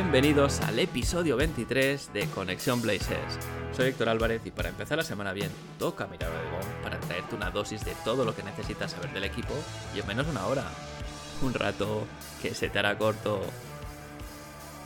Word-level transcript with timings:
Bienvenidos 0.00 0.60
al 0.60 0.78
episodio 0.78 1.36
23 1.36 2.12
de 2.12 2.26
Conexión 2.26 2.80
Blazers. 2.80 3.36
Soy 3.72 3.88
Héctor 3.88 4.08
Álvarez 4.08 4.40
y 4.44 4.52
para 4.52 4.68
empezar 4.68 4.96
la 4.96 5.02
semana 5.02 5.32
bien, 5.32 5.50
toca 5.76 6.06
mirar 6.06 6.30
Oregón 6.30 6.72
para 6.84 7.00
traerte 7.00 7.34
una 7.34 7.50
dosis 7.50 7.84
de 7.84 7.96
todo 8.04 8.24
lo 8.24 8.32
que 8.32 8.44
necesitas 8.44 8.92
saber 8.92 9.12
del 9.12 9.24
equipo 9.24 9.52
y 9.96 9.98
en 9.98 10.06
menos 10.06 10.26
de 10.26 10.30
una 10.30 10.46
hora. 10.46 10.70
Un 11.42 11.52
rato 11.52 12.06
que 12.40 12.54
se 12.54 12.68
te 12.68 12.78
hará 12.78 12.96
corto. 12.96 13.40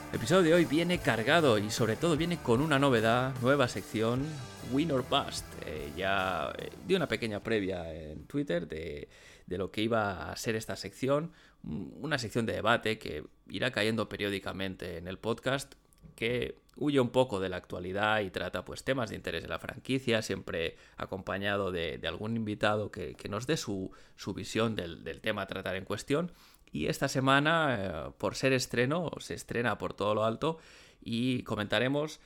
El 0.09 0.15
episodio 0.15 0.41
de 0.41 0.53
hoy 0.55 0.65
viene 0.65 0.97
cargado 0.97 1.59
y 1.59 1.69
sobre 1.69 1.95
todo 1.95 2.17
viene 2.17 2.39
con 2.39 2.59
una 2.59 2.79
novedad, 2.79 3.35
nueva 3.39 3.67
sección, 3.67 4.25
Win 4.71 4.91
or 4.93 5.05
Bust. 5.07 5.45
Eh, 5.67 5.91
ya 5.95 6.51
eh, 6.57 6.71
di 6.87 6.95
una 6.95 7.07
pequeña 7.07 7.39
previa 7.39 7.93
en 7.93 8.25
Twitter 8.25 8.67
de, 8.67 9.09
de 9.45 9.57
lo 9.59 9.69
que 9.69 9.83
iba 9.83 10.31
a 10.31 10.35
ser 10.37 10.55
esta 10.55 10.75
sección, 10.75 11.31
una 11.63 12.17
sección 12.17 12.45
de 12.45 12.53
debate 12.53 12.99
que 12.99 13.25
irá 13.47 13.71
cayendo 13.71 14.09
periódicamente 14.09 14.97
en 14.97 15.07
el 15.07 15.17
podcast, 15.17 15.75
que 16.15 16.57
huye 16.75 16.99
un 16.99 17.09
poco 17.09 17.39
de 17.39 17.49
la 17.49 17.57
actualidad 17.57 18.21
y 18.21 18.29
trata 18.29 18.65
pues 18.65 18.83
temas 18.83 19.09
de 19.09 19.15
interés 19.15 19.43
de 19.43 19.49
la 19.49 19.59
franquicia, 19.59 20.21
siempre 20.21 20.75
acompañado 20.97 21.71
de, 21.71 21.99
algún 22.05 22.35
invitado 22.35 22.91
que, 22.91 23.15
que, 23.15 23.29
nos 23.29 23.47
dé 23.47 23.57
su, 23.57 23.91
su 24.15 24.33
visión 24.33 24.75
del, 24.75 25.03
del, 25.03 25.21
tema 25.21 25.43
a 25.43 25.47
tratar 25.47 25.75
en 25.75 25.85
cuestión. 25.85 26.31
Y 26.71 26.87
esta 26.87 27.07
semana, 27.07 27.77
eh, 27.79 28.11
por 28.17 28.35
ser 28.35 28.51
estreno, 28.53 29.11
se 29.19 29.35
estrena 29.35 29.77
por 29.77 29.93
todo 29.93 30.15
lo 30.15 30.25
alto 30.25 30.57
y 31.01 31.43
comentaremos 31.43 32.19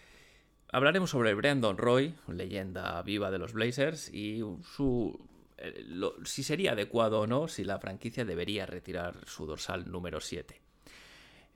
Hablaremos 0.69 1.11
sobre 1.11 1.33
Brandon 1.33 1.77
Roy, 1.77 2.13
leyenda 2.27 3.01
viva 3.01 3.31
de 3.31 3.37
los 3.37 3.53
Blazers, 3.53 4.13
y 4.13 4.41
su 4.75 5.17
eh, 5.57 5.85
si 6.25 6.43
sería 6.43 6.73
adecuado 6.73 7.21
o 7.21 7.27
no, 7.27 7.47
si 7.47 7.63
la 7.63 7.79
franquicia 7.79 8.25
debería 8.25 8.65
retirar 8.65 9.15
su 9.25 9.45
dorsal 9.45 9.91
número 9.91 10.21
7. 10.21 10.61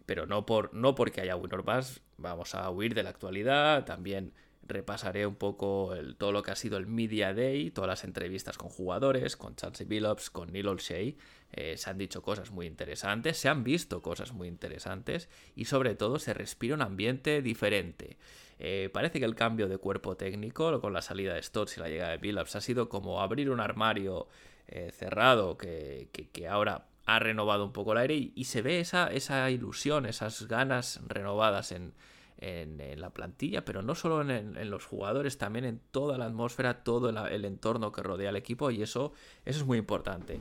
Pero 0.06 0.26
no, 0.26 0.46
por, 0.46 0.74
no 0.74 0.96
porque 0.96 1.22
haya 1.22 1.36
Winner 1.36 1.62
Bass, 1.62 2.02
vamos 2.18 2.56
a 2.56 2.70
huir 2.70 2.94
de 2.94 3.04
la 3.04 3.12
actualidad, 3.12 3.86
también 3.86 4.34
repasaré 4.64 5.26
un 5.26 5.36
poco 5.36 5.94
todo 6.18 6.32
lo 6.32 6.44
que 6.44 6.52
ha 6.52 6.56
sido 6.56 6.78
el 6.78 6.88
Media 6.88 7.34
Day, 7.34 7.72
todas 7.72 7.90
las 7.90 8.04
entrevistas 8.04 8.58
con 8.58 8.70
jugadores, 8.70 9.36
con 9.36 9.56
Chauncey 9.56 9.86
Billups, 9.86 10.30
con 10.30 10.52
Neil 10.52 10.68
Olshey. 10.68 11.18
Eh, 11.52 11.76
se 11.78 11.90
han 11.90 11.98
dicho 11.98 12.22
cosas 12.22 12.52
muy 12.52 12.68
interesantes, 12.68 13.38
se 13.38 13.50
han 13.50 13.64
visto 13.64 14.02
cosas 14.02 14.32
muy 14.32 14.48
interesantes 14.48 15.30
y 15.56 15.66
sobre 15.66 15.96
todo 15.96 16.20
se 16.20 16.34
respira 16.34 16.76
un 16.76 16.82
ambiente 16.82 17.42
diferente. 17.42 18.18
Eh, 18.64 18.92
parece 18.94 19.18
que 19.18 19.26
el 19.26 19.34
cambio 19.34 19.68
de 19.68 19.80
cuerpo 19.80 20.16
técnico 20.16 20.80
con 20.82 20.94
la 20.94 21.02
salida 21.02 21.34
de 21.34 21.42
Stotts 21.42 21.78
y 21.78 21.80
la 21.80 21.90
llegada 21.90 22.12
de 22.12 22.18
Billups 22.18 22.56
ha 22.56 22.62
sido 22.62 22.90
como 22.90 23.20
abrir 23.20 23.50
un 23.50 23.60
armario 23.60 24.28
eh, 24.68 24.92
cerrado 24.92 25.58
que, 25.58 26.08
ahora 26.48 26.86
ha 27.08 27.18
renovado 27.18 27.66
un 27.66 27.74
poco 27.74 27.94
el 27.94 27.98
aire 27.98 28.32
y, 28.36 28.44
se 28.44 28.62
ve 28.62 28.80
esa, 28.80 29.08
esa, 29.08 29.50
ilusión, 29.50 30.06
esas 30.06 30.48
ganas 30.48 31.02
renovadas 31.08 31.72
en, 31.72 31.94
en, 32.38 33.02
la 33.02 33.10
plantilla, 33.10 33.66
pero 33.66 33.82
no 33.82 33.96
solo 33.96 34.22
en, 34.22 34.30
en, 34.30 34.70
los 34.70 34.86
jugadores, 34.86 35.40
también 35.40 35.66
en 35.66 35.82
toda 35.90 36.20
la 36.20 36.26
atmósfera, 36.26 36.84
todo 36.84 37.10
el, 37.10 37.18
el, 37.18 37.46
entorno 37.46 37.92
que 37.92 38.04
rodea 38.04 38.30
al 38.30 38.36
equipo 38.36 38.70
y 38.70 38.84
eso, 38.84 39.12
eso 39.44 39.62
es 39.62 39.66
muy 39.66 39.80
importante. 39.80 40.40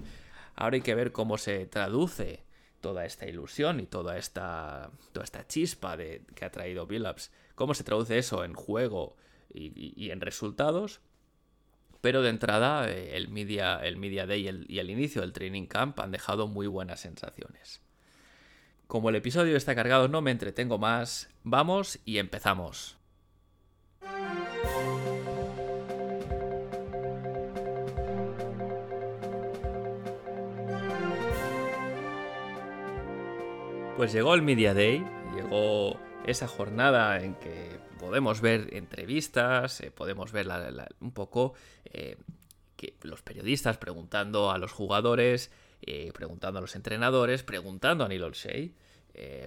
Ahora 0.56 0.74
hay 0.74 0.82
que 0.82 0.94
ver 0.94 1.12
cómo 1.12 1.38
se 1.38 1.64
traduce 1.64 2.44
toda 2.80 3.04
esta 3.04 3.26
ilusión 3.26 3.80
y 3.80 3.86
toda 3.86 4.18
esta, 4.18 4.90
toda 5.12 5.24
esta 5.24 5.46
chispa 5.46 5.96
de, 5.96 6.22
que 6.34 6.44
ha 6.44 6.50
traído 6.50 6.86
Billups 6.86 7.30
cómo 7.60 7.74
se 7.74 7.84
traduce 7.84 8.16
eso 8.16 8.42
en 8.42 8.54
juego 8.54 9.18
y, 9.52 10.10
en 10.10 10.22
resultados. 10.22 11.02
Pero 12.00 12.22
de 12.22 12.30
entrada, 12.30 12.90
eh, 12.90 13.18
el 13.18 13.28
Media, 13.28 13.76
el 13.84 13.98
media 13.98 14.26
Day 14.26 14.44
y 14.44 14.48
el, 14.48 14.64
y 14.66 14.78
el, 14.78 14.88
inicio 14.88 15.20
del 15.20 15.34
Training 15.34 15.66
Camp 15.66 16.00
han 16.00 16.10
dejado 16.10 16.48
muy 16.48 16.66
buenas 16.66 17.00
sensaciones. 17.00 17.82
Como 18.86 19.10
el 19.10 19.16
episodio 19.16 19.58
está 19.58 19.74
cargado, 19.74 20.08
no 20.08 20.22
me 20.22 20.30
entretengo 20.30 20.78
más. 20.78 21.28
Vamos 21.42 21.98
y 22.06 22.16
empezamos. 22.16 22.96
Pues 33.98 34.14
llegó 34.14 34.32
el 34.32 34.40
Media 34.40 34.72
Day, 34.72 35.04
llegó 35.36 36.00
esa 36.26 36.46
jornada 36.46 37.20
en 37.20 37.34
que 37.34 37.78
podemos 37.98 38.40
ver 38.40 38.74
entrevistas, 38.74 39.80
eh, 39.80 39.90
podemos 39.90 40.32
ver 40.32 40.48
un 41.00 41.12
poco 41.12 41.54
eh, 41.84 42.16
que 42.76 42.94
los 43.02 43.22
periodistas 43.22 43.78
preguntando 43.78 44.50
a 44.50 44.58
los 44.58 44.72
jugadores, 44.72 45.50
eh, 45.82 46.12
preguntando 46.14 46.58
a 46.58 46.62
los 46.62 46.76
entrenadores, 46.76 47.42
preguntando 47.42 48.04
a 48.04 48.08
Neil 48.08 48.24
Olshey, 48.24 48.74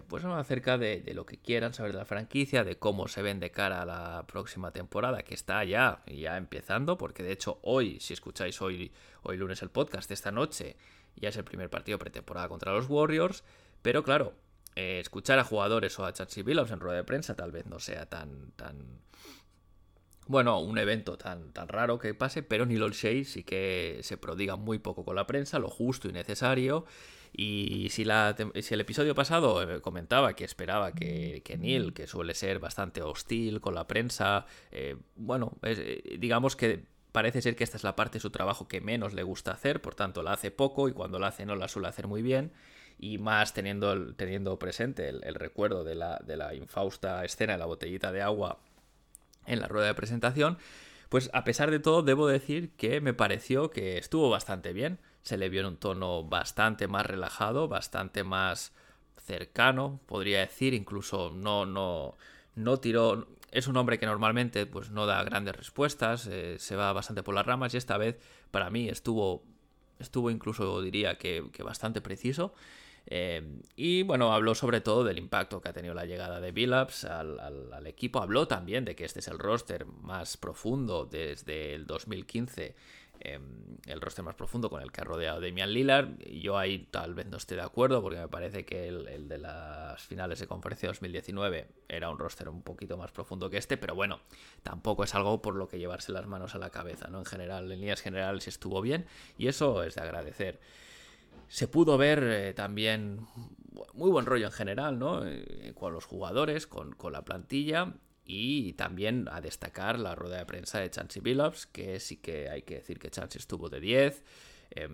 pues 0.07 0.23
acerca 0.23 0.77
de, 0.77 1.01
de, 1.01 1.15
lo 1.15 1.25
que 1.25 1.39
quieran 1.39 1.73
saber 1.73 1.93
de 1.93 1.97
la 1.97 2.05
franquicia, 2.05 2.63
de 2.63 2.77
cómo 2.77 3.07
se 3.07 3.23
ven 3.23 3.39
de 3.39 3.49
cara 3.49 3.81
a 3.81 3.85
la 3.85 4.23
próxima 4.27 4.69
temporada, 4.69 5.23
que 5.23 5.33
está 5.33 5.63
ya, 5.63 6.03
ya 6.05 6.37
empezando, 6.37 6.95
porque 6.95 7.23
de 7.23 7.31
hecho 7.31 7.57
hoy, 7.63 7.99
si 7.99 8.13
escucháis 8.13 8.61
hoy, 8.61 8.91
hoy 9.23 9.37
lunes 9.37 9.63
el 9.63 9.69
podcast 9.71 10.11
esta 10.11 10.31
noche, 10.31 10.75
ya 11.15 11.29
es 11.29 11.37
el 11.37 11.43
primer 11.43 11.71
partido 11.71 11.97
pretemporada 11.97 12.49
contra 12.49 12.71
los 12.71 12.87
Warriors, 12.87 13.43
pero 13.81 14.03
claro, 14.03 14.33
eh, 14.75 14.99
escuchar 14.99 15.39
a 15.39 15.43
jugadores 15.43 15.97
o 15.99 16.05
a 16.05 16.13
Chachi 16.13 16.41
Billups 16.41 16.71
en 16.71 16.79
rueda 16.79 16.97
de 16.97 17.03
prensa 17.03 17.35
tal 17.35 17.51
vez 17.51 17.65
no 17.65 17.79
sea 17.79 18.07
tan 18.07 18.51
tan 18.51 19.01
bueno, 20.27 20.59
un 20.59 20.77
evento 20.77 21.17
tan, 21.17 21.51
tan 21.51 21.67
raro 21.67 21.99
que 21.99 22.13
pase, 22.13 22.43
pero 22.43 22.65
Neil 22.65 22.83
Olshey 22.83 23.25
sí 23.25 23.43
que 23.43 23.99
se 24.03 24.17
prodiga 24.17 24.55
muy 24.55 24.79
poco 24.79 25.03
con 25.03 25.15
la 25.15 25.27
prensa, 25.27 25.59
lo 25.59 25.69
justo 25.69 26.07
y 26.07 26.13
necesario. 26.13 26.85
Y 27.35 27.89
si, 27.89 28.05
la, 28.05 28.35
si 28.61 28.73
el 28.73 28.81
episodio 28.81 29.15
pasado 29.15 29.63
eh, 29.63 29.81
comentaba 29.81 30.33
que 30.35 30.45
esperaba 30.45 30.93
que, 30.93 31.41
que, 31.43 31.57
Neil, 31.57 31.93
que 31.93 32.05
suele 32.05 32.35
ser 32.35 32.59
bastante 32.59 33.01
hostil 33.01 33.59
con 33.59 33.73
la 33.73 33.87
prensa, 33.87 34.45
eh, 34.71 34.95
bueno, 35.15 35.57
es, 35.63 35.81
digamos 36.19 36.55
que 36.55 36.85
parece 37.11 37.41
ser 37.41 37.55
que 37.55 37.63
esta 37.63 37.77
es 37.77 37.83
la 37.83 37.95
parte 37.95 38.17
de 38.17 38.21
su 38.21 38.29
trabajo 38.29 38.67
que 38.67 38.81
menos 38.81 39.13
le 39.13 39.23
gusta 39.23 39.51
hacer, 39.51 39.81
por 39.81 39.95
tanto 39.95 40.23
la 40.23 40.33
hace 40.33 40.51
poco 40.51 40.87
y 40.87 40.93
cuando 40.93 41.19
la 41.19 41.27
hace 41.27 41.45
no 41.45 41.55
la 41.55 41.67
suele 41.67 41.87
hacer 41.87 42.07
muy 42.07 42.21
bien 42.21 42.53
y 42.99 43.17
más 43.17 43.53
teniendo, 43.53 44.13
teniendo 44.15 44.57
presente 44.59 45.09
el, 45.09 45.35
recuerdo 45.35 45.83
de 45.83 45.95
la, 45.95 46.19
de 46.25 46.37
la, 46.37 46.53
infausta 46.53 47.23
escena 47.25 47.53
de 47.53 47.59
la 47.59 47.65
botellita 47.65 48.11
de 48.11 48.21
agua 48.21 48.59
en 49.45 49.59
la 49.59 49.67
rueda 49.67 49.87
de 49.87 49.93
presentación, 49.93 50.57
pues 51.09 51.29
a 51.33 51.43
pesar 51.43 51.69
de 51.69 51.79
todo 51.79 52.01
debo 52.01 52.27
decir 52.27 52.71
que 52.75 53.01
me 53.01 53.13
pareció 53.13 53.69
que 53.69 53.97
estuvo 53.97 54.29
bastante 54.29 54.73
bien, 54.73 54.99
se 55.21 55.37
le 55.37 55.49
vio 55.49 55.61
en 55.61 55.67
un 55.67 55.77
tono 55.77 56.23
bastante 56.23 56.87
más 56.87 57.05
relajado, 57.05 57.67
bastante 57.67 58.23
más 58.23 58.73
cercano, 59.25 59.99
podría 60.05 60.39
decir, 60.39 60.73
incluso 60.73 61.31
no, 61.31 61.65
no, 61.65 62.15
no 62.55 62.77
tiró... 62.77 63.27
Es 63.51 63.67
un 63.67 63.77
hombre 63.77 63.99
que 63.99 64.07
normalmente 64.07 64.65
pues, 64.65 64.89
no 64.89 65.05
da 65.05 65.23
grandes 65.23 65.55
respuestas, 65.55 66.27
eh, 66.27 66.57
se 66.57 66.75
va 66.75 66.91
bastante 66.91 67.21
por 67.21 67.35
las 67.35 67.45
ramas 67.45 67.73
y 67.73 67.77
esta 67.77 67.97
vez 67.97 68.17
para 68.49 68.69
mí 68.71 68.89
estuvo, 68.89 69.43
estuvo 69.99 70.29
incluso 70.29 70.81
diría 70.81 71.17
que, 71.17 71.43
bastante 71.63 72.01
preciso. 72.01 72.53
Eh, 73.05 73.59
y 73.75 74.03
bueno, 74.03 74.31
habló 74.31 74.55
sobre 74.55 74.79
todo 74.79 75.03
del 75.03 75.17
impacto 75.17 75.59
que 75.59 75.69
ha 75.69 75.73
tenido 75.73 75.93
la 75.93 76.05
llegada 76.05 76.39
de 76.39 76.51
Billups 76.51 77.03
al, 77.05 77.39
al, 77.39 77.85
equipo. 77.87 78.21
Habló 78.21 78.47
también 78.47 78.85
de 78.85 78.95
que 78.95 79.03
este 79.03 79.19
es 79.19 79.27
el 79.27 79.39
roster 79.39 79.85
más 79.85 80.37
profundo 80.37 81.05
desde 81.05 81.73
el 81.73 81.85
2015. 81.85 82.75
Eh, 83.23 83.39
el 83.85 84.01
roster 84.01 84.23
más 84.23 84.35
profundo 84.35 84.69
con 84.69 84.81
el 84.81 84.91
que 84.91 85.01
ha 85.01 85.03
rodeado 85.03 85.41
Damian 85.41 85.71
Lillard. 85.71 86.19
Yo 86.19 86.57
ahí 86.57 86.87
tal 86.91 87.13
vez 87.13 87.25
no 87.27 87.37
esté 87.37 87.55
de 87.55 87.61
acuerdo 87.61 88.01
porque 88.01 88.19
me 88.19 88.27
parece 88.27 88.65
que 88.65 88.87
el, 88.87 89.07
el, 89.07 89.27
de 89.27 89.37
las 89.37 90.01
finales 90.03 90.39
de 90.39 90.47
conferencia 90.47 90.89
2019 90.89 91.67
era 91.87 92.09
un 92.09 92.19
roster 92.19 92.49
un 92.49 92.61
poquito 92.61 92.97
más 92.97 93.11
profundo 93.11 93.49
que 93.49 93.57
este, 93.57 93.77
pero 93.77 93.95
bueno, 93.95 94.19
tampoco 94.61 95.03
es 95.03 95.15
algo 95.15 95.41
por 95.41 95.55
lo 95.55 95.67
que 95.67 95.79
llevarse 95.79 96.11
las 96.11 96.27
manos 96.27 96.55
a 96.55 96.59
la 96.59 96.69
cabeza, 96.69 97.07
¿no? 97.07 97.19
En 97.19 97.25
general, 97.25 97.71
en 97.71 97.79
líneas 97.79 98.01
generales 98.01 98.47
estuvo 98.47 98.81
bien 98.81 99.05
y 99.37 99.47
eso 99.47 99.83
es 99.83 99.95
de 99.95 100.01
agradecer 100.01 100.59
se 101.47 101.67
pudo 101.67 101.99
ver 101.99 102.23
eh, 102.23 102.53
también 102.53 103.27
muy 103.93 104.09
buen 104.09 104.25
rollo 104.25 104.47
en 104.47 104.51
general, 104.51 104.97
¿no? 104.97 105.23
Eh, 105.23 105.73
con 105.75 105.93
los 105.93 106.05
jugadores, 106.05 106.65
con, 106.65 106.93
con, 106.93 107.13
la 107.13 107.23
plantilla 107.23 107.93
y 108.25 108.73
también 108.73 109.27
a 109.31 109.41
destacar 109.41 109.99
la 109.99 110.15
rueda 110.15 110.37
de 110.37 110.45
prensa 110.45 110.79
de 110.79 110.89
Chansey 110.89 111.21
Billups, 111.21 111.67
que 111.67 111.99
sí 111.99 112.17
que 112.17 112.49
hay 112.49 112.61
que 112.61 112.75
decir 112.75 112.99
que 112.99 113.09
Chansey 113.09 113.39
estuvo 113.39 113.69
de 113.69 113.79
10. 113.79 114.23
Eh, 114.71 114.87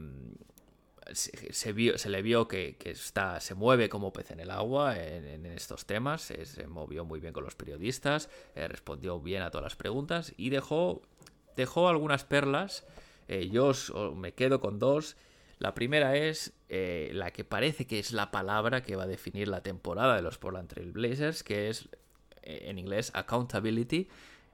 se, 1.14 1.74
vio, 1.74 1.98
se 1.98 2.10
le 2.10 2.22
vio 2.22 2.48
que, 2.48 2.78
está, 2.86 3.40
se 3.40 3.56
mueve 3.56 3.90
como 3.90 4.14
pez 4.14 4.32
en 4.32 4.40
el 4.40 4.52
agua 4.52 4.98
en, 4.98 5.46
estos 5.46 5.86
temas, 5.86 6.22
se, 6.22 6.68
movió 6.68 7.06
muy 7.06 7.20
bien 7.20 7.34
con 7.34 7.44
los 7.44 7.56
periodistas, 7.56 8.30
eh, 8.56 8.68
respondió 8.68 9.20
bien 9.20 9.42
a 9.42 9.52
todas 9.52 9.64
las 9.64 9.76
preguntas 9.76 10.34
y 10.38 10.50
dejó, 10.50 11.02
dejó 11.56 11.90
algunas 11.90 12.24
perlas. 12.26 12.86
Eh, 13.28 13.50
yo 13.50 13.72
me 14.16 14.34
quedo 14.34 14.60
con 14.60 14.80
dos. 14.80 15.16
La 15.60 15.74
primera 15.74 16.16
es 16.16 16.54
eh, 16.70 17.12
la 17.14 17.32
que 17.32 17.44
parece 17.44 17.86
que 17.86 18.00
es 18.00 18.12
la 18.12 18.32
palabra 18.32 18.82
que 18.82 18.96
va 18.96 19.04
a 19.04 19.08
definir 19.08 19.48
la 19.48 19.62
temporada 19.62 20.16
de 20.16 20.22
los 20.22 20.38
Portland 20.38 20.70
Trail 20.70 20.92
Blazers, 20.92 21.44
que 21.44 21.70
es 21.70 21.90
en 22.44 22.80
inglés 22.80 23.12
accountability. 23.14 24.08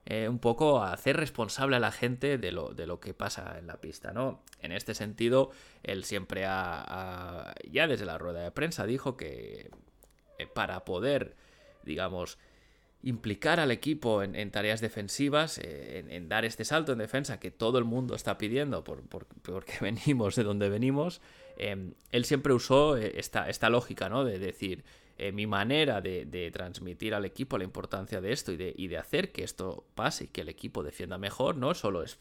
Eh, 0.08 0.30
un 0.30 0.38
poco 0.38 0.84
a 0.84 0.94
hacer 0.94 1.18
responsable 1.18 1.78
a 1.78 1.80
la 1.80 1.92
gente 1.92 2.38
de 2.38 2.52
lo, 2.52 2.76
de 2.76 2.86
lo 2.86 3.00
que 3.00 3.16
pasa 3.16 3.58
en 3.58 3.66
la 3.66 3.82
pista, 3.82 4.14
¿no? 4.14 4.44
En 4.62 4.72
este 4.72 4.94
sentido, 4.94 5.50
él 5.82 6.04
siempre 6.04 6.46
ha, 6.46 7.56
ya 7.72 7.88
desde 7.88 8.06
la 8.06 8.20
rueda 8.20 8.42
de 8.42 8.52
prensa 8.52 8.86
dijo 8.86 9.18
que 9.18 9.72
eh, 10.38 10.46
para 10.46 10.86
poder, 10.86 11.36
digamos, 11.82 12.38
implicar 13.02 13.60
al 13.60 13.72
equipo 13.72 14.22
en, 14.22 14.52
tareas 14.52 14.80
defensivas, 14.80 15.58
eh, 15.58 16.06
en, 16.08 16.30
dar 16.30 16.46
este 16.46 16.66
salto 16.66 16.92
en 16.92 17.00
defensa 17.00 17.40
que 17.40 17.50
todo 17.50 17.80
el 17.80 17.84
mundo 17.84 18.14
está 18.14 18.38
pidiendo 18.38 18.84
por, 18.84 19.02
porque 19.08 19.74
venimos 19.82 20.36
de 20.36 20.44
donde 20.44 20.70
venimos, 20.70 21.20
él 21.58 22.26
siempre 22.26 22.54
usó 22.54 22.96
esta, 22.98 23.50
esta 23.50 23.72
lógica, 23.72 24.08
¿no? 24.10 24.24
De 24.24 24.38
decir, 24.38 24.84
eh, 25.18 25.32
mi 25.32 25.48
manera 25.48 26.02
de, 26.02 26.52
transmitir 26.52 27.14
al 27.14 27.24
equipo 27.26 27.58
la 27.58 27.64
importancia 27.64 28.20
de 28.20 28.34
esto 28.34 28.52
y 28.52 28.58
de, 28.58 28.74
y 28.76 28.88
de, 28.88 28.98
hacer 28.98 29.32
que 29.32 29.44
esto 29.44 29.86
pase 29.96 30.26
y 30.26 30.28
que 30.28 30.42
el 30.42 30.50
equipo 30.50 30.84
defienda 30.84 31.18
mejor, 31.18 31.56
no 31.56 31.74
solo 31.74 32.04
es, 32.04 32.18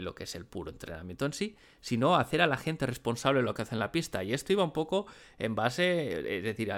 lo 0.00 0.14
que 0.14 0.24
es 0.24 0.34
el 0.34 0.46
puro 0.46 0.70
entrenamiento 0.70 1.26
en 1.26 1.32
sí, 1.32 1.56
sino 1.80 2.16
hacer 2.16 2.40
a 2.40 2.46
la 2.46 2.56
gente 2.56 2.86
responsable 2.86 3.40
de 3.40 3.44
lo 3.44 3.54
que 3.54 3.62
hace 3.62 3.74
en 3.74 3.80
la 3.80 3.92
pista. 3.92 4.24
Y 4.24 4.32
esto 4.32 4.52
iba 4.52 4.64
un 4.64 4.72
poco 4.72 5.06
en 5.38 5.54
base, 5.54 6.36
es 6.38 6.42
decir, 6.44 6.72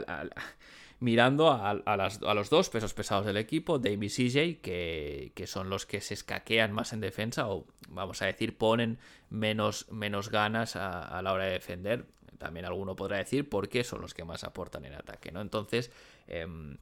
mirando 1.00 1.50
a, 1.50 2.34
los 2.34 2.50
dos 2.50 2.70
pesos 2.70 2.94
pesados 2.94 3.26
del 3.26 3.36
equipo, 3.36 3.78
Dame 3.78 4.06
y 4.06 4.08
CJ, 4.08 4.60
que, 4.60 5.44
son 5.46 5.70
los 5.70 5.86
que 5.86 6.00
se 6.00 6.14
escaquean 6.14 6.72
más 6.72 6.92
en 6.92 7.00
defensa 7.00 7.48
o, 7.48 7.66
vamos 7.88 8.22
a 8.22 8.26
decir, 8.26 8.56
ponen 8.56 8.98
menos, 9.30 9.86
ganas 10.30 10.76
a 10.76 11.20
la 11.22 11.32
hora 11.32 11.44
de 11.44 11.52
defender 11.52 12.06
también 12.38 12.66
alguno 12.66 12.94
podrá 12.94 13.18
decir 13.18 13.48
por 13.48 13.68
qué 13.68 13.84
son 13.84 14.00
los 14.00 14.14
que 14.14 14.24
más 14.24 14.44
aportan 14.44 14.84
en 14.84 14.94
ataque, 14.94 15.32
¿no? 15.32 15.40
Entonces, 15.40 15.90
em, 16.26 16.76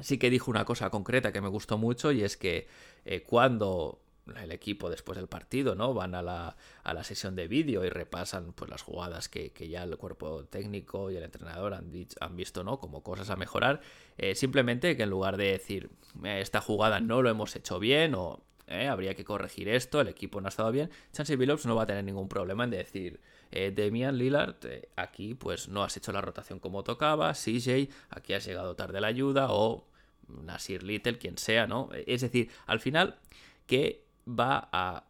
sí 0.00 0.18
que 0.18 0.30
dijo 0.30 0.50
una 0.50 0.64
cosa 0.64 0.90
concreta 0.90 1.32
que 1.32 1.40
me 1.40 1.48
gustó 1.48 1.78
mucho 1.78 2.12
y 2.12 2.22
es 2.22 2.36
que 2.36 2.66
eh, 3.04 3.22
cuando 3.22 4.00
el 4.36 4.52
equipo 4.52 4.90
después 4.90 5.16
del 5.16 5.28
partido, 5.28 5.74
¿no? 5.74 5.94
Van 5.94 6.14
a 6.14 6.22
la, 6.22 6.56
a 6.82 6.94
la 6.94 7.04
sesión 7.04 7.36
de 7.36 7.48
vídeo 7.48 7.84
y 7.84 7.88
repasan 7.88 8.52
pues 8.52 8.70
las 8.70 8.82
jugadas 8.82 9.28
que, 9.28 9.52
ya 9.68 9.82
el 9.82 9.96
cuerpo 9.96 10.44
técnico 10.44 11.10
y 11.10 11.16
el 11.16 11.22
entrenador 11.22 11.74
han, 11.74 11.92
han 12.20 12.36
visto, 12.36 12.64
¿no? 12.64 12.78
Como 12.80 13.02
cosas 13.02 13.30
a 13.30 13.36
mejorar. 13.36 13.80
Eh, 14.16 14.34
simplemente 14.34 14.96
que 14.96 15.04
en 15.04 15.10
lugar 15.10 15.36
de 15.36 15.52
decir 15.52 15.90
esta 16.24 16.60
jugada 16.60 17.00
no 17.00 17.22
lo 17.22 17.30
hemos 17.30 17.54
hecho 17.56 17.78
bien 17.78 18.14
o 18.14 18.42
eh, 18.70 18.86
habría 18.86 19.14
que 19.14 19.24
corregir 19.24 19.68
esto, 19.68 20.00
el 20.00 20.08
equipo 20.08 20.42
no 20.42 20.46
ha 20.46 20.50
estado 20.50 20.70
bien, 20.70 20.90
Chansey 21.12 21.36
Billups 21.36 21.64
no 21.64 21.74
va 21.74 21.84
a 21.84 21.86
tener 21.86 22.04
ningún 22.04 22.28
problema 22.28 22.64
en 22.64 22.70
decir 22.70 23.18
eh, 23.50 23.72
Demian 23.74 24.18
Lillard, 24.18 24.56
eh, 24.64 24.90
aquí 24.94 25.34
pues 25.34 25.68
no 25.68 25.82
has 25.82 25.96
hecho 25.96 26.12
la 26.12 26.20
rotación 26.20 26.58
como 26.58 26.84
tocaba, 26.84 27.32
CJ, 27.32 27.88
aquí 28.10 28.34
has 28.34 28.44
llegado 28.44 28.76
tarde 28.76 29.00
la 29.00 29.06
ayuda, 29.06 29.46
o 29.50 29.86
Nasir 30.28 30.82
Little, 30.82 31.16
quien 31.16 31.38
sea, 31.38 31.66
¿no? 31.66 31.88
Es 32.06 32.20
decir, 32.20 32.50
al 32.66 32.80
final, 32.80 33.18
que 33.66 34.04
va 34.28 34.68
a 34.72 35.04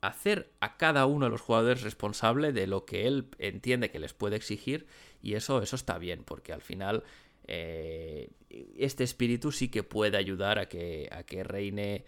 hacer 0.00 0.50
a 0.60 0.76
cada 0.76 1.06
uno 1.06 1.26
de 1.26 1.30
los 1.30 1.40
jugadores 1.40 1.82
responsable 1.82 2.52
de 2.52 2.66
lo 2.66 2.84
que 2.86 3.06
él 3.06 3.28
entiende 3.38 3.90
que 3.90 3.98
les 3.98 4.14
puede 4.14 4.36
exigir, 4.36 4.86
y 5.22 5.34
eso, 5.34 5.62
eso 5.62 5.76
está 5.76 5.98
bien, 5.98 6.24
porque 6.24 6.52
al 6.52 6.62
final 6.62 7.04
eh, 7.46 8.30
este 8.78 9.04
espíritu 9.04 9.52
sí 9.52 9.68
que 9.68 9.82
puede 9.82 10.16
ayudar 10.16 10.58
a 10.58 10.68
que, 10.68 11.08
a 11.12 11.22
que 11.24 11.44
reine 11.44 12.04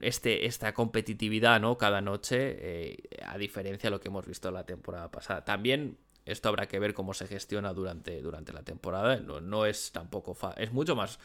este, 0.00 0.46
esta 0.46 0.74
competitividad 0.74 1.60
¿no? 1.60 1.78
cada 1.78 2.00
noche, 2.00 2.56
eh, 2.58 2.96
a 3.24 3.38
diferencia 3.38 3.88
de 3.88 3.96
lo 3.96 4.00
que 4.00 4.08
hemos 4.08 4.26
visto 4.26 4.50
la 4.50 4.66
temporada 4.66 5.10
pasada. 5.10 5.44
También 5.44 5.96
esto 6.26 6.48
habrá 6.48 6.66
que 6.66 6.78
ver 6.78 6.92
cómo 6.92 7.14
se 7.14 7.26
gestiona 7.26 7.72
durante, 7.72 8.20
durante 8.20 8.52
la 8.52 8.62
temporada. 8.62 9.16
No, 9.20 9.40
no 9.40 9.64
es 9.64 9.92
tampoco 9.92 10.36
es 10.56 10.72
mucho 10.72 10.94
más 10.96 11.18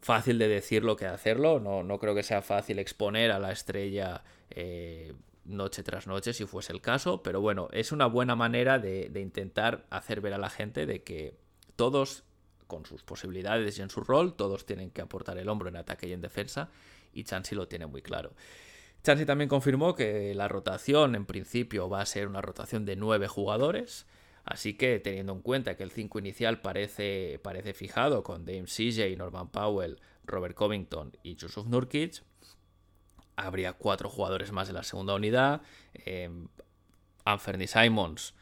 fácil 0.00 0.38
de 0.38 0.48
decirlo 0.48 0.96
que 0.96 1.04
de 1.04 1.12
hacerlo. 1.12 1.60
No, 1.60 1.82
no 1.82 1.98
creo 1.98 2.14
que 2.14 2.22
sea 2.22 2.42
fácil 2.42 2.78
exponer 2.78 3.30
a 3.30 3.38
la 3.38 3.52
estrella 3.52 4.24
eh, 4.50 5.14
noche 5.44 5.82
tras 5.82 6.06
noche 6.06 6.32
si 6.32 6.46
fuese 6.46 6.72
el 6.72 6.80
caso. 6.80 7.22
Pero 7.22 7.40
bueno, 7.40 7.68
es 7.72 7.92
una 7.92 8.06
buena 8.06 8.36
manera 8.36 8.78
de, 8.78 9.08
de 9.08 9.20
intentar 9.20 9.86
hacer 9.90 10.20
ver 10.20 10.34
a 10.34 10.38
la 10.38 10.50
gente 10.50 10.86
de 10.86 11.02
que 11.02 11.36
todos 11.76 12.24
con 12.66 12.84
sus 12.84 13.02
posibilidades 13.02 13.78
y 13.78 13.82
en 13.82 13.90
su 13.90 14.02
rol, 14.02 14.34
todos 14.36 14.66
tienen 14.66 14.90
que 14.90 15.00
aportar 15.00 15.38
el 15.38 15.48
hombro 15.48 15.68
en 15.68 15.76
ataque 15.76 16.06
y 16.06 16.12
en 16.12 16.20
defensa 16.20 16.68
y 17.12 17.24
Chansey 17.24 17.56
lo 17.56 17.66
tiene 17.66 17.86
muy 17.86 18.02
claro. 18.02 18.32
Chansey 19.02 19.26
también 19.26 19.48
confirmó 19.48 19.94
que 19.94 20.34
la 20.34 20.48
rotación 20.48 21.14
en 21.14 21.26
principio 21.26 21.88
va 21.88 22.00
a 22.00 22.06
ser 22.06 22.28
una 22.28 22.42
rotación 22.42 22.84
de 22.84 22.96
nueve 22.96 23.28
jugadores, 23.28 24.06
así 24.48 24.74
que 24.74 24.98
teniendo 24.98 25.32
en 25.32 25.40
cuenta 25.40 25.76
que 25.76 25.82
el 25.82 25.90
5 25.90 26.18
inicial 26.18 26.60
parece, 26.60 27.40
parece 27.42 27.74
fijado 27.74 28.22
con 28.22 28.44
Dame 28.44 28.64
CJ, 28.64 29.16
Norman 29.16 29.50
Powell, 29.50 30.00
Robert 30.24 30.54
Covington 30.54 31.16
y 31.22 31.36
Joseph 31.40 31.66
Nurkic, 31.66 32.22
habría 33.36 33.72
cuatro 33.74 34.08
jugadores 34.08 34.52
más 34.52 34.66
de 34.66 34.74
la 34.74 34.82
segunda 34.82 35.14
unidad. 35.14 35.62
Eh, 35.94 36.30
Anthony 37.24 37.66
Simons, 37.66 38.34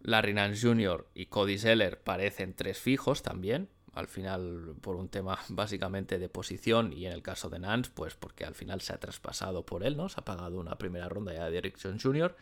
Larry 0.00 0.34
Nance 0.34 0.66
Jr. 0.66 1.08
y 1.14 1.26
Cody 1.26 1.58
Zeller 1.58 2.02
parecen 2.02 2.54
tres 2.54 2.78
fijos 2.78 3.22
también 3.22 3.68
al 3.92 4.08
final 4.08 4.74
por 4.80 4.96
un 4.96 5.08
tema 5.08 5.38
básicamente 5.48 6.18
de 6.18 6.28
posición 6.28 6.92
y 6.92 7.06
en 7.06 7.12
el 7.12 7.22
caso 7.22 7.50
de 7.50 7.58
Nance, 7.58 7.90
pues 7.94 8.14
porque 8.14 8.44
al 8.44 8.54
final 8.54 8.80
se 8.80 8.92
ha 8.92 8.98
traspasado 8.98 9.64
por 9.64 9.84
él, 9.84 9.96
¿no? 9.96 10.08
Se 10.08 10.20
ha 10.20 10.24
pagado 10.24 10.58
una 10.58 10.78
primera 10.78 11.08
ronda 11.08 11.32
ya 11.34 11.50
de 11.50 11.58
Eric 11.58 11.78
Jr. 11.80 12.36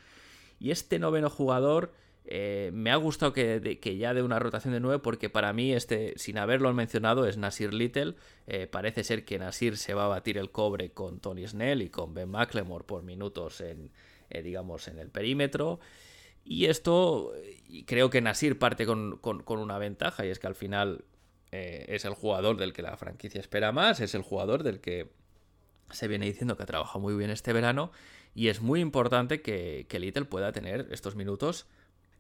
Y 0.59 0.71
este 0.71 0.99
noveno 0.99 1.31
jugador 1.31 1.93
eh, 2.32 2.71
me 2.73 2.93
ha 2.93 2.97
gustado 2.97 3.32
que, 3.32 3.97
ya 3.99 4.15
de 4.15 4.23
una 4.23 4.38
rotación 4.38 4.73
de 4.73 4.79
nueve 4.79 5.00
porque 5.03 5.29
para 5.29 5.53
mí 5.53 5.73
este, 5.73 6.15
sin 6.17 6.38
haberlo 6.38 6.73
mencionado, 6.73 7.27
es 7.27 7.37
Nasir 7.37 7.75
Little. 7.75 8.15
Eh, 8.47 8.69
parece 8.69 9.03
ser 9.03 9.25
que 9.25 9.37
Nasir 9.38 9.77
se 9.77 9.94
va 9.94 10.05
a 10.05 10.09
batir 10.09 10.38
el 10.38 10.53
cobre 10.53 10.93
con 10.93 11.19
Tony 11.19 11.47
Snell 11.47 11.82
y 11.82 11.91
con 11.91 12.15
Ben 12.15 12.29
McLemore 12.31 12.85
por 12.85 13.03
minutos 13.03 13.61
en, 13.61 13.91
eh, 14.31 14.43
digamos, 14.43 14.87
en 14.87 15.00
el 15.00 15.11
perímetro. 15.11 15.81
Y 16.44 16.67
esto, 16.67 17.33
creo 17.87 18.11
que 18.11 18.21
Nasir 18.21 18.61
parte 18.61 18.87
con, 18.87 19.21
una 19.47 19.78
ventaja 19.78 20.25
y 20.25 20.31
es 20.31 20.38
que 20.38 20.47
al 20.47 20.55
final 20.55 21.05
es 21.50 22.05
el 22.05 22.14
jugador 22.14 22.57
del 22.57 22.73
que 22.73 22.81
la 22.81 22.97
franquicia 22.97 23.40
espera 23.40 23.73
más, 23.73 23.99
es 23.99 24.14
el 24.14 24.23
jugador 24.23 24.62
del 24.62 24.81
que 24.81 25.11
se 25.90 26.07
viene 26.07 26.26
diciendo 26.26 26.57
que 26.57 26.62
ha 26.62 26.66
trabajado 26.66 27.00
muy 27.00 27.14
bien 27.14 27.31
este 27.31 27.52
verano 27.52 27.90
y 28.35 28.49
es 28.49 28.61
muy 28.61 28.81
importante 28.81 29.43
que, 29.43 29.87
Little 29.90 30.25
pueda 30.25 30.52
tener 30.52 30.88
estos 30.90 31.16
minutos, 31.16 31.66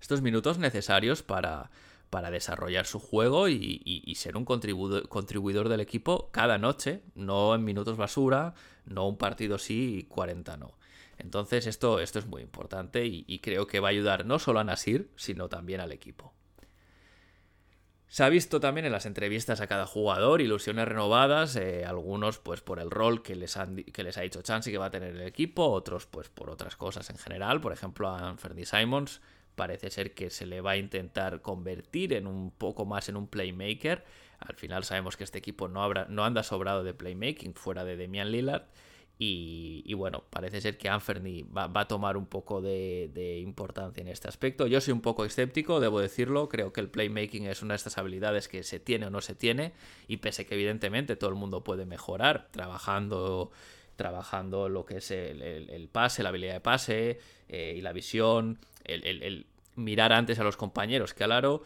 estos 0.00 0.22
minutos 0.22 0.58
necesarios 0.58 1.22
para, 1.22 1.70
para 2.10 2.30
desarrollar 2.30 2.86
su 2.86 2.98
juego 2.98 3.48
y, 3.48 4.14
ser 4.16 4.36
un 4.36 4.44
contribuidor, 4.44 5.68
del 5.68 5.80
equipo 5.80 6.30
cada 6.32 6.58
noche, 6.58 7.02
no 7.14 7.54
en 7.54 7.64
minutos 7.64 7.96
basura, 7.96 8.54
no 8.84 9.08
un 9.08 9.16
partido 9.16 9.58
sí 9.58 9.98
y 9.98 10.02
40 10.04 10.56
no. 10.56 10.74
Entonces 11.18 11.66
esto, 11.66 12.00
esto 12.00 12.18
es 12.18 12.26
muy 12.26 12.42
importante 12.42 13.06
y, 13.06 13.38
creo 13.38 13.66
que 13.66 13.80
va 13.80 13.88
a 13.88 13.90
ayudar 13.92 14.26
no 14.26 14.38
solo 14.38 14.60
a 14.60 14.64
Nasir, 14.64 15.10
sino 15.16 15.48
también 15.48 15.80
al 15.80 15.92
equipo. 15.92 16.34
Se 18.08 18.24
ha 18.24 18.28
visto 18.28 18.58
también 18.58 18.86
en 18.86 18.90
las 18.90 19.06
entrevistas 19.06 19.60
a 19.60 19.68
cada 19.68 19.86
jugador 19.86 20.40
ilusiones 20.40 20.88
renovadas, 20.88 21.54
eh, 21.54 21.84
algunos 21.84 22.38
pues 22.38 22.60
por 22.60 22.80
el 22.80 22.90
rol 22.90 23.22
que 23.22 23.36
les, 23.36 23.56
han, 23.56 23.76
que 23.84 24.02
les 24.02 24.18
ha 24.18 24.22
dicho 24.22 24.42
Chansey 24.42 24.72
que 24.72 24.78
va 24.78 24.86
a 24.86 24.90
tener 24.90 25.14
el 25.14 25.22
equipo, 25.22 25.70
otros 25.70 26.06
pues 26.06 26.28
por 26.28 26.50
otras 26.50 26.74
cosas 26.74 27.08
en 27.10 27.18
general, 27.18 27.60
por 27.60 27.72
ejemplo 27.72 28.08
a 28.08 28.30
Anthony 28.30 28.64
Simons 28.64 29.20
parece 29.54 29.90
ser 29.90 30.14
que 30.14 30.30
se 30.30 30.46
le 30.46 30.60
va 30.60 30.72
a 30.72 30.76
intentar 30.76 31.42
convertir 31.42 32.12
en 32.12 32.26
un 32.26 32.50
poco 32.50 32.84
más 32.86 33.08
en 33.08 33.16
un 33.16 33.26
playmaker, 33.26 34.04
al 34.38 34.56
final 34.56 34.84
sabemos 34.84 35.16
que 35.16 35.24
este 35.24 35.38
equipo 35.38 35.68
no, 35.68 35.82
anda 36.24 36.42
sobrado 36.42 36.82
de 36.82 36.94
playmaking 36.94 37.54
fuera 37.54 37.84
de 37.84 37.96
Demian 37.96 38.32
Lillard, 38.32 38.64
y, 39.22 39.92
bueno, 39.92 40.24
parece 40.30 40.62
ser 40.62 40.78
que 40.78 40.88
Anferny 40.88 41.42
va, 41.42 41.70
a 41.74 41.86
tomar 41.86 42.16
un 42.16 42.24
poco 42.24 42.62
de, 42.62 43.38
importancia 43.44 44.00
en 44.00 44.08
este 44.08 44.28
aspecto. 44.28 44.66
Yo 44.66 44.80
soy 44.80 44.92
un 44.92 45.02
poco 45.02 45.26
escéptico, 45.26 45.78
debo 45.78 46.00
decirlo. 46.00 46.48
Creo 46.48 46.72
que 46.72 46.80
el 46.80 46.88
playmaking 46.88 47.44
es 47.44 47.60
una 47.60 47.74
de 47.74 47.76
estas 47.76 47.98
habilidades 47.98 48.48
que 48.48 48.62
se 48.62 48.80
tiene 48.80 49.08
o 49.08 49.10
no 49.10 49.20
se 49.20 49.34
tiene. 49.34 49.74
Y 50.08 50.16
pese 50.16 50.46
que 50.46 50.54
evidentemente 50.54 51.16
todo 51.16 51.28
el 51.28 51.36
mundo 51.36 51.62
puede 51.62 51.84
mejorar 51.84 52.48
trabajando, 52.50 53.50
trabajando 54.00 54.70
lo 54.70 54.86
que 54.86 54.96
es 54.96 55.10
el, 55.10 55.86
pase, 55.92 56.22
la 56.22 56.30
habilidad 56.30 56.54
de 56.54 56.60
pase 56.60 57.20
eh, 57.50 57.74
y 57.76 57.82
la 57.82 57.92
visión, 57.92 58.58
el, 58.82 59.44
mirar 59.76 60.14
antes 60.14 60.38
a 60.38 60.42
los 60.42 60.56
compañeros 60.56 61.12
que 61.12 61.24
al 61.24 61.32
aro 61.32 61.62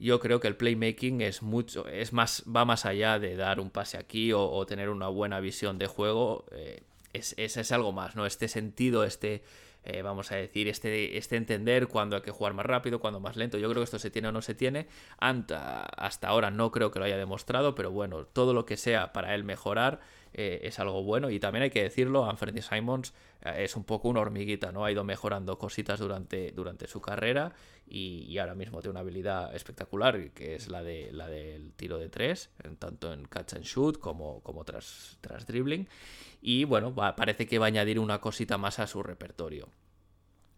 yo 0.00 0.18
creo 0.18 0.40
que 0.40 0.48
el 0.48 0.56
playmaking 0.56 1.20
es 1.20 1.42
mucho, 1.42 1.86
es 1.86 2.12
más, 2.12 2.42
va 2.44 2.64
más 2.64 2.86
allá 2.86 3.20
de 3.20 3.36
dar 3.36 3.60
un 3.60 3.70
pase 3.70 3.98
aquí 3.98 4.32
o, 4.32 4.66
tener 4.66 4.88
una 4.88 5.06
buena 5.06 5.38
visión 5.38 5.78
de 5.78 5.86
juego. 5.86 6.44
Eh, 6.50 6.82
es, 7.12 7.34
es, 7.38 7.70
algo 7.70 7.92
más, 7.92 8.16
¿no? 8.16 8.26
Este 8.26 8.48
sentido, 8.48 9.04
este 9.04 9.44
eh, 9.84 10.02
vamos 10.02 10.32
a 10.32 10.36
decir, 10.36 10.66
este, 10.66 11.16
este 11.16 11.36
entender 11.36 11.86
cuándo 11.86 12.16
hay 12.16 12.22
que 12.22 12.32
jugar 12.32 12.52
más 12.52 12.66
rápido, 12.66 12.98
cuándo 12.98 13.20
más 13.20 13.36
lento. 13.36 13.58
Yo 13.58 13.70
creo 13.70 13.80
que 13.80 13.84
esto 13.84 14.00
se 14.00 14.10
tiene 14.10 14.26
o 14.26 14.32
no 14.32 14.42
se 14.42 14.56
tiene. 14.56 14.88
hasta 15.18 16.28
ahora 16.28 16.50
no 16.50 16.72
creo 16.72 16.90
que 16.90 16.98
lo 16.98 17.04
haya 17.04 17.16
demostrado, 17.16 17.76
pero 17.76 17.92
bueno, 17.92 18.24
todo 18.24 18.52
lo 18.52 18.66
que 18.66 18.76
sea 18.76 19.12
para 19.12 19.36
él 19.36 19.44
mejorar 19.44 20.00
eh, 20.38 20.68
es 20.68 20.78
algo 20.78 21.02
bueno. 21.02 21.30
Y 21.30 21.40
también 21.40 21.62
hay 21.62 21.70
que 21.70 21.82
decirlo, 21.82 22.28
Anthony 22.28 22.60
Simons 22.60 23.14
eh, 23.40 23.64
es 23.64 23.74
un 23.74 23.84
poco 23.84 24.10
una 24.10 24.20
hormiguita, 24.20 24.70
¿no? 24.70 24.84
Ha 24.84 24.92
ido 24.92 25.02
mejorando 25.02 25.58
cositas 25.58 25.98
durante, 25.98 26.52
durante 26.52 26.86
su 26.86 27.00
carrera 27.00 27.54
y, 27.88 28.36
ahora 28.36 28.54
mismo 28.54 28.82
tiene 28.82 28.90
una 28.90 29.00
habilidad 29.00 29.56
espectacular, 29.56 30.32
que 30.32 30.54
es 30.54 30.68
la, 30.68 30.82
de, 30.82 31.10
la 31.10 31.26
del 31.28 31.72
tiro 31.72 31.96
de 31.96 32.10
tres, 32.10 32.50
tanto 32.78 33.14
en 33.14 33.24
catch 33.24 33.54
and 33.54 33.64
shoot 33.64 33.98
como, 33.98 34.42
como 34.42 34.62
tras, 34.66 35.16
tras 35.22 35.46
dribbling. 35.46 35.88
Y 36.42 36.64
bueno, 36.64 36.94
parece 36.94 37.46
que 37.46 37.58
va 37.58 37.64
a 37.64 37.68
añadir 37.68 37.98
una 37.98 38.20
cosita 38.20 38.58
más 38.58 38.78
a 38.78 38.86
su 38.86 39.02
repertorio. 39.02 39.70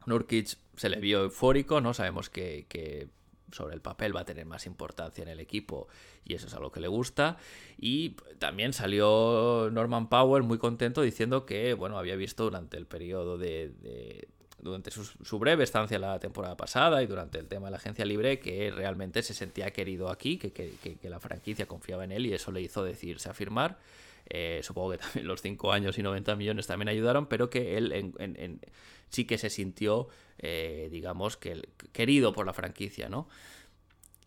Nurkic 0.07 0.59
se 0.75 0.89
le 0.89 0.99
vio 0.99 1.23
eufórico, 1.23 1.81
¿no? 1.81 1.95
Sabemos 1.95 2.31
que, 2.31 2.67
que 2.69 3.11
sobre 3.53 3.75
el 3.75 3.81
papel 3.81 4.15
va 4.15 4.21
a 4.21 4.25
tener 4.25 4.47
más 4.47 4.67
importancia 4.67 5.23
en 5.23 5.29
el 5.29 5.41
equipo 5.41 5.89
y 6.25 6.35
eso 6.35 6.47
es 6.47 6.55
algo 6.55 6.71
que 6.71 6.81
le 6.81 6.89
gusta. 6.89 7.37
Y 7.79 8.11
también 8.39 8.73
salió 8.73 9.69
Norman 9.73 10.09
Powell 10.09 10.43
muy 10.43 10.59
contento 10.59 11.03
diciendo 11.03 11.47
que, 11.47 11.75
bueno, 11.75 11.99
había 11.99 12.17
visto 12.17 12.45
durante 12.45 12.77
el 12.77 12.87
periodo 12.87 13.39
de... 13.39 14.29
durante 14.61 14.91
su, 14.91 15.39
breve 15.39 15.65
estancia 15.65 15.99
la 15.99 16.19
temporada 16.19 16.57
pasada 16.57 17.03
y 17.03 17.07
durante 17.07 17.39
el 17.39 17.47
tema 17.47 17.67
de 17.67 17.73
la 17.73 17.77
agencia 17.79 18.05
libre, 18.05 18.41
que 18.41 18.71
realmente 18.71 19.23
se 19.23 19.35
sentía 19.35 19.71
querido 19.73 20.11
aquí, 20.11 20.39
que, 20.39 20.53
que, 20.53 21.09
la 21.09 21.21
franquicia 21.21 21.67
confiaba 21.67 22.05
en 22.05 22.13
él 22.13 22.27
y 22.27 22.33
eso 22.33 22.53
le 22.53 22.61
hizo 22.61 22.85
decirse 22.85 23.29
a 23.31 23.35
firmar. 23.35 23.79
Eh, 24.31 24.61
supongo 24.63 24.91
que 24.91 24.99
también 24.99 25.27
los 25.27 25.41
5 25.41 25.73
años 25.73 25.97
y 25.97 26.03
90 26.03 26.37
millones 26.37 26.67
también 26.67 26.89
ayudaron, 26.89 27.27
pero 27.27 27.49
que 27.49 27.79
él 27.79 27.93
en 27.93 28.61
sí 29.11 29.25
que 29.25 29.39
se 29.39 29.51
sintió, 29.51 30.09
eh, 30.39 30.89
digamos, 30.91 31.37
que 31.37 31.69
querido 31.93 32.33
por 32.33 32.47
la 32.47 32.53
franquicia, 32.53 33.09
¿no? 33.09 33.29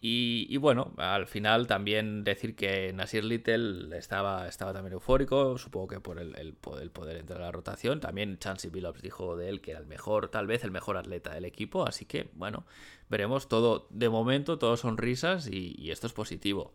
Y, 0.04 0.58
bueno, 0.58 0.94
al 0.98 1.28
final 1.28 1.68
también 1.68 2.24
decir 2.24 2.56
que 2.56 2.92
Nasir 2.92 3.24
Little 3.24 3.96
estaba, 3.96 4.48
estaba 4.48 4.74
también 4.74 4.94
eufórico, 4.94 5.60
supongo 5.60 5.90
que 5.90 6.00
por 6.00 6.18
el, 6.18 6.54
poder, 6.54 7.18
entrar 7.18 7.40
a 7.40 7.46
la 7.46 7.52
rotación. 7.52 8.00
También 8.00 8.40
Chansey 8.40 8.72
Billups 8.72 9.04
dijo 9.04 9.38
de 9.38 9.50
él 9.50 9.62
que 9.62 9.72
era 9.72 9.80
el 9.80 9.86
mejor, 9.86 10.30
tal 10.30 10.48
vez 10.48 10.64
el 10.64 10.72
mejor 10.72 10.98
atleta 10.98 11.36
del 11.36 11.46
equipo. 11.46 11.86
Así 11.86 12.06
que 12.06 12.32
bueno, 12.34 12.66
veremos 13.10 13.48
todo, 13.48 13.86
de 13.92 14.10
momento, 14.10 14.58
todo 14.58 14.76
sonrisas 14.76 15.48
y 15.48 15.92
esto 15.92 16.08
es 16.08 16.14
positivo. 16.14 16.74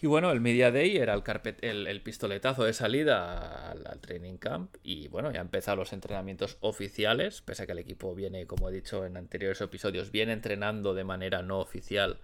Y 0.00 0.06
bueno, 0.06 0.30
el 0.30 0.40
Media 0.40 0.70
Day 0.70 0.96
era 0.98 1.14
el, 1.14 1.86
el, 1.86 2.02
pistoletazo 2.02 2.64
de 2.64 2.74
salida 2.74 3.70
al, 3.70 4.00
training 4.00 4.36
camp. 4.36 4.76
Y 4.82 5.08
bueno, 5.08 5.32
ya 5.32 5.40
han 5.40 5.46
empezado 5.46 5.78
los 5.78 5.92
entrenamientos 5.94 6.58
oficiales, 6.60 7.40
pese 7.40 7.62
a 7.62 7.66
que 7.66 7.72
el 7.72 7.78
equipo 7.78 8.14
viene, 8.14 8.46
como 8.46 8.68
he 8.68 8.72
dicho 8.72 9.06
en 9.06 9.16
anteriores 9.16 9.60
episodios, 9.62 10.10
viene 10.10 10.34
entrenando 10.34 10.92
de 10.92 11.04
manera 11.04 11.42
no 11.42 11.60
oficial 11.60 12.20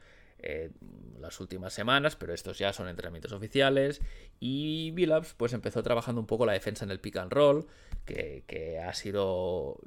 las 1.21 1.39
últimas 1.39 1.73
semanas, 1.73 2.17
pero 2.17 2.35
estos 2.35 2.59
ya 2.59 2.73
son 2.73 2.89
entrenamientos 2.89 3.33
oficiales. 3.33 4.03
Y 4.41 4.91
Billups 4.91 5.35
pues 5.35 5.53
empezó 5.53 5.83
trabajando 5.83 6.21
un 6.21 6.27
poco 6.27 6.45
la 6.45 6.53
defensa 6.53 6.85
en 6.85 6.91
el 6.91 7.01
pick 7.01 7.17
and 7.17 7.33
roll, 7.33 7.67
que 8.05 8.83
ha 8.85 8.93
sido 8.93 9.79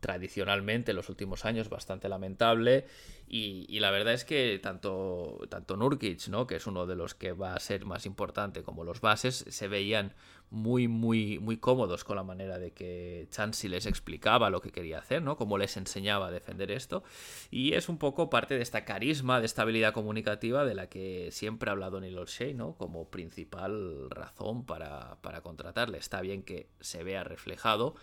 tradicionalmente 0.00 0.92
en 0.92 0.96
los 0.96 1.08
últimos 1.08 1.44
años 1.44 1.68
bastante 1.68 2.08
lamentable 2.08 2.86
y, 3.28 3.80
la 3.80 3.90
verdad 3.90 4.14
es 4.14 4.24
que 4.24 4.60
tanto, 4.62 5.40
tanto 5.48 5.76
Nurkic, 5.76 6.28
¿no? 6.28 6.46
que 6.46 6.56
es 6.56 6.66
uno 6.66 6.86
de 6.86 6.94
los 6.94 7.14
que 7.14 7.32
va 7.32 7.54
a 7.54 7.60
ser 7.60 7.84
más 7.84 8.06
importante, 8.06 8.62
como 8.62 8.84
los 8.84 9.00
bases, 9.00 9.44
se 9.48 9.66
veían 9.66 10.14
muy, 10.50 10.86
muy, 10.86 11.40
muy 11.40 11.56
cómodos 11.56 12.04
con 12.04 12.14
la 12.14 12.22
manera 12.22 12.60
de 12.60 12.72
que 12.72 13.26
Chansey 13.30 13.68
les 13.68 13.86
explicaba 13.86 14.48
lo 14.48 14.60
que 14.60 14.70
quería 14.70 14.98
hacer, 14.98 15.22
¿no? 15.22 15.36
Cómo 15.36 15.58
les 15.58 15.76
enseñaba 15.76 16.28
a 16.28 16.30
defender 16.30 16.70
esto. 16.70 17.02
Y 17.50 17.72
es 17.72 17.88
un 17.88 17.98
poco 17.98 18.30
parte 18.30 18.54
de 18.54 18.62
esta 18.62 18.84
carisma, 18.84 19.40
de 19.40 19.46
esta 19.46 19.62
habilidad 19.62 19.92
comunicativa 19.92 20.64
de 20.64 20.74
la 20.74 20.88
que 20.88 21.30
siempre 21.32 21.68
ha 21.68 21.72
hablado 21.72 22.00
Neil 22.00 22.16
O'Shea, 22.16 22.54
¿no? 22.54 22.76
Como 22.76 23.10
principal 23.10 24.08
razón 24.08 24.64
para, 24.64 25.16
para 25.20 25.40
contratarle. 25.40 25.98
Está 25.98 26.20
bien 26.20 26.44
que 26.44 26.68
se 26.80 27.02
vea 27.02 27.24
reflejado 27.24 27.96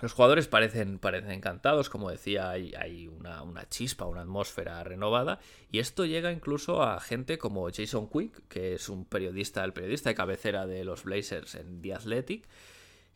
los 0.00 0.12
jugadores 0.12 0.46
parecen, 0.46 0.98
parecen 0.98 1.30
encantados, 1.30 1.88
como 1.88 2.10
decía, 2.10 2.50
hay, 2.50 2.74
hay 2.74 3.08
una, 3.08 3.66
chispa, 3.70 4.04
una 4.04 4.22
atmósfera 4.22 4.84
renovada, 4.84 5.40
y 5.72 5.78
esto 5.78 6.04
llega 6.04 6.32
incluso 6.32 6.82
a 6.82 7.00
gente 7.00 7.38
como 7.38 7.70
Jason 7.72 8.08
Quick, 8.08 8.46
que 8.48 8.74
es 8.74 8.90
un 8.90 9.06
periodista, 9.06 9.64
el 9.64 9.72
periodista 9.72 10.10
de 10.10 10.14
cabecera 10.14 10.66
de 10.66 10.84
los 10.84 11.04
Blazers 11.04 11.54
en 11.54 11.80
The 11.80 11.94
Athletic, 11.94 12.46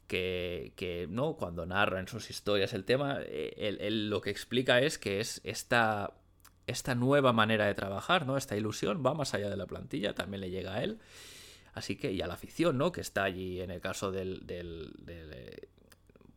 que, 0.06 1.06
¿no? 1.10 1.36
cuando 1.36 1.66
narra 1.66 2.00
en 2.00 2.08
sus 2.08 2.30
historias 2.30 2.72
el 2.72 2.84
tema, 2.84 3.18
eh, 3.20 3.76
él, 3.80 4.08
lo 4.10 4.20
que 4.20 4.30
explica 4.30 4.80
es 4.80 4.98
que 4.98 5.20
es 5.20 5.40
esta, 5.44 6.14
esta 6.66 6.94
nueva 6.94 7.32
manera 7.32 7.66
de 7.66 7.74
trabajar, 7.74 8.26
¿no? 8.26 8.36
esta 8.36 8.56
ilusión 8.56 9.04
va 9.06 9.14
más 9.14 9.34
allá 9.34 9.50
de 9.50 9.56
la 9.56 9.66
plantilla, 9.66 10.14
también 10.14 10.40
le 10.40 10.50
llega 10.50 10.76
a 10.76 10.82
él. 10.82 10.98
Así 11.72 11.94
que, 11.94 12.10
y 12.10 12.20
a 12.20 12.26
la 12.26 12.34
afición, 12.34 12.78
¿no? 12.78 12.90
Que 12.90 13.00
está 13.00 13.22
allí 13.22 13.60
en 13.60 13.70
el 13.70 13.80
caso 13.80 14.10
del, 14.10 14.44
del 14.44 14.92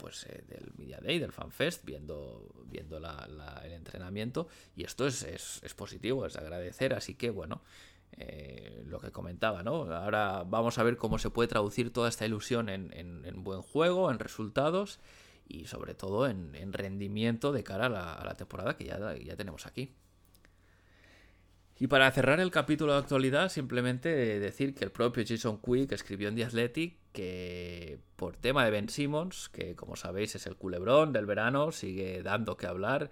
pues 0.03 0.25
eh, 0.25 0.43
del 0.49 0.73
Media 0.75 0.99
Day, 1.01 1.17
del 1.17 1.31
FanFest, 1.31 1.85
viendo, 1.85 2.51
viendo 2.65 2.97
el 2.97 3.71
entrenamiento. 3.71 4.49
Y 4.75 4.83
esto 4.83 5.07
es, 5.07 5.23
es, 5.23 5.73
positivo, 5.75 6.25
es 6.25 6.35
agradecer. 6.35 6.93
Así 6.93 7.15
que 7.15 7.29
bueno, 7.29 7.61
eh, 8.11 8.83
lo 8.85 8.99
que 8.99 9.11
comentaba, 9.11 9.63
¿no? 9.63 9.83
Ahora 9.93 10.43
vamos 10.45 10.77
a 10.77 10.83
ver 10.83 10.97
cómo 10.97 11.19
se 11.19 11.29
puede 11.29 11.47
traducir 11.47 11.93
toda 11.93 12.09
esta 12.09 12.25
ilusión 12.25 12.67
en, 12.67 13.43
buen 13.45 13.61
juego, 13.61 14.11
en 14.11 14.19
resultados 14.19 14.99
y 15.47 15.67
sobre 15.67 15.95
todo 15.95 16.27
en, 16.27 16.73
rendimiento 16.73 17.53
de 17.53 17.63
cara 17.63 17.85
a 17.85 18.25
la, 18.25 18.35
temporada 18.35 18.75
que 18.75 18.83
ya, 18.83 19.15
ya 19.15 19.37
tenemos 19.37 19.65
aquí. 19.65 19.95
Y 21.79 21.87
para 21.87 22.11
cerrar 22.11 22.39
el 22.39 22.51
capítulo 22.51 22.93
de 22.93 22.99
actualidad, 22.99 23.49
simplemente 23.49 24.09
decir 24.39 24.75
que 24.75 24.85
el 24.85 24.91
propio 24.91 25.23
Jason 25.27 25.59
Quick 25.59 25.91
escribió 25.91 26.29
en 26.29 26.35
The 26.35 26.45
Athletic 26.45 26.97
que 27.11 27.99
por 28.15 28.35
tema 28.35 28.63
de 28.65 28.71
Ben 28.71 28.89
Simmons, 28.89 29.49
que 29.49 29.75
como 29.75 29.95
sabéis 29.95 30.35
es 30.35 30.45
el 30.47 30.55
culebrón 30.55 31.13
del 31.13 31.25
verano, 31.25 31.71
sigue 31.71 32.21
dando 32.23 32.57
que 32.57 32.67
hablar. 32.67 33.09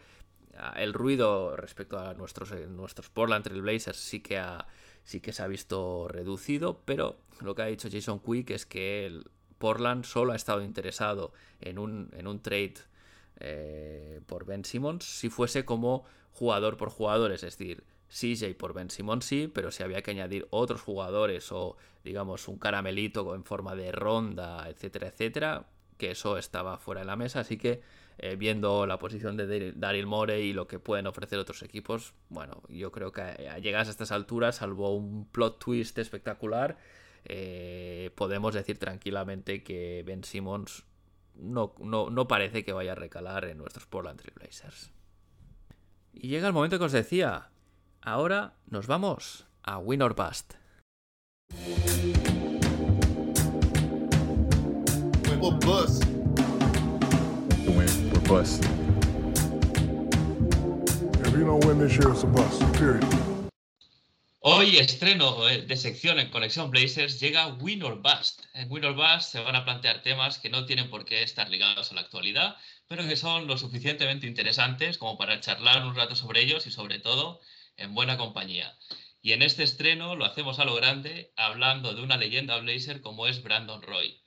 El 0.75 0.93
ruido 0.93 1.55
respecto 1.55 1.97
a 1.97 2.13
nuestros, 2.13 2.51
nuestros 2.69 3.09
Portland 3.09 3.43
Trailblazers 3.43 3.97
sí 3.97 4.19
que, 4.19 4.37
ha, 4.37 4.67
sí 5.03 5.21
que 5.21 5.33
se 5.33 5.41
ha 5.41 5.47
visto 5.47 6.07
reducido, 6.07 6.81
pero 6.85 7.17
lo 7.41 7.55
que 7.55 7.61
ha 7.63 7.67
dicho 7.67 7.89
Jason 7.91 8.19
Quick 8.19 8.51
es 8.51 8.65
que 8.65 9.05
el 9.05 9.25
Portland 9.57 10.03
solo 10.03 10.33
ha 10.33 10.35
estado 10.35 10.61
interesado 10.63 11.33
en 11.61 11.79
un, 11.79 12.09
en 12.13 12.27
un 12.27 12.41
trade 12.41 12.75
eh, 13.39 14.21
por 14.27 14.45
Ben 14.45 14.65
Simmons 14.65 15.05
si 15.05 15.29
fuese 15.29 15.65
como 15.65 16.05
jugador 16.31 16.77
por 16.77 16.89
jugador, 16.89 17.31
es 17.31 17.41
decir, 17.41 17.83
CJ 18.11 18.55
por 18.57 18.73
Ben 18.73 18.89
Simmons 18.89 19.25
sí, 19.25 19.49
pero 19.53 19.71
si 19.71 19.83
había 19.83 20.01
que 20.01 20.11
añadir 20.11 20.47
otros 20.49 20.81
jugadores 20.81 21.51
o 21.51 21.77
digamos 22.03 22.47
un 22.47 22.57
caramelito 22.57 23.33
en 23.35 23.43
forma 23.43 23.75
de 23.75 23.91
ronda, 23.91 24.67
etcétera, 24.69 25.07
etcétera, 25.07 25.67
que 25.97 26.11
eso 26.11 26.37
estaba 26.37 26.77
fuera 26.77 27.01
de 27.01 27.07
la 27.07 27.15
mesa, 27.15 27.39
así 27.39 27.57
que 27.57 27.81
eh, 28.17 28.35
viendo 28.35 28.85
la 28.85 28.99
posición 28.99 29.37
de 29.37 29.71
Daryl 29.71 30.07
Morey 30.07 30.49
y 30.49 30.53
lo 30.53 30.67
que 30.67 30.79
pueden 30.79 31.07
ofrecer 31.07 31.39
otros 31.39 31.63
equipos, 31.63 32.13
bueno, 32.29 32.61
yo 32.67 32.91
creo 32.91 33.11
que 33.11 33.21
a 33.21 33.59
llegar 33.59 33.85
a 33.85 33.89
estas 33.89 34.11
alturas, 34.11 34.57
salvo 34.57 34.93
un 34.93 35.25
plot 35.25 35.63
twist 35.63 35.97
espectacular, 35.97 36.77
eh, 37.23 38.11
podemos 38.15 38.53
decir 38.53 38.77
tranquilamente 38.77 39.63
que 39.63 40.03
Ben 40.05 40.23
Simmons 40.23 40.83
no, 41.35 41.75
no, 41.79 42.09
no, 42.09 42.27
parece 42.27 42.65
que 42.65 42.73
vaya 42.73 42.91
a 42.91 42.95
recalar 42.95 43.45
en 43.45 43.57
nuestros 43.57 43.85
Portland 43.85 44.19
Trail 44.19 44.33
Blazers. 44.35 44.91
Y 46.13 46.27
llega 46.27 46.47
el 46.47 46.53
momento 46.53 46.77
que 46.77 46.85
os 46.85 46.91
decía, 46.91 47.50
Ahora 48.03 48.55
nos 48.65 48.87
vamos 48.87 49.45
a 49.61 49.77
Win 49.77 50.01
or 50.01 50.15
Bust. 50.15 50.55
Bust. 55.59 56.03
Hoy 64.39 64.77
estreno 64.79 65.47
eh, 65.47 65.61
de 65.61 65.77
sección 65.77 66.17
en 66.17 66.31
Conexión 66.31 66.71
Blazers 66.71 67.19
llega 67.19 67.53
Win 67.59 67.83
or 67.83 68.01
Bust. 68.01 68.41
En 68.55 68.71
Win 68.71 68.85
or 68.85 68.95
Bust 68.95 69.31
se 69.31 69.41
van 69.41 69.55
a 69.55 69.63
plantear 69.63 70.01
temas 70.01 70.39
que 70.39 70.49
no 70.49 70.65
tienen 70.65 70.89
por 70.89 71.05
qué 71.05 71.21
estar 71.21 71.51
ligados 71.51 71.91
a 71.91 71.95
la 71.95 72.01
actualidad, 72.01 72.55
pero 72.87 73.07
que 73.07 73.15
son 73.15 73.45
lo 73.45 73.59
suficientemente 73.59 74.25
interesantes 74.25 74.97
como 74.97 75.19
para 75.19 75.39
charlar 75.39 75.85
un 75.85 75.95
rato 75.95 76.15
sobre 76.15 76.41
ellos 76.41 76.65
y 76.65 76.71
sobre 76.71 76.97
todo 76.97 77.39
en 77.81 77.93
buena 77.93 78.17
compañía. 78.17 78.77
Y 79.21 79.33
en 79.33 79.41
este 79.41 79.63
estreno 79.63 80.15
lo 80.15 80.25
hacemos 80.25 80.59
a 80.59 80.65
lo 80.65 80.75
grande, 80.75 81.31
hablando 81.35 81.93
de 81.93 82.01
una 82.01 82.17
leyenda 82.17 82.57
Blazer 82.57 83.01
como 83.01 83.27
es 83.27 83.43
Brandon 83.43 83.81
Roy. 83.81 84.19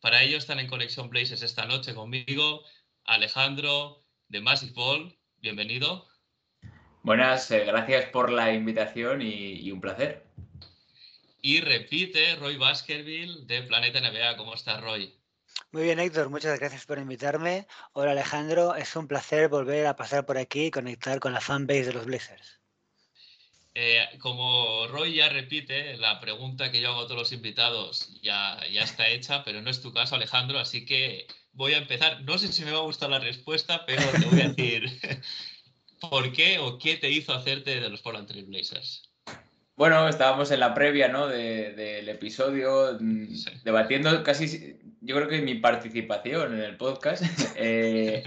Para 0.00 0.22
ello 0.22 0.38
están 0.38 0.58
en 0.58 0.68
Conexión 0.68 1.10
Blazers 1.10 1.42
esta 1.42 1.66
noche 1.66 1.94
conmigo 1.94 2.64
Alejandro 3.04 4.04
de 4.28 4.40
Massive 4.40 4.72
Ball. 4.72 5.18
Bienvenido. 5.38 6.08
Buenas, 7.02 7.50
eh, 7.50 7.64
gracias 7.64 8.06
por 8.06 8.30
la 8.30 8.52
invitación 8.52 9.22
y, 9.22 9.70
un 9.70 9.80
placer. 9.80 10.24
Y 11.40 11.60
repite 11.60 12.36
Roy 12.36 12.56
Baskerville 12.56 13.44
de 13.46 13.62
Planeta 13.62 14.00
NBA. 14.00 14.36
¿Cómo 14.36 14.54
estás, 14.54 14.80
Roy? 14.80 15.18
Muy 15.72 15.82
bien, 15.82 15.98
Héctor, 15.98 16.30
muchas 16.30 16.58
gracias 16.58 16.86
por 16.86 16.98
invitarme. 16.98 17.66
Hola 17.92 18.12
Alejandro, 18.12 18.74
es 18.74 18.94
un 18.96 19.08
placer 19.08 19.48
volver 19.48 19.86
a 19.86 19.96
pasar 19.96 20.24
por 20.24 20.38
aquí 20.38 20.66
y 20.66 20.70
conectar 20.70 21.20
con 21.20 21.32
la 21.32 21.40
fanbase 21.40 21.86
de 21.86 21.92
los 21.92 22.06
Blazers. 22.06 22.61
Eh, 23.74 24.06
como 24.18 24.86
Roy 24.88 25.14
ya 25.14 25.30
repite, 25.30 25.96
la 25.96 26.20
pregunta 26.20 26.70
que 26.70 26.80
yo 26.80 26.90
hago 26.90 27.00
a 27.00 27.04
todos 27.04 27.18
los 27.18 27.32
invitados 27.32 28.20
ya, 28.22 28.58
ya 28.70 28.82
está 28.82 29.08
hecha, 29.08 29.42
pero 29.44 29.62
no 29.62 29.70
es 29.70 29.80
tu 29.80 29.92
caso, 29.92 30.14
Alejandro, 30.14 30.58
así 30.58 30.84
que 30.84 31.26
voy 31.52 31.72
a 31.72 31.78
empezar. 31.78 32.22
No 32.22 32.36
sé 32.36 32.52
si 32.52 32.64
me 32.64 32.72
va 32.72 32.78
a 32.78 32.82
gustar 32.82 33.08
la 33.08 33.18
respuesta, 33.18 33.86
pero 33.86 34.02
te 34.12 34.26
voy 34.26 34.40
a 34.42 34.48
decir 34.48 35.00
por 36.10 36.32
qué 36.32 36.58
o 36.58 36.78
qué 36.78 36.96
te 36.96 37.10
hizo 37.10 37.32
hacerte 37.32 37.80
de 37.80 37.88
los 37.88 38.02
Portland 38.02 38.28
Trail 38.28 38.44
Blazers. 38.44 39.08
Bueno, 39.74 40.06
estábamos 40.06 40.50
en 40.50 40.60
la 40.60 40.74
previa 40.74 41.08
¿no? 41.08 41.26
del 41.26 42.08
episodio 42.08 42.98
mm, 43.00 43.34
debatiendo 43.64 44.22
casi, 44.22 44.76
yo 45.00 45.16
creo 45.16 45.28
que 45.28 45.40
mi 45.40 45.54
participación 45.54 46.54
en 46.54 46.60
el 46.60 46.76
podcast. 46.76 47.24
Eh, 47.56 48.22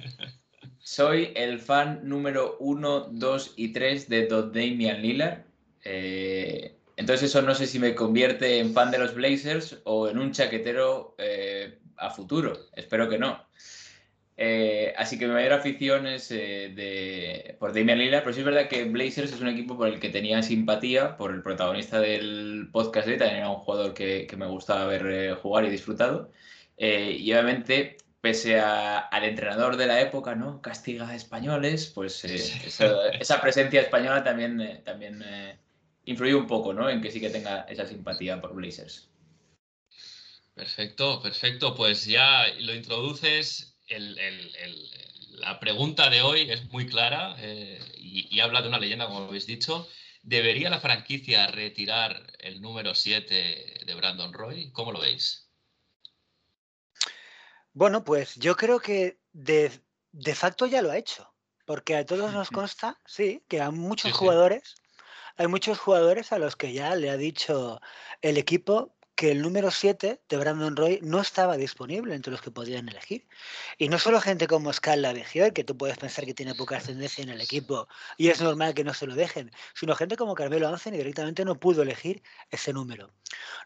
soy 0.86 1.32
el 1.36 1.58
fan 1.60 2.02
número 2.04 2.58
1, 2.60 3.08
2 3.12 3.54
y 3.56 3.74
3 3.74 4.08
de 4.08 4.28
Damian 4.28 5.02
Lillard. 5.02 5.40
Eh, 5.84 6.76
entonces 6.96 7.32
eso 7.32 7.42
no 7.42 7.56
sé 7.56 7.66
si 7.66 7.80
me 7.80 7.96
convierte 7.96 8.60
en 8.60 8.72
fan 8.72 8.92
de 8.92 9.00
los 9.00 9.16
Blazers 9.16 9.82
o 9.86 10.08
en 10.08 10.20
un 10.20 10.32
chaquetero 10.32 11.16
eh, 11.18 11.80
a 11.98 12.12
futuro. 12.12 12.68
Espero 12.76 13.10
que 13.10 13.18
no. 13.18 13.44
Eh, 14.38 14.94
así 14.96 15.18
que 15.18 15.26
mi 15.26 15.34
mayor 15.34 15.54
afición 15.54 16.06
es 16.06 16.30
de, 16.30 17.56
por 17.60 17.74
Damian 17.74 17.98
Lillard, 17.98 18.22
pero 18.22 18.34
sí 18.36 18.42
es 18.42 18.46
verdad 18.46 18.70
que 18.70 18.84
Blazers 18.84 19.34
es 19.34 19.42
un 19.42 19.48
equipo 19.48 19.76
por 19.76 19.88
el 19.88 20.00
que 20.00 20.10
tenía 20.10 20.44
simpatía, 20.44 21.18
por 21.18 21.34
el 21.34 21.42
protagonista 21.42 22.00
del 22.00 22.70
podcast 22.72 23.08
de 23.08 23.18
también 23.18 23.40
era 23.40 23.50
un 23.50 23.56
jugador 23.56 23.96
que, 23.96 24.28
me 24.38 24.46
gustaba 24.46 24.86
ver 24.86 25.34
jugar 25.34 25.66
y 25.66 25.72
disfrutado. 25.72 26.30
y 26.78 27.32
obviamente 27.32 27.98
pese 28.26 28.60
al 28.60 29.24
entrenador 29.24 29.78
de 29.78 29.86
la 29.86 30.02
época, 30.02 30.34
¿no? 30.34 30.60
Castiga 30.60 31.08
a 31.08 31.14
españoles, 31.14 31.92
pues 31.94 32.26
eh, 32.26 33.14
esa, 33.20 33.40
presencia 33.40 33.82
española 33.82 34.24
también, 34.24 34.60
eh, 34.60 34.82
también 34.84 35.22
eh, 35.24 35.60
influye 36.06 36.34
un 36.34 36.48
poco, 36.48 36.74
¿no? 36.74 36.90
En 36.90 37.04
que 37.04 37.12
sí 37.12 37.22
que 37.22 37.30
tenga 37.30 37.68
esa 37.70 37.86
simpatía 37.86 38.42
por 38.42 38.56
Blazers. 38.56 39.12
Perfecto, 40.56 41.22
perfecto. 41.22 41.76
Pues 41.76 42.06
ya 42.06 42.48
lo 42.62 42.74
introduces. 42.74 43.78
la 45.38 45.60
pregunta 45.60 46.10
de 46.10 46.24
hoy 46.24 46.50
es 46.50 46.68
muy 46.72 46.88
clara 46.88 47.36
y, 47.96 48.36
y, 48.36 48.40
habla 48.40 48.64
de 48.64 48.70
una 48.70 48.80
leyenda, 48.80 49.06
como 49.06 49.26
habéis 49.26 49.46
dicho. 49.46 49.88
¿Debería 50.24 50.72
la 50.72 50.80
franquicia 50.80 51.46
retirar 51.46 52.34
el 52.40 52.60
número 52.60 52.96
7 52.96 53.84
de 53.86 53.94
Brandon 53.94 54.34
Roy? 54.34 54.72
¿Cómo 54.72 54.92
lo 54.92 55.00
veis? 55.02 55.45
Bueno, 57.76 58.06
pues 58.06 58.36
yo 58.36 58.56
creo 58.56 58.80
que 58.80 59.20
de, 59.34 59.70
facto 60.34 60.66
ya 60.66 60.82
lo 60.82 60.92
ha 60.92 60.98
hecho, 60.98 61.30
porque 61.66 61.98
a 61.98 62.06
todos 62.06 62.32
nos 62.32 62.50
consta, 62.50 63.02
sí, 63.06 63.44
que 63.50 63.60
hay 63.60 63.70
muchos 63.70 64.14
jugadores, 64.14 64.76
hay 65.36 65.48
muchos 65.48 65.78
jugadores 65.78 66.32
a 66.32 66.40
los 66.40 66.56
que 66.56 66.72
ya 66.72 66.96
le 66.96 67.10
ha 67.10 67.18
dicho 67.18 67.82
el 68.22 68.38
equipo 68.38 68.95
que 69.16 69.32
el 69.32 69.42
número 69.42 69.72
7 69.72 70.22
de 70.28 70.38
Brandon 70.38 70.76
Roy 70.76 71.00
no 71.02 71.22
estaba 71.22 71.56
disponible 71.58 72.16
entre 72.16 72.32
los 72.32 72.42
que 72.42 72.52
podían 72.52 72.90
elegir. 72.90 73.28
Y 73.78 73.88
no 73.88 73.98
solo 73.98 74.20
gente 74.20 74.48
como 74.48 74.72
Scala 74.74 75.14
Begier, 75.14 75.54
que 75.54 75.64
tú 75.64 75.78
puedes 75.78 75.98
pensar 75.98 76.26
que 76.26 76.34
tiene 76.34 76.54
poca 76.54 76.78
ascendencia 76.78 77.24
en 77.24 77.30
el 77.30 77.42
equipo 77.42 77.88
y 78.18 78.30
es 78.30 78.42
normal 78.42 78.74
que 78.74 78.84
no 78.84 78.94
se 78.94 79.08
lo 79.08 79.16
dejen, 79.16 79.52
sino 79.74 79.96
gente 79.96 80.18
como 80.18 80.36
Carmelo 80.36 80.68
Anthony 80.68 80.92
directamente 80.92 81.46
no 81.46 81.60
pudo 81.60 81.82
elegir 81.82 82.22
ese 82.52 82.74
número. 82.74 83.12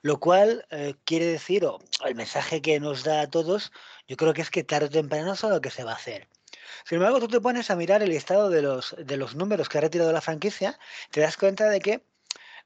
Lo 0.03 0.19
cual 0.19 0.65
eh, 0.69 0.95
quiere 1.03 1.25
decir, 1.25 1.65
o 1.65 1.79
el 2.05 2.15
mensaje 2.15 2.61
que 2.61 2.79
nos 2.79 3.03
da 3.03 3.21
a 3.21 3.29
todos, 3.29 3.71
yo 4.07 4.17
creo 4.17 4.33
que 4.33 4.41
es 4.41 4.51
que 4.51 4.63
tarde 4.63 4.85
o 4.85 4.89
temprano 4.89 5.33
es 5.33 5.43
lo 5.43 5.61
que 5.61 5.71
se 5.71 5.83
va 5.83 5.91
a 5.91 5.95
hacer. 5.95 6.27
Sin 6.85 6.97
embargo, 6.97 7.19
tú 7.19 7.27
te 7.27 7.41
pones 7.41 7.69
a 7.71 7.75
mirar 7.75 8.03
el 8.03 8.09
listado 8.09 8.49
de 8.49 8.61
los, 8.61 8.95
de 8.97 9.17
los 9.17 9.35
números 9.35 9.69
que 9.69 9.79
ha 9.79 9.81
retirado 9.81 10.11
la 10.11 10.21
franquicia, 10.21 10.79
te 11.11 11.21
das 11.21 11.37
cuenta 11.37 11.69
de 11.69 11.79
que 11.79 12.03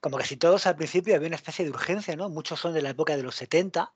como 0.04 0.18
casi 0.18 0.36
todos 0.36 0.68
al 0.68 0.76
principio 0.76 1.16
había 1.16 1.30
una 1.30 1.38
especie 1.38 1.63
de 1.63 1.72
urgencia, 1.72 2.13
¿no? 2.18 2.28
Muchos 2.28 2.60
son 2.60 2.74
de 2.74 2.82
la 2.82 2.89
época 2.89 3.16
de 3.16 3.24
los 3.24 3.36
70, 3.36 3.94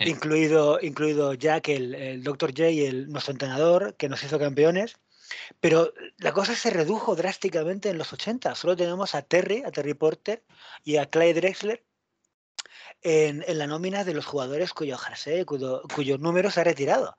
incluido, 0.00 0.80
incluido 0.82 1.32
Jack, 1.34 1.68
el, 1.68 1.94
el 1.94 2.24
Dr. 2.24 2.50
J, 2.50 2.64
el, 2.66 3.08
nuestro 3.08 3.30
entrenador, 3.34 3.94
que 3.94 4.08
nos 4.08 4.20
hizo 4.24 4.40
campeones. 4.40 4.96
Pero 5.60 5.94
la 6.16 6.32
cosa 6.32 6.56
se 6.56 6.70
redujo 6.70 7.14
drásticamente 7.14 7.88
en 7.88 7.98
los 7.98 8.12
80. 8.12 8.56
Solo 8.56 8.74
tenemos 8.74 9.14
a 9.14 9.22
Terry, 9.22 9.62
a 9.64 9.70
Terry 9.70 9.94
Porter 9.94 10.42
y 10.82 10.96
a 10.96 11.06
Clyde 11.06 11.34
Drexler 11.34 11.84
en, 13.02 13.44
en 13.46 13.58
la 13.58 13.68
nómina 13.68 14.02
de 14.02 14.14
los 14.14 14.26
jugadores 14.26 14.72
cuyo 14.72 14.98
jersey, 14.98 15.44
cuyo, 15.44 15.82
cuyo 15.94 16.18
número 16.18 16.50
se 16.50 16.62
ha 16.62 16.64
retirado. 16.64 17.16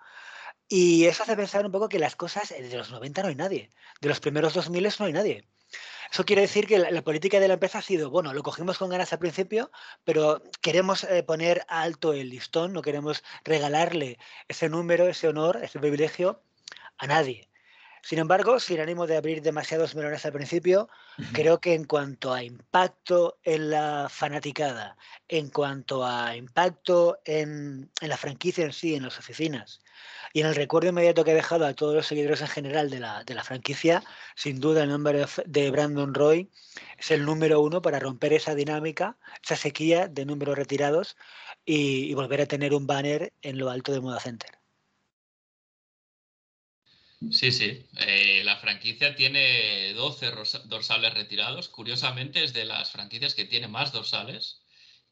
Y 0.67 1.05
eso 1.05 1.23
hace 1.23 1.37
pensar 1.37 1.65
un 1.65 1.71
poco 1.71 1.87
que 1.87 1.99
las 1.99 2.17
cosas, 2.17 2.49
de 2.49 2.75
los 2.75 2.91
90 2.91 3.21
no 3.21 3.29
hay 3.29 3.35
nadie, 3.35 3.69
de 4.01 4.09
los 4.09 4.19
primeros 4.19 4.53
2000 4.53 4.89
no 4.99 5.05
hay 5.05 5.13
nadie. 5.13 5.47
Eso 6.11 6.25
quiere 6.25 6.41
decir 6.41 6.65
que 6.67 6.79
la, 6.79 7.01
política 7.03 7.39
de 7.39 7.47
la 7.47 7.53
empresa 7.55 7.79
ha 7.79 7.81
sido, 7.83 8.09
bueno, 8.09 8.33
lo 8.33 8.43
cogimos 8.43 8.77
con 8.77 8.89
ganas 8.89 9.13
al 9.13 9.19
principio, 9.19 9.71
pero 10.03 10.41
queremos 10.61 11.03
eh, 11.03 11.23
poner 11.23 11.65
alto 11.67 12.13
el 12.13 12.29
listón, 12.29 12.73
no 12.73 12.81
queremos 12.81 13.23
regalarle 13.43 14.17
ese 14.47 14.69
número, 14.69 15.07
ese 15.07 15.27
honor, 15.27 15.59
ese 15.63 15.79
privilegio 15.79 16.41
a 16.97 17.07
nadie. 17.07 17.48
Sin 18.01 18.19
embargo, 18.19 18.59
sin 18.59 18.79
ánimo 18.79 19.07
de 19.07 19.17
abrir 19.17 19.41
demasiados 19.41 19.95
melones 19.95 20.25
al 20.25 20.33
principio, 20.33 20.89
creo 21.33 21.59
que 21.59 21.73
en 21.73 21.85
cuanto 21.85 22.33
a 22.33 22.43
impacto 22.43 23.37
en 23.43 23.69
la 23.69 24.07
fanaticada, 24.09 24.97
en 25.27 25.49
cuanto 25.49 26.05
a 26.05 26.35
impacto 26.35 27.19
en, 27.25 27.91
en 28.01 28.09
la 28.09 28.17
franquicia 28.17 28.65
en 28.65 28.73
sí, 28.73 28.95
en 28.95 29.03
las 29.03 29.19
oficinas, 29.19 29.81
y 30.33 30.41
en 30.41 30.47
el 30.47 30.55
recuerdo 30.55 30.89
inmediato 30.89 31.23
que 31.23 31.31
he 31.31 31.35
dejado 31.35 31.65
a 31.65 31.73
todos 31.73 31.95
los 31.95 32.07
seguidores 32.07 32.41
en 32.41 32.47
general 32.47 32.89
de 32.89 32.99
la, 32.99 33.23
de 33.23 33.33
la 33.33 33.43
franquicia, 33.43 34.03
sin 34.35 34.59
duda 34.59 34.83
el 34.83 34.89
nombre 34.89 35.25
de 35.45 35.71
Brandon 35.71 36.13
Roy 36.13 36.49
es 36.97 37.11
el 37.11 37.25
número 37.25 37.61
uno 37.61 37.81
para 37.81 37.99
romper 37.99 38.33
esa 38.33 38.55
dinámica, 38.55 39.17
esa 39.43 39.55
sequía 39.55 40.07
de 40.07 40.25
números 40.25 40.57
retirados 40.57 41.17
y, 41.65 42.13
volver 42.13 42.41
a 42.41 42.45
tener 42.45 42.73
un 42.73 42.87
banner 42.87 43.33
en 43.41 43.57
lo 43.57 43.69
alto 43.69 43.91
del 43.91 44.01
Moda 44.01 44.19
Center. 44.19 44.58
Sí, 47.31 47.51
sí. 47.51 47.85
Eh, 47.97 48.43
la 48.45 48.57
franquicia 48.57 49.13
tiene 49.15 49.93
12 49.93 50.31
dorsales 50.65 51.13
retirados. 51.13 51.67
Curiosamente 51.67 52.43
es 52.43 52.53
de 52.53 52.65
las 52.65 52.91
franquicias 52.91 53.35
que 53.35 53.45
tiene 53.45 53.67
más 53.67 53.91
dorsales. 53.91 54.61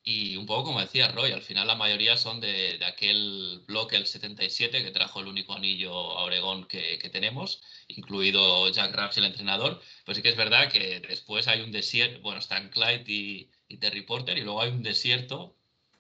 Y 0.04 0.38
un 0.38 0.46
poco 0.46 0.66
como 0.66 0.80
decía 0.80 1.10
Roy, 1.10 1.32
al 1.34 1.42
final 1.42 1.68
la 1.68 1.76
mayoría 1.76 2.16
son 2.18 2.40
de, 2.40 2.80
aquel 2.86 3.62
bloque, 3.68 3.98
el 3.98 4.08
77, 4.08 4.84
que 4.84 4.92
trajo 4.92 5.20
el 5.20 5.28
único 5.28 5.54
anillo 5.54 5.92
a 5.92 6.24
Oregón 6.24 6.66
que, 6.68 6.98
tenemos, 7.12 7.62
incluido 7.88 8.70
Jack 8.72 8.94
Raps, 8.96 9.18
el 9.18 9.26
entrenador. 9.26 9.82
Pues 10.06 10.18
sí 10.18 10.24
que 10.24 10.30
es 10.30 10.38
verdad 10.38 10.72
que 10.72 11.02
después 11.02 11.48
hay 11.50 11.62
un 11.62 11.72
desierto, 11.74 12.22
bueno, 12.22 12.40
están 12.40 12.70
Clyde 12.70 13.04
y, 13.08 13.52
y, 13.68 13.78
Terry 13.78 14.04
Porter, 14.04 14.38
y 14.38 14.42
luego 14.42 14.62
hay 14.62 14.72
un 14.72 14.84
desierto 14.84 15.58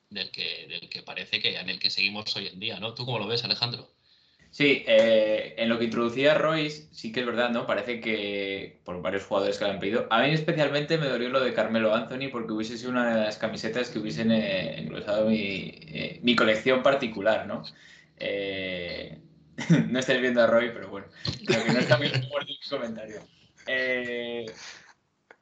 del 0.10 0.32
que, 0.32 0.67
del 0.67 0.89
que 0.89 1.04
parece 1.04 1.41
que 1.41 1.58
en 1.58 1.70
el 1.70 1.80
que 1.80 1.89
seguimos 1.89 2.36
hoy 2.38 2.48
en 2.48 2.60
día, 2.60 2.80
¿no? 2.80 2.93
¿Tú 2.93 3.06
cómo 3.06 3.20
lo 3.20 3.28
ves, 3.28 3.43
Alejandro? 3.43 3.96
Sí, 4.58 4.84
eh, 4.88 5.54
en 5.56 5.70
lo 5.70 5.78
que 5.78 5.86
introducía 5.86 6.34
Royce, 6.34 6.88
sí 6.91 7.12
que 7.12 7.20
es 7.20 7.28
verdad, 7.28 7.52
¿no? 7.52 7.67
Parece 7.67 8.02
que 8.02 8.80
por 8.86 9.04
varios 9.04 9.24
jugadores 9.24 9.60
que 9.60 9.65
lo 9.65 9.70
han 9.70 9.80
pedido. 9.80 10.08
A 10.10 10.24
mí 10.24 10.32
especialmente 10.32 10.98
me 10.98 11.06
dolió 11.06 11.30
lo 11.30 11.41
de 11.41 11.54
Carmelo 11.54 11.93
Anthony 11.93 12.30
porque 12.32 12.54
hubiese 12.54 12.76
sido 12.76 12.89
una 12.89 13.13
de 13.13 13.22
las 13.26 13.38
camisetas 13.38 13.91
que 13.91 14.00
hubiesen 14.00 14.32
eh, 14.32 14.80
engrosado 14.80 15.30
mi, 15.30 15.76
eh, 15.93 16.20
mi, 16.24 16.36
colección 16.36 16.82
particular, 16.82 17.46
¿no? 17.46 17.62
no 19.89 20.00
estáis 20.00 20.22
viendo 20.22 20.41
a 20.41 20.48
Roy, 20.48 20.72
pero 20.74 20.89
bueno, 20.89 21.06
creo 21.46 21.63
que 21.63 21.74
no 21.74 21.80
está 21.80 21.98
muy 21.98 22.08
fuerte 22.08 22.54
el 22.54 22.58
comentario 22.67 23.22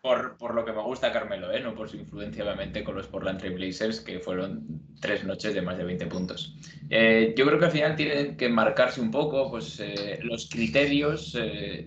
por, 0.05 0.53
lo 0.53 0.63
que 0.63 0.71
me 0.71 0.83
gusta 0.83 1.11
Carmelo, 1.11 1.51
¿eh? 1.51 1.59
no 1.59 1.73
por 1.73 1.89
su 1.89 1.97
influencia 1.97 2.43
obviamente 2.43 2.83
con 2.83 2.95
los 2.95 3.07
Portland 3.07 3.39
Trail 3.39 3.55
Blazers, 3.55 4.01
que 4.01 4.19
fueron 4.19 4.63
tres 5.01 5.23
noches 5.23 5.55
de 5.55 5.63
más 5.63 5.79
de 5.79 5.83
20 5.83 6.05
puntos. 6.05 6.55
Eh, 6.91 7.33
yo 7.35 7.43
creo 7.47 7.57
que 7.57 7.65
al 7.65 7.71
final 7.71 7.95
tienen 7.95 8.37
que 8.37 8.47
marcarse 8.47 9.01
un 9.01 9.09
poco 9.09 9.49
pues, 9.49 9.79
eh, 9.79 10.19
los 10.21 10.47
criterios, 10.47 11.35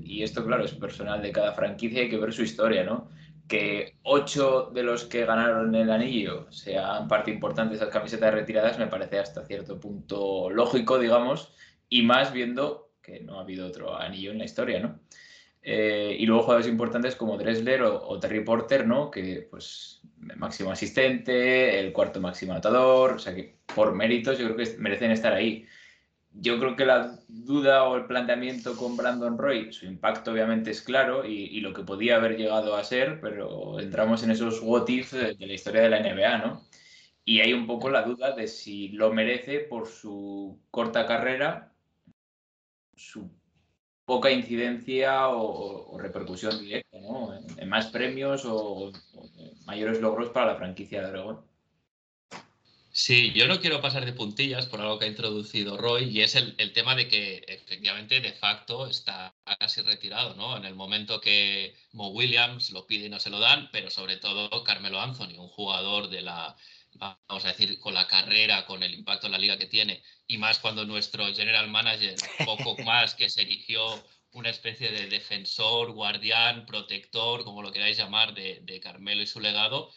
y 0.02 0.24
esto 0.24 0.44
claro 0.44 0.64
es 0.64 0.74
personal 0.74 1.22
de 1.22 1.30
cada 1.30 1.52
franquicia, 1.52 2.00
hay 2.00 2.08
que 2.08 2.18
ver 2.18 2.32
su 2.32 2.42
historia, 2.42 2.82
¿no? 2.82 3.08
Que 3.46 3.94
ocho 4.02 4.72
de 4.74 4.82
los 4.82 5.04
que 5.04 5.24
ganaron 5.24 5.72
el 5.76 5.88
anillo 5.88 6.50
sean 6.50 7.06
parte 7.06 7.30
importante 7.30 7.70
de 7.70 7.76
esas 7.76 7.92
camisetas 7.92 8.34
retiradas 8.34 8.80
me 8.80 8.88
parece 8.88 9.20
hasta 9.20 9.46
cierto 9.46 9.78
punto 9.78 10.50
lógico, 10.50 10.98
digamos, 10.98 11.54
y 11.88 12.02
más 12.02 12.32
viendo 12.32 12.90
que 13.00 13.20
no 13.20 13.38
ha 13.38 13.42
habido 13.42 13.68
otro 13.68 13.96
anillo 13.96 14.32
en 14.32 14.38
la 14.38 14.44
historia, 14.44 14.80
¿no? 14.80 14.98
Eh, 15.70 16.16
y 16.18 16.24
luego 16.24 16.44
jugadores 16.44 16.66
importantes 16.66 17.14
como 17.14 17.36
Dressler 17.36 17.82
o, 17.82 18.18
Terry 18.18 18.42
Porter, 18.42 18.86
¿no? 18.86 19.10
Que, 19.10 19.46
pues, 19.50 20.00
máximo 20.36 20.70
asistente, 20.72 21.78
el 21.78 21.92
cuarto 21.92 22.22
máximo 22.22 22.52
anotador, 22.52 23.12
o 23.12 23.18
sea 23.18 23.34
que 23.34 23.58
por 23.74 23.94
méritos 23.94 24.38
yo 24.38 24.46
creo 24.46 24.56
que 24.56 24.78
merecen 24.78 25.10
estar 25.10 25.34
ahí. 25.34 25.66
Yo 26.32 26.58
creo 26.58 26.74
que 26.74 26.86
la 26.86 27.18
duda 27.28 27.84
o 27.84 27.96
el 27.96 28.06
planteamiento 28.06 28.76
con 28.78 28.96
Brandon 28.96 29.36
Roy, 29.36 29.70
su 29.72 29.84
impacto 29.84 30.32
obviamente 30.32 30.70
es 30.70 30.80
claro 30.80 31.26
y, 31.26 31.60
lo 31.60 31.74
que 31.74 31.82
podía 31.82 32.16
haber 32.16 32.38
llegado 32.38 32.74
a 32.74 32.84
ser, 32.84 33.20
pero 33.20 33.78
entramos 33.78 34.22
en 34.22 34.30
esos 34.30 34.60
what 34.62 34.88
if 34.88 35.12
de, 35.12 35.36
la 35.38 35.52
historia 35.52 35.82
de 35.82 35.90
la 35.90 36.00
NBA, 36.00 36.38
¿no? 36.38 36.62
Y 37.26 37.40
hay 37.40 37.52
un 37.52 37.66
poco 37.66 37.90
la 37.90 38.02
duda 38.04 38.32
de 38.34 38.48
si 38.48 38.88
lo 38.90 39.12
merece 39.12 39.60
por 39.60 39.86
su 39.86 40.58
corta 40.70 41.06
carrera, 41.06 41.74
su 42.96 43.37
poca 44.08 44.30
incidencia 44.30 45.28
o, 45.28 45.98
repercusión 45.98 46.58
directa, 46.58 46.98
¿no? 46.98 47.38
En, 47.58 47.68
más 47.68 47.88
premios 47.88 48.42
o, 48.46 48.90
mayores 49.66 50.00
logros 50.00 50.30
para 50.30 50.46
la 50.46 50.56
franquicia 50.56 51.02
de 51.02 51.08
Aragón. 51.08 51.44
Sí, 52.90 53.32
yo 53.32 53.46
no 53.46 53.60
quiero 53.60 53.82
pasar 53.82 54.06
de 54.06 54.14
puntillas 54.14 54.64
por 54.64 54.80
algo 54.80 54.98
que 54.98 55.04
ha 55.04 55.08
introducido 55.08 55.76
Roy 55.76 56.04
y 56.04 56.22
es 56.22 56.36
el, 56.36 56.72
tema 56.72 56.96
de 56.96 57.06
que 57.06 57.44
efectivamente 57.46 58.20
de 58.20 58.32
facto 58.32 58.86
está 58.86 59.34
casi 59.60 59.82
retirado, 59.82 60.34
¿no? 60.36 60.56
En 60.56 60.64
el 60.64 60.74
momento 60.74 61.20
que 61.20 61.76
Mo 61.92 62.08
Williams 62.08 62.70
lo 62.70 62.86
pide 62.86 63.06
y 63.06 63.10
no 63.10 63.20
se 63.20 63.28
lo 63.28 63.38
dan, 63.38 63.68
pero 63.72 63.90
sobre 63.90 64.16
todo 64.16 64.64
Carmelo 64.64 65.02
Anthony, 65.02 65.38
un 65.38 65.48
jugador 65.48 66.08
de 66.08 66.22
la, 66.22 66.56
vamos 66.98 67.44
a 67.44 67.48
decir, 67.48 67.78
con 67.78 67.94
la 67.94 68.06
carrera, 68.06 68.66
con 68.66 68.82
el 68.82 68.94
impacto 68.94 69.26
en 69.26 69.32
la 69.32 69.38
liga 69.38 69.58
que 69.58 69.66
tiene, 69.66 70.02
y 70.26 70.38
más 70.38 70.58
cuando 70.58 70.84
nuestro 70.84 71.32
general 71.34 71.68
manager, 71.68 72.16
poco 72.44 72.76
más 72.84 73.14
que 73.14 73.30
se 73.30 73.42
erigió 73.42 74.04
una 74.32 74.50
especie 74.50 74.90
de 74.90 75.06
defensor, 75.08 75.92
guardián, 75.92 76.66
protector, 76.66 77.44
como 77.44 77.62
lo 77.62 77.72
queráis 77.72 77.96
llamar, 77.96 78.34
de, 78.34 78.60
de 78.62 78.80
Carmelo 78.80 79.22
y 79.22 79.26
su 79.26 79.40
legado, 79.40 79.90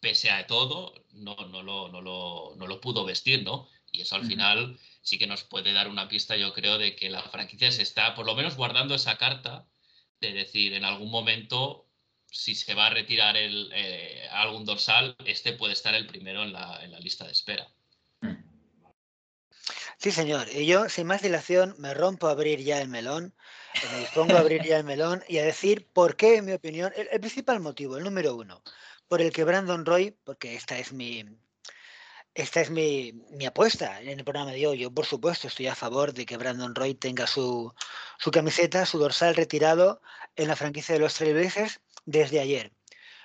pese 0.00 0.30
a 0.30 0.46
todo, 0.46 0.94
no, 1.12 1.34
no, 1.34 1.62
lo, 1.62 1.88
no, 1.88 2.00
lo, 2.00 2.54
no 2.56 2.66
lo 2.66 2.80
pudo 2.80 3.04
vestir, 3.04 3.42
¿no? 3.42 3.68
Y 3.92 4.02
eso 4.02 4.16
al 4.16 4.26
final 4.26 4.78
sí 5.02 5.18
que 5.18 5.26
nos 5.26 5.44
puede 5.44 5.72
dar 5.72 5.88
una 5.88 6.08
pista, 6.08 6.36
yo 6.36 6.52
creo, 6.52 6.78
de 6.78 6.96
que 6.96 7.08
la 7.08 7.22
franquicia 7.22 7.70
se 7.72 7.82
está 7.82 8.14
por 8.14 8.26
lo 8.26 8.34
menos 8.34 8.56
guardando 8.56 8.94
esa 8.94 9.16
carta 9.16 9.66
de 10.20 10.32
decir, 10.32 10.74
en 10.74 10.84
algún 10.84 11.10
momento, 11.10 11.85
si 12.36 12.54
se 12.54 12.74
va 12.74 12.86
a 12.86 12.90
retirar 12.90 13.36
el, 13.36 13.70
eh, 13.74 14.28
algún 14.30 14.64
dorsal, 14.64 15.16
este 15.24 15.52
puede 15.54 15.72
estar 15.72 15.94
el 15.94 16.06
primero 16.06 16.42
en 16.42 16.52
la, 16.52 16.82
en 16.82 16.92
la 16.92 17.00
lista 17.00 17.24
de 17.24 17.32
espera. 17.32 17.66
Sí, 19.98 20.12
señor. 20.12 20.46
Y 20.52 20.66
yo, 20.66 20.88
sin 20.88 21.06
más 21.06 21.22
dilación, 21.22 21.74
me 21.78 21.94
rompo 21.94 22.28
a 22.28 22.32
abrir 22.32 22.62
ya 22.62 22.80
el 22.80 22.88
melón, 22.88 23.34
me 23.92 24.00
dispongo 24.00 24.36
a 24.36 24.40
abrir 24.40 24.62
ya 24.62 24.76
el 24.76 24.84
melón 24.84 25.24
y 25.26 25.38
a 25.38 25.44
decir 25.44 25.88
por 25.92 26.16
qué, 26.16 26.36
en 26.36 26.44
mi 26.44 26.52
opinión, 26.52 26.92
el 26.96 27.20
principal 27.20 27.60
motivo, 27.60 27.96
el 27.96 28.04
número 28.04 28.34
uno, 28.34 28.62
por 29.08 29.22
el 29.22 29.32
que 29.32 29.44
Brandon 29.44 29.86
Roy, 29.86 30.16
porque 30.24 30.54
esta 30.54 30.78
es 30.78 30.92
mi, 30.92 31.24
esta 32.34 32.60
es 32.60 32.70
mi, 32.70 33.14
apuesta 33.46 34.00
en 34.02 34.18
el 34.18 34.24
programa 34.24 34.52
de 34.52 34.66
hoy. 34.66 34.78
Yo, 34.78 34.90
por 34.92 35.06
supuesto, 35.06 35.48
estoy 35.48 35.68
a 35.68 35.74
favor 35.74 36.12
de 36.12 36.26
que 36.26 36.36
Brandon 36.36 36.74
Roy 36.74 36.94
tenga 36.94 37.26
su, 37.26 37.72
su 38.18 38.30
camiseta, 38.30 38.84
su 38.84 38.98
dorsal 38.98 39.34
retirado 39.34 40.02
en 40.36 40.48
la 40.48 40.56
franquicia 40.56 40.94
de 40.94 41.00
los 41.00 41.14
Trailblazers 41.14 41.80
desde 42.06 42.40
ayer. 42.40 42.72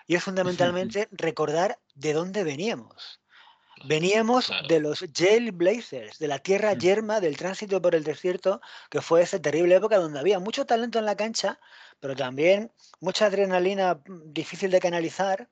Y 0.07 0.15
es 0.15 0.23
fundamentalmente 0.23 1.07
recordar 1.11 1.79
de 1.95 2.13
dónde 2.13 2.43
veníamos. 2.43 3.21
Veníamos 3.83 4.51
de 4.67 4.79
los 4.79 5.03
Blazers, 5.53 6.19
de 6.19 6.27
la 6.27 6.37
tierra 6.37 6.73
yerma, 6.73 7.19
del 7.19 7.37
tránsito 7.37 7.81
por 7.81 7.95
el 7.95 8.03
desierto, 8.03 8.61
que 8.91 9.01
fue 9.01 9.23
esa 9.23 9.41
terrible 9.41 9.75
época 9.75 9.97
donde 9.97 10.19
había 10.19 10.37
mucho 10.39 10.65
talento 10.65 10.99
en 10.99 11.05
la 11.05 11.15
cancha, 11.15 11.59
pero 11.99 12.15
también 12.15 12.71
mucha 12.99 13.25
adrenalina 13.25 13.95
mm, 13.95 14.33
difícil 14.33 14.69
de 14.69 14.79
canalizar 14.79 15.49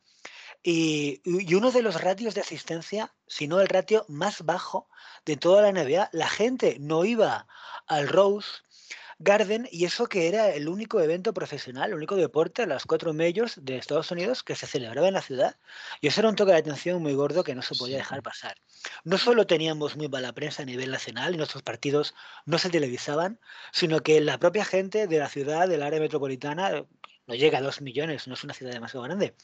y, 0.62 1.22
uno 1.56 1.72
de 1.72 1.82
los 1.82 2.02
ratios 2.02 2.36
de 2.36 2.42
asistencia, 2.42 3.14
si 3.28 3.48
no 3.48 3.62
el 3.62 3.68
ratio 3.68 4.06
más 4.10 4.44
bajo 4.44 4.90
de 5.26 5.38
toda 5.38 5.62
la 5.62 5.72
NBA. 5.72 6.10
La 6.12 6.28
gente 6.28 6.78
no 6.80 7.06
iba 7.06 7.48
al 7.88 8.08
Rose 8.08 8.50
Garden 9.22 9.68
y 9.70 9.84
eso 9.84 10.08
que 10.08 10.30
era 10.30 10.50
el 10.50 10.70
único 10.70 11.02
evento 11.02 11.34
profesional, 11.34 11.90
el 11.90 11.98
único 11.98 12.16
deporte 12.16 12.64
a 12.64 12.66
las 12.66 12.86
cuatro 12.86 13.14
medios 13.14 13.60
de 13.62 13.76
Estados 13.76 14.12
Unidos 14.12 14.44
que 14.44 14.56
se 14.56 14.66
celebraba 14.66 15.10
en 15.10 15.14
la 15.14 15.22
ciudad. 15.22 15.58
Y 16.00 16.08
eso 16.08 16.22
era 16.22 16.30
un 16.30 16.38
toque 16.38 16.54
de 16.54 16.60
atención 16.60 17.02
muy 17.02 17.14
gordo 17.14 17.44
que 17.44 17.54
no 17.54 17.62
se 17.62 17.76
podía 17.76 17.98
dejar 17.98 18.24
pasar. 18.24 18.56
No 19.04 19.18
solo 19.18 19.46
teníamos 19.46 19.98
muy 19.98 20.08
mala 20.08 20.32
prensa 20.32 20.64
a 20.64 20.66
nivel 20.66 20.90
nacional 20.90 21.34
y 21.34 21.38
nuestros 21.38 21.64
partidos 21.64 22.16
no 22.46 22.58
se 22.58 22.70
televisaban, 22.70 23.42
sino 23.74 24.00
que 24.00 24.22
la 24.22 24.38
propia 24.38 24.64
gente 24.64 25.06
de 25.06 25.20
la 25.20 25.28
ciudad, 25.28 25.68
del 25.68 25.84
área 25.84 26.00
metropolitana, 26.00 26.86
no 27.28 27.36
llega 27.36 27.58
a 27.58 27.62
dos 27.62 27.82
millones, 27.82 28.26
no 28.26 28.36
es 28.36 28.44
una 28.46 28.54
ciudad 28.54 28.72
demasiado 28.72 29.04
grande, 29.04 29.36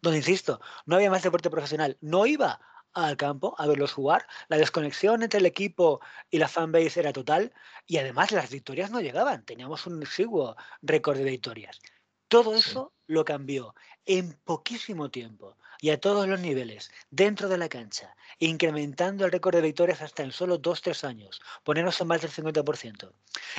donde, 0.00 0.18
insisto, 0.18 0.58
no 0.86 0.96
había 0.96 1.10
más 1.10 1.22
deporte 1.22 1.50
profesional, 1.50 1.98
no 2.00 2.26
iba 2.26 2.60
al 3.04 3.16
campo 3.16 3.54
a 3.58 3.66
verlos 3.66 3.92
jugar, 3.92 4.26
la 4.48 4.56
desconexión 4.56 5.22
entre 5.22 5.40
el 5.40 5.46
equipo 5.46 6.00
y 6.30 6.38
la 6.38 6.48
fanbase 6.48 7.00
era 7.00 7.12
total 7.12 7.52
y 7.86 7.98
además 7.98 8.32
las 8.32 8.50
victorias 8.50 8.90
no 8.90 9.00
llegaban, 9.00 9.44
teníamos 9.44 9.86
un 9.86 10.02
exiguo 10.02 10.56
récord 10.82 11.18
de 11.18 11.24
victorias. 11.24 11.80
Todo 12.28 12.54
eso 12.54 12.92
lo 13.06 13.24
cambió 13.24 13.74
en 14.04 14.32
poquísimo 14.44 15.10
tiempo 15.10 15.56
y 15.80 15.90
a 15.90 16.00
todos 16.00 16.26
los 16.26 16.40
niveles, 16.40 16.90
dentro 17.10 17.48
de 17.48 17.58
la 17.58 17.68
cancha, 17.68 18.16
incrementando 18.38 19.24
el 19.24 19.32
récord 19.32 19.54
de 19.54 19.60
victorias 19.60 20.00
hasta 20.00 20.22
en 20.22 20.32
solo 20.32 20.60
2-3 20.60 21.04
años, 21.04 21.40
ponernos 21.62 22.00
en 22.00 22.08
más 22.08 22.22
del 22.22 22.30
50%. 22.30 23.12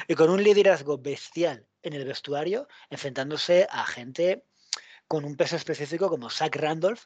Y 0.08 0.16
con 0.16 0.30
un 0.30 0.44
liderazgo 0.44 0.98
bestial 0.98 1.66
en 1.84 1.94
el 1.94 2.06
vestuario, 2.06 2.68
enfrentándose 2.90 3.68
a 3.70 3.86
gente 3.86 4.44
con 5.08 5.24
un 5.24 5.38
peso 5.38 5.56
específico 5.56 6.10
como 6.10 6.30
Zach 6.30 6.56
Randolph, 6.56 7.06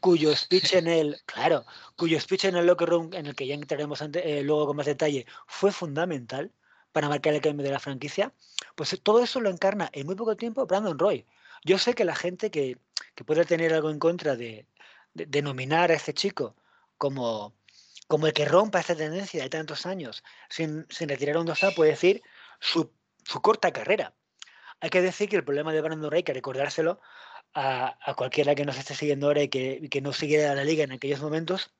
cuyo 0.00 0.34
speech 0.34 0.74
en 0.74 0.86
el, 0.86 1.20
claro, 1.26 1.64
cuyo 1.96 2.20
speech 2.20 2.44
en 2.44 2.56
el 2.56 2.66
locker 2.66 2.88
room, 2.88 3.12
en 3.14 3.26
el 3.26 3.34
que 3.34 3.46
ya 3.46 3.54
entraremos 3.54 4.00
eh, 4.00 4.42
luego 4.42 4.66
con 4.66 4.76
más 4.76 4.86
detalle, 4.86 5.26
fue 5.46 5.72
fundamental 5.72 6.52
para 6.92 7.08
marcar 7.08 7.34
el 7.34 7.40
cambio 7.40 7.64
de 7.64 7.72
la 7.72 7.78
franquicia, 7.78 8.32
pues 8.74 8.98
todo 9.02 9.22
eso 9.22 9.40
lo 9.40 9.50
encarna 9.50 9.90
en 9.92 10.06
muy 10.06 10.14
poco 10.14 10.36
tiempo 10.36 10.66
Brandon 10.66 10.98
Roy. 10.98 11.26
Yo 11.64 11.78
sé 11.78 11.94
que 11.94 12.04
la 12.04 12.14
gente 12.14 12.50
que, 12.50 12.78
puede 13.26 13.44
tener 13.44 13.74
algo 13.74 13.90
en 13.90 13.98
contra 13.98 14.36
de, 14.36 14.66
denominar 15.14 15.90
a 15.90 15.94
este 15.94 16.14
chico 16.14 16.56
como, 16.96 17.54
como 18.06 18.26
el 18.26 18.32
que 18.32 18.44
rompa 18.44 18.80
esta 18.80 18.94
tendencia 18.94 19.42
de 19.42 19.48
tantos 19.48 19.86
años 19.86 20.22
sin, 20.48 20.86
retirar 21.00 21.36
un 21.38 21.46
dorsal 21.46 21.74
puede 21.74 21.90
decir 21.90 22.22
su, 22.60 22.92
su 23.24 23.40
corta 23.40 23.72
carrera. 23.72 24.14
Hay 24.80 24.90
que 24.90 25.02
decir 25.02 25.28
que 25.28 25.36
el 25.36 25.44
problema 25.44 25.72
de 25.72 25.80
Brandon 25.80 26.10
Ray, 26.10 26.22
que 26.22 26.32
recordárselo 26.32 27.00
a, 27.54 28.14
cualquiera 28.16 28.54
que 28.54 28.64
nos 28.64 28.78
esté 28.78 28.94
siguiendo 28.94 29.26
ahora 29.26 29.42
y 29.42 29.48
que, 29.48 29.88
que 29.90 30.00
no 30.00 30.12
siguiera 30.12 30.54
la 30.54 30.64
liga 30.64 30.84
en 30.84 30.92
aquellos 30.92 31.20
momentos, 31.20 31.72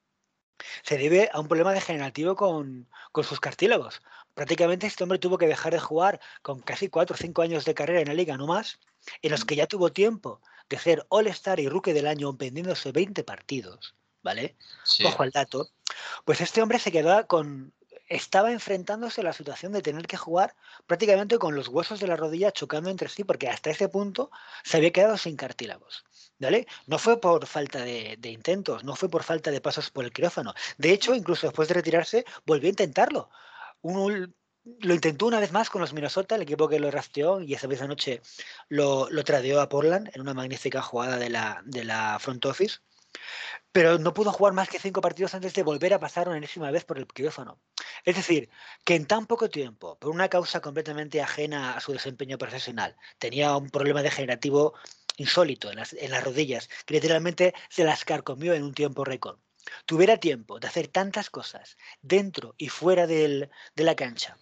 se 0.82 0.98
debe 0.98 1.30
a 1.32 1.40
un 1.40 1.48
problema 1.48 1.72
degenerativo 1.72 2.34
con, 2.36 2.88
con, 3.12 3.24
sus 3.24 3.40
cartílagos. 3.40 4.02
Prácticamente 4.34 4.86
este 4.86 5.04
hombre 5.04 5.18
tuvo 5.18 5.38
que 5.38 5.46
dejar 5.46 5.72
de 5.72 5.78
jugar 5.78 6.20
con 6.42 6.60
casi 6.60 6.88
4 6.88 7.14
o 7.14 7.16
5 7.16 7.42
años 7.42 7.64
de 7.64 7.74
carrera 7.74 8.00
en 8.00 8.08
la 8.08 8.14
liga, 8.14 8.36
no 8.36 8.46
más, 8.46 8.78
en 9.22 9.30
los 9.30 9.44
que 9.44 9.56
ya 9.56 9.66
tuvo 9.66 9.92
tiempo 9.92 10.40
de 10.68 10.78
ser 10.78 11.06
All-Star 11.08 11.60
y 11.60 11.68
Rookie 11.68 11.92
del 11.92 12.06
año 12.06 12.32
vendiéndose 12.32 12.92
20 12.92 13.24
partidos, 13.24 13.94
¿vale? 14.22 14.56
Ojo 15.04 15.22
al 15.22 15.30
dato. 15.30 15.70
Pues 16.24 16.40
este 16.40 16.60
hombre 16.60 16.78
se 16.78 16.92
quedó 16.92 17.26
con 17.26 17.72
estaba 18.08 18.52
enfrentándose 18.52 19.20
a 19.20 19.24
la 19.24 19.32
situación 19.32 19.72
de 19.72 19.82
tener 19.82 20.06
que 20.06 20.16
jugar 20.16 20.54
prácticamente 20.86 21.38
con 21.38 21.54
los 21.54 21.68
huesos 21.68 22.00
de 22.00 22.06
la 22.06 22.16
rodilla 22.16 22.52
chocando 22.52 22.90
entre 22.90 23.08
sí, 23.08 23.24
porque 23.24 23.48
hasta 23.48 23.70
ese 23.70 23.88
punto 23.88 24.30
se 24.64 24.78
había 24.78 24.92
quedado 24.92 25.16
sin 25.16 25.36
cartílagos. 25.36 26.04
¿Vale? 26.38 26.66
No 26.86 26.98
fue 26.98 27.20
por 27.20 27.46
falta 27.46 27.82
de, 27.82 28.18
intentos, 28.22 28.84
no 28.84 28.94
fue 28.94 29.08
por 29.10 29.24
falta 29.24 29.50
de 29.50 29.60
pasos 29.60 29.90
por 29.90 30.04
el 30.04 30.12
quirófano. 30.12 30.54
De 30.78 30.92
hecho, 30.92 31.14
incluso 31.14 31.48
después 31.48 31.68
de 31.68 31.74
retirarse, 31.74 32.24
volvió 32.46 32.68
a 32.68 32.70
intentarlo. 32.70 33.30
lo 33.82 34.94
intentó 34.94 35.26
una 35.26 35.40
vez 35.40 35.52
más 35.52 35.70
con 35.70 35.80
los 35.80 35.92
Minnesota, 35.92 36.36
el 36.36 36.42
equipo 36.42 36.68
que 36.68 36.78
lo 36.78 36.90
rastreó 36.90 37.40
y 37.40 37.54
esa 37.54 37.68
misma 37.68 37.86
noche 37.88 38.20
lo, 38.68 39.08
lo 39.10 39.24
tradeó 39.24 39.60
a 39.60 39.68
Portland 39.68 40.10
en 40.14 40.20
una 40.20 40.34
magnífica 40.34 40.82
jugada 40.82 41.16
de 41.16 41.30
la, 41.30 41.62
de 41.64 41.84
la 41.84 42.18
front 42.20 42.44
office 42.46 42.78
pero 43.72 43.98
no 43.98 44.14
pudo 44.14 44.32
jugar 44.32 44.54
más 44.54 44.68
que 44.68 44.78
cinco 44.78 45.00
partidos 45.00 45.34
antes 45.34 45.54
de 45.54 45.62
volver 45.62 45.94
a 45.94 46.00
pasar 46.00 46.28
una 46.28 46.38
enésima 46.38 46.70
vez 46.70 46.84
por 46.84 46.98
el 46.98 47.06
quirófano. 47.06 47.60
Es 48.04 48.16
decir, 48.16 48.50
que 48.84 48.94
en 48.94 49.06
tan 49.06 49.26
poco 49.26 49.50
tiempo, 49.50 49.98
por 49.98 50.10
una 50.10 50.28
causa 50.28 50.60
completamente 50.60 51.20
ajena 51.20 51.76
a 51.76 51.80
su 51.80 51.92
desempeño 51.92 52.38
profesional, 52.38 52.96
tenía 53.18 53.56
un 53.56 53.70
problema 53.70 54.02
degenerativo 54.02 54.74
insólito 55.16 55.70
en 55.70 55.76
las, 55.76 56.24
rodillas, 56.24 56.68
que 56.86 56.94
literalmente 56.94 57.54
se 57.68 57.84
las 57.84 58.04
carcomió 58.04 58.54
en 58.54 58.62
un 58.62 58.74
tiempo 58.74 59.04
récord. 59.04 59.38
Tuviera 59.84 60.16
tiempo 60.16 60.58
de 60.58 60.68
hacer 60.68 60.88
tantas 60.88 61.28
cosas 61.28 61.76
dentro 62.00 62.54
y 62.56 62.68
fuera 62.68 63.06
de 63.06 63.50
la 63.76 63.96
cancha. 63.96 64.38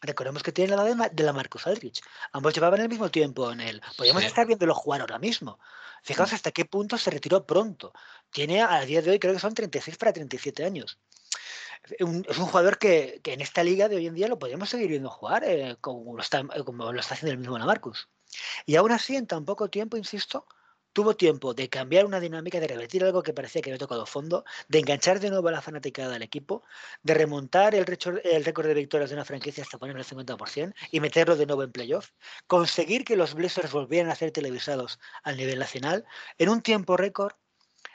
Recordemos 0.00 0.42
que 0.42 0.52
tiene 0.52 0.76
la 0.76 0.86
edad 0.86 1.10
de 1.10 1.22
la 1.24 1.32
Marcus 1.32 1.66
Aldrich. 1.66 2.02
Ambos 2.32 2.54
llevaban 2.54 2.80
el 2.80 2.88
mismo 2.88 3.10
tiempo 3.10 3.50
en 3.50 3.60
él. 3.60 3.82
Podríamos 3.96 4.22
estar 4.22 4.46
viéndolo 4.46 4.74
jugar 4.74 5.00
ahora 5.00 5.18
mismo. 5.18 5.58
Fijaos 6.02 6.32
hasta 6.32 6.52
qué 6.52 6.64
punto 6.64 6.96
se 6.98 7.10
retiró 7.10 7.44
pronto. 7.44 7.92
Tiene 8.30 8.62
a 8.62 8.80
día 8.82 9.02
de 9.02 9.10
hoy, 9.10 9.18
creo 9.18 9.34
que 9.34 9.40
son 9.40 9.54
36 9.54 9.96
para 9.96 10.12
37 10.12 10.64
años. 10.64 11.00
es 11.98 12.38
un 12.38 12.46
jugador 12.46 12.78
que, 12.78 13.20
en 13.24 13.40
esta 13.40 13.64
liga 13.64 13.88
de 13.88 13.96
hoy 13.96 14.06
en 14.06 14.14
día 14.14 14.28
lo 14.28 14.38
podemos 14.38 14.68
seguir 14.68 14.88
viendo 14.88 15.10
jugar, 15.10 15.42
eh, 15.44 15.76
como, 15.80 16.14
lo 16.14 16.22
está, 16.22 16.44
como 16.64 16.92
lo 16.92 17.00
está 17.00 17.14
haciendo 17.14 17.32
el 17.32 17.38
mismo 17.38 17.58
Marcus. 17.58 18.08
Y 18.66 18.76
aún 18.76 18.92
así, 18.92 19.16
en 19.16 19.26
tan 19.26 19.44
poco 19.44 19.68
tiempo, 19.68 19.96
insisto, 19.96 20.46
tuvo 20.92 21.16
tiempo 21.16 21.54
de 21.54 21.68
cambiar 21.68 22.04
una 22.04 22.20
dinámica, 22.20 22.60
de 22.60 22.66
revertir 22.66 23.04
algo 23.04 23.22
que 23.22 23.32
parecía 23.32 23.62
que 23.62 23.70
había 23.70 23.78
tocado 23.78 24.06
fondo, 24.06 24.44
de 24.68 24.78
enganchar 24.80 25.20
de 25.20 25.30
nuevo 25.30 25.48
a 25.48 25.52
la 25.52 25.62
fanaticada 25.62 26.10
del 26.10 26.22
equipo, 26.22 26.62
de 27.02 27.14
remontar 27.14 27.74
el, 27.74 27.84
el 28.24 28.44
récord 28.44 28.66
de 28.66 28.74
victorias 28.74 29.10
de 29.10 29.16
una 29.16 29.24
franquicia 29.24 29.62
hasta 29.62 29.78
ponerlo 29.78 30.00
al 30.00 30.06
50% 30.06 30.74
y 30.90 31.00
meterlo 31.00 31.36
de 31.36 31.46
nuevo 31.46 31.62
en 31.62 31.72
playoff, 31.72 32.10
conseguir 32.46 33.04
que 33.04 33.16
los 33.16 33.34
Blazers 33.34 33.72
volvieran 33.72 34.10
a 34.10 34.14
ser 34.14 34.30
televisados 34.30 34.98
al 35.22 35.36
nivel 35.36 35.58
nacional 35.58 36.04
en 36.38 36.48
un 36.48 36.62
tiempo 36.62 36.96
récord, 36.96 37.32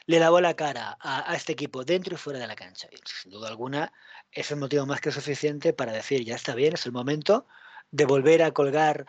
le 0.05 0.19
lavó 0.19 0.41
la 0.41 0.55
cara 0.55 0.97
a, 0.99 1.35
este 1.35 1.53
equipo 1.53 1.85
dentro 1.85 2.15
y 2.15 2.17
fuera 2.17 2.39
de 2.39 2.47
la 2.47 2.55
cancha. 2.55 2.87
Sin 3.05 3.31
duda 3.31 3.47
alguna 3.47 3.91
es 4.31 4.51
el 4.51 4.57
motivo 4.57 4.85
más 4.85 5.01
que 5.01 5.11
suficiente 5.11 5.73
para 5.73 5.93
decir, 5.93 6.23
ya 6.25 6.35
está 6.35 6.55
bien, 6.55 6.73
es 6.73 6.85
el 6.85 6.91
momento 6.91 7.47
de 7.91 8.05
volver 8.05 8.43
a 8.43 8.51
colgar 8.51 9.05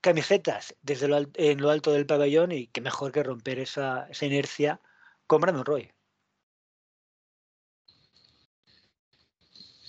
camisetas 0.00 0.74
desde 0.82 1.08
lo, 1.08 1.18
en 1.34 1.60
lo 1.60 1.70
alto 1.70 1.92
del 1.92 2.06
pabellón 2.06 2.52
y 2.52 2.68
qué 2.68 2.80
mejor 2.80 3.12
que 3.12 3.22
romper 3.22 3.58
esa, 3.58 4.06
esa 4.10 4.26
inercia 4.26 4.80
con 5.26 5.40
Brandon 5.40 5.64
Roy. 5.64 5.90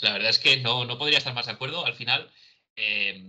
La 0.01 0.13
verdad 0.13 0.29
es 0.29 0.39
que 0.39 0.57
no, 0.57 0.85
no 0.85 0.97
podría 0.97 1.17
estar 1.17 1.33
más 1.33 1.47
de 1.47 1.51
acuerdo. 1.51 1.85
Al 1.85 1.93
final, 1.93 2.31
eh, 2.75 3.21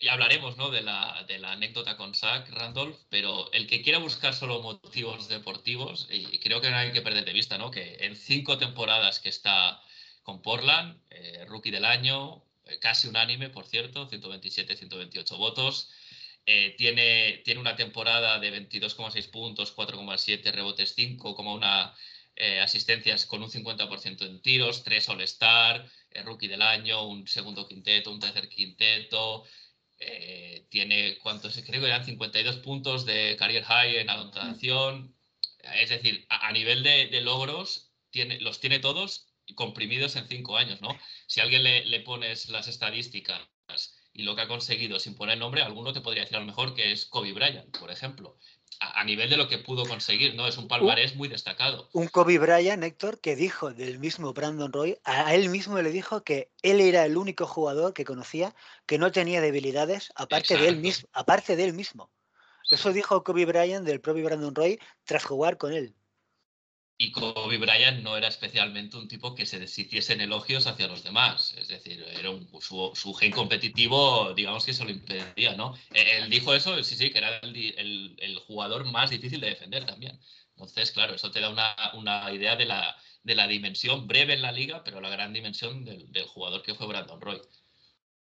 ya 0.00 0.12
hablaremos 0.12 0.56
¿no? 0.56 0.70
de, 0.70 0.82
la, 0.82 1.24
de, 1.28 1.38
la, 1.38 1.52
anécdota 1.52 1.96
con 1.96 2.14
Zach 2.14 2.48
Randolph, 2.50 2.98
pero 3.08 3.50
el 3.52 3.66
que 3.66 3.82
quiera 3.82 3.98
buscar 3.98 4.34
solo 4.34 4.62
motivos 4.62 5.28
deportivos, 5.28 6.08
y 6.10 6.38
creo 6.40 6.60
que 6.60 6.70
no 6.70 6.76
hay 6.76 6.92
que 6.92 7.02
perder 7.02 7.24
de 7.24 7.32
vista 7.32 7.56
¿no? 7.56 7.70
que 7.70 7.96
en 8.00 8.16
cinco 8.16 8.58
temporadas 8.58 9.20
que 9.20 9.28
está 9.28 9.80
con 10.22 10.42
Portland, 10.42 11.00
eh, 11.10 11.44
rookie 11.46 11.70
del 11.70 11.84
año, 11.84 12.42
casi 12.80 13.08
unánime, 13.08 13.50
por 13.50 13.66
cierto, 13.66 14.08
127, 14.08 14.76
128 14.76 15.36
votos. 15.36 15.90
tiene, 16.44 17.42
tiene 17.44 17.60
una 17.60 17.76
temporada 17.76 18.38
de 18.38 18.52
22,6 18.52 19.30
puntos, 19.30 19.74
4,7 19.74 20.52
rebotes, 20.52 20.96
5,1 20.96 21.92
eh, 22.38 22.60
asistencias 22.60 23.24
con 23.24 23.42
un 23.42 23.50
50% 23.50 24.26
en 24.26 24.42
tiros, 24.42 24.84
tres 24.84 25.08
All-Star, 25.08 25.88
el 26.10 26.24
rookie 26.24 26.48
del 26.48 26.60
año, 26.60 27.06
un 27.08 27.26
segundo 27.26 27.66
quinteto, 27.66 28.12
un 28.12 28.20
tercer 28.20 28.48
quinteto. 28.50 29.44
Eh, 29.98 30.66
tiene, 30.68 31.16
¿cuántos? 31.22 31.56
Creo 31.66 31.80
que 31.80 31.86
eran 31.86 32.04
52 32.04 32.56
puntos 32.58 33.06
de 33.06 33.36
career 33.38 33.64
high 33.64 33.96
en 33.96 34.10
anotación. 34.10 35.16
Es 35.80 35.88
decir, 35.88 36.26
a, 36.28 36.52
nivel 36.52 36.82
de, 36.82 37.20
logros, 37.22 37.90
tiene, 38.10 38.38
los 38.40 38.60
tiene 38.60 38.80
todos 38.80 39.25
comprimidos 39.54 40.16
en 40.16 40.26
cinco 40.28 40.56
años, 40.56 40.80
¿no? 40.80 40.88
Si 41.26 41.40
a 41.40 41.44
alguien 41.44 41.62
le, 41.62 41.84
le 41.84 42.00
pones 42.00 42.48
las 42.48 42.68
estadísticas 42.68 43.40
y 44.12 44.22
lo 44.22 44.34
que 44.34 44.42
ha 44.42 44.48
conseguido 44.48 44.98
sin 44.98 45.14
poner 45.14 45.38
nombre, 45.38 45.62
alguno 45.62 45.92
te 45.92 46.00
podría 46.00 46.22
decir 46.22 46.36
a 46.36 46.40
lo 46.40 46.46
mejor 46.46 46.74
que 46.74 46.92
es 46.92 47.06
Kobe 47.06 47.32
Bryant, 47.32 47.76
por 47.78 47.90
ejemplo 47.90 48.38
a, 48.80 49.04
nivel 49.04 49.30
de 49.30 49.36
lo 49.36 49.48
que 49.48 49.58
pudo 49.58 49.86
conseguir, 49.86 50.34
¿no? 50.34 50.46
Es 50.46 50.58
un 50.58 50.68
palmarés 50.68 51.14
muy 51.16 51.28
destacado. 51.28 51.88
Un 51.92 52.08
Kobe 52.08 52.38
Bryant, 52.38 52.82
Héctor, 52.82 53.20
que 53.20 53.36
dijo 53.36 53.72
del 53.72 53.98
mismo 53.98 54.32
Brandon 54.32 54.72
Roy, 54.72 54.98
a 55.04 55.34
él 55.34 55.48
mismo 55.48 55.80
le 55.80 55.90
dijo 55.90 56.22
que 56.22 56.50
él 56.62 56.80
era 56.80 57.04
el 57.04 57.16
único 57.16 57.46
jugador 57.46 57.94
que 57.94 58.04
conocía 58.04 58.54
que 58.86 58.98
no 58.98 59.12
tenía 59.12 59.40
debilidades 59.40 60.12
aparte, 60.14 60.56
de 60.56 60.68
él, 60.68 60.76
mismo, 60.76 61.08
aparte 61.12 61.56
de 61.56 61.64
él 61.64 61.72
mismo. 61.72 62.10
Eso 62.70 62.92
dijo 62.92 63.22
Kobe 63.22 63.46
Bryant 63.46 63.86
del 63.86 64.00
propio 64.00 64.24
Brandon 64.24 64.54
Roy 64.54 64.78
tras 65.04 65.24
jugar 65.24 65.56
con 65.56 65.72
él. 65.72 65.94
Y 66.98 67.12
Kobe 67.12 67.58
Bryant 67.58 68.02
no 68.02 68.16
era 68.16 68.28
especialmente 68.28 68.96
un 68.96 69.06
tipo 69.06 69.34
que 69.34 69.44
se 69.44 69.58
deshiciese 69.58 70.14
en 70.14 70.22
elogios 70.22 70.66
hacia 70.66 70.88
los 70.88 71.04
demás. 71.04 71.54
Es 71.58 71.68
decir, 71.68 72.02
era 72.18 72.30
su, 72.60 73.14
gen 73.14 73.32
competitivo, 73.32 74.32
digamos 74.32 74.64
que 74.64 74.72
se 74.72 74.84
lo 74.84 74.90
impedía, 74.90 75.54
¿no? 75.56 75.74
E, 75.92 76.18
él 76.18 76.30
dijo 76.30 76.54
eso, 76.54 76.82
sí, 76.82 76.96
sí, 76.96 77.10
que 77.10 77.18
era 77.18 77.38
el, 77.40 78.40
jugador 78.46 78.90
más 78.90 79.10
difícil 79.10 79.40
de 79.40 79.48
defender 79.48 79.84
también. 79.84 80.18
Entonces, 80.52 80.90
claro, 80.90 81.14
eso 81.14 81.30
te 81.30 81.40
da 81.40 81.50
una, 81.92 82.32
idea 82.32 82.56
de 82.56 82.64
la, 82.64 82.96
de 83.22 83.34
la, 83.34 83.46
dimensión 83.46 84.06
breve 84.06 84.32
en 84.32 84.42
la 84.42 84.52
liga, 84.52 84.82
pero 84.82 85.02
la 85.02 85.10
gran 85.10 85.34
dimensión 85.34 85.84
del, 85.84 86.24
jugador 86.26 86.62
que 86.62 86.74
fue 86.74 86.86
Brandon 86.86 87.20
Roy. 87.20 87.42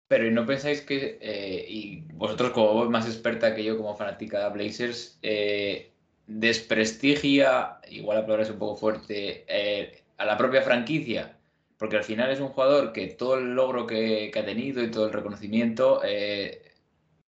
Pero 0.09 0.27
¿y 0.27 0.33
no 0.33 0.45
pensáis 0.47 0.81
que, 0.81 1.19
eh, 1.21 1.65
y 1.69 2.01
vosotros 2.13 2.51
como 2.51 2.91
más 2.91 3.07
experta 3.07 3.55
que 3.55 3.63
yo 3.63 3.77
como 3.77 3.97
fanática 3.97 4.43
de 4.43 4.53
Blazers, 4.53 5.19
eh, 5.23 5.94
desprestigia, 6.27 7.81
igual 7.91 8.19
la 8.19 8.23
palabra 8.23 8.45
es 8.45 8.51
un 8.51 8.59
poco 8.59 8.77
fuerte, 8.77 9.45
eh, 9.49 10.03
a 10.17 10.25
la 10.25 10.37
propia 10.37 10.63
franquicia, 10.63 11.37
porque 11.79 11.97
al 11.97 12.05
final 12.05 12.31
es 12.31 12.41
un 12.41 12.49
jugador 12.49 12.93
que 12.93 13.09
todo 13.09 13.39
el 13.39 13.55
logro 13.55 13.87
que, 13.87 14.33
ha 14.35 14.45
tenido 14.45 14.83
y 14.83 14.91
todo 14.91 15.07
el 15.07 15.13
reconocimiento 15.13 16.01
eh, 16.05 16.73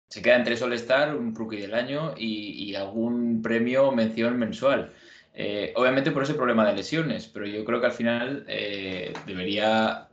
se 0.08 0.22
queda 0.22 0.38
entre 0.38 0.62
All-Star, 0.62 1.16
un 1.16 1.36
rookie 1.36 1.58
del 1.58 1.74
año 1.74 2.14
y, 2.18 2.74
algún 2.76 3.42
premio 3.42 3.92
mención 3.92 4.38
mensual. 4.38 4.94
Eh, 5.34 5.74
obviamente 5.76 6.12
por 6.12 6.24
ese 6.24 6.34
problema 6.36 6.66
de 6.66 6.76
lesiones, 6.76 7.28
pero 7.28 7.46
yo 7.46 7.66
creo 7.66 7.82
que 7.82 7.88
al 7.88 7.92
final 7.92 8.46
debería 9.26 10.08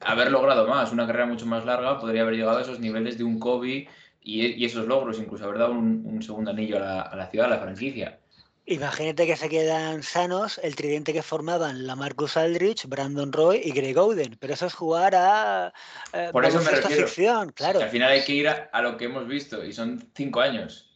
haber 0.00 0.30
logrado 0.30 0.66
más, 0.66 0.92
una 0.92 1.06
carrera 1.06 1.26
mucho 1.26 1.46
más 1.46 1.64
larga, 1.64 1.98
podría 1.98 2.22
haber 2.22 2.34
llegado 2.36 2.58
a 2.58 2.62
esos 2.62 2.80
niveles 2.80 3.18
de 3.18 3.24
un 3.24 3.38
Kobe 3.38 3.88
y, 4.22 4.64
esos 4.64 4.86
logros, 4.86 5.18
incluso 5.18 5.44
haber 5.44 5.58
dado 5.58 5.72
un, 5.72 6.22
segundo 6.22 6.50
anillo 6.50 6.76
a 6.78 7.14
la, 7.14 7.28
ciudad, 7.30 7.46
a 7.46 7.56
la 7.56 7.60
franquicia. 7.60 8.18
Imagínate 8.64 9.26
que 9.26 9.36
se 9.36 9.48
quedan 9.48 10.04
sanos 10.04 10.60
el 10.62 10.76
tridente 10.76 11.12
que 11.12 11.22
formaban 11.22 11.84
la 11.84 11.96
Marcus 11.96 12.36
Aldrich, 12.36 12.86
Brandon 12.86 13.32
Roy 13.32 13.60
y 13.64 13.72
Greg 13.72 13.98
Oden. 13.98 14.36
Pero 14.38 14.54
eso 14.54 14.66
es 14.66 14.74
jugar 14.74 15.16
a. 15.16 15.72
Eh, 16.12 16.28
Por 16.30 16.44
eso 16.44 16.60
me 16.62 16.70
refiero. 16.70 17.08
Ficción, 17.08 17.50
claro. 17.50 17.80
al 17.80 17.90
final 17.90 18.12
hay 18.12 18.22
que 18.22 18.34
ir 18.34 18.48
a, 18.48 18.82
lo 18.82 18.96
que 18.96 19.06
hemos 19.06 19.26
visto 19.26 19.64
y 19.64 19.72
son 19.72 20.08
cinco 20.14 20.40
años. 20.40 20.88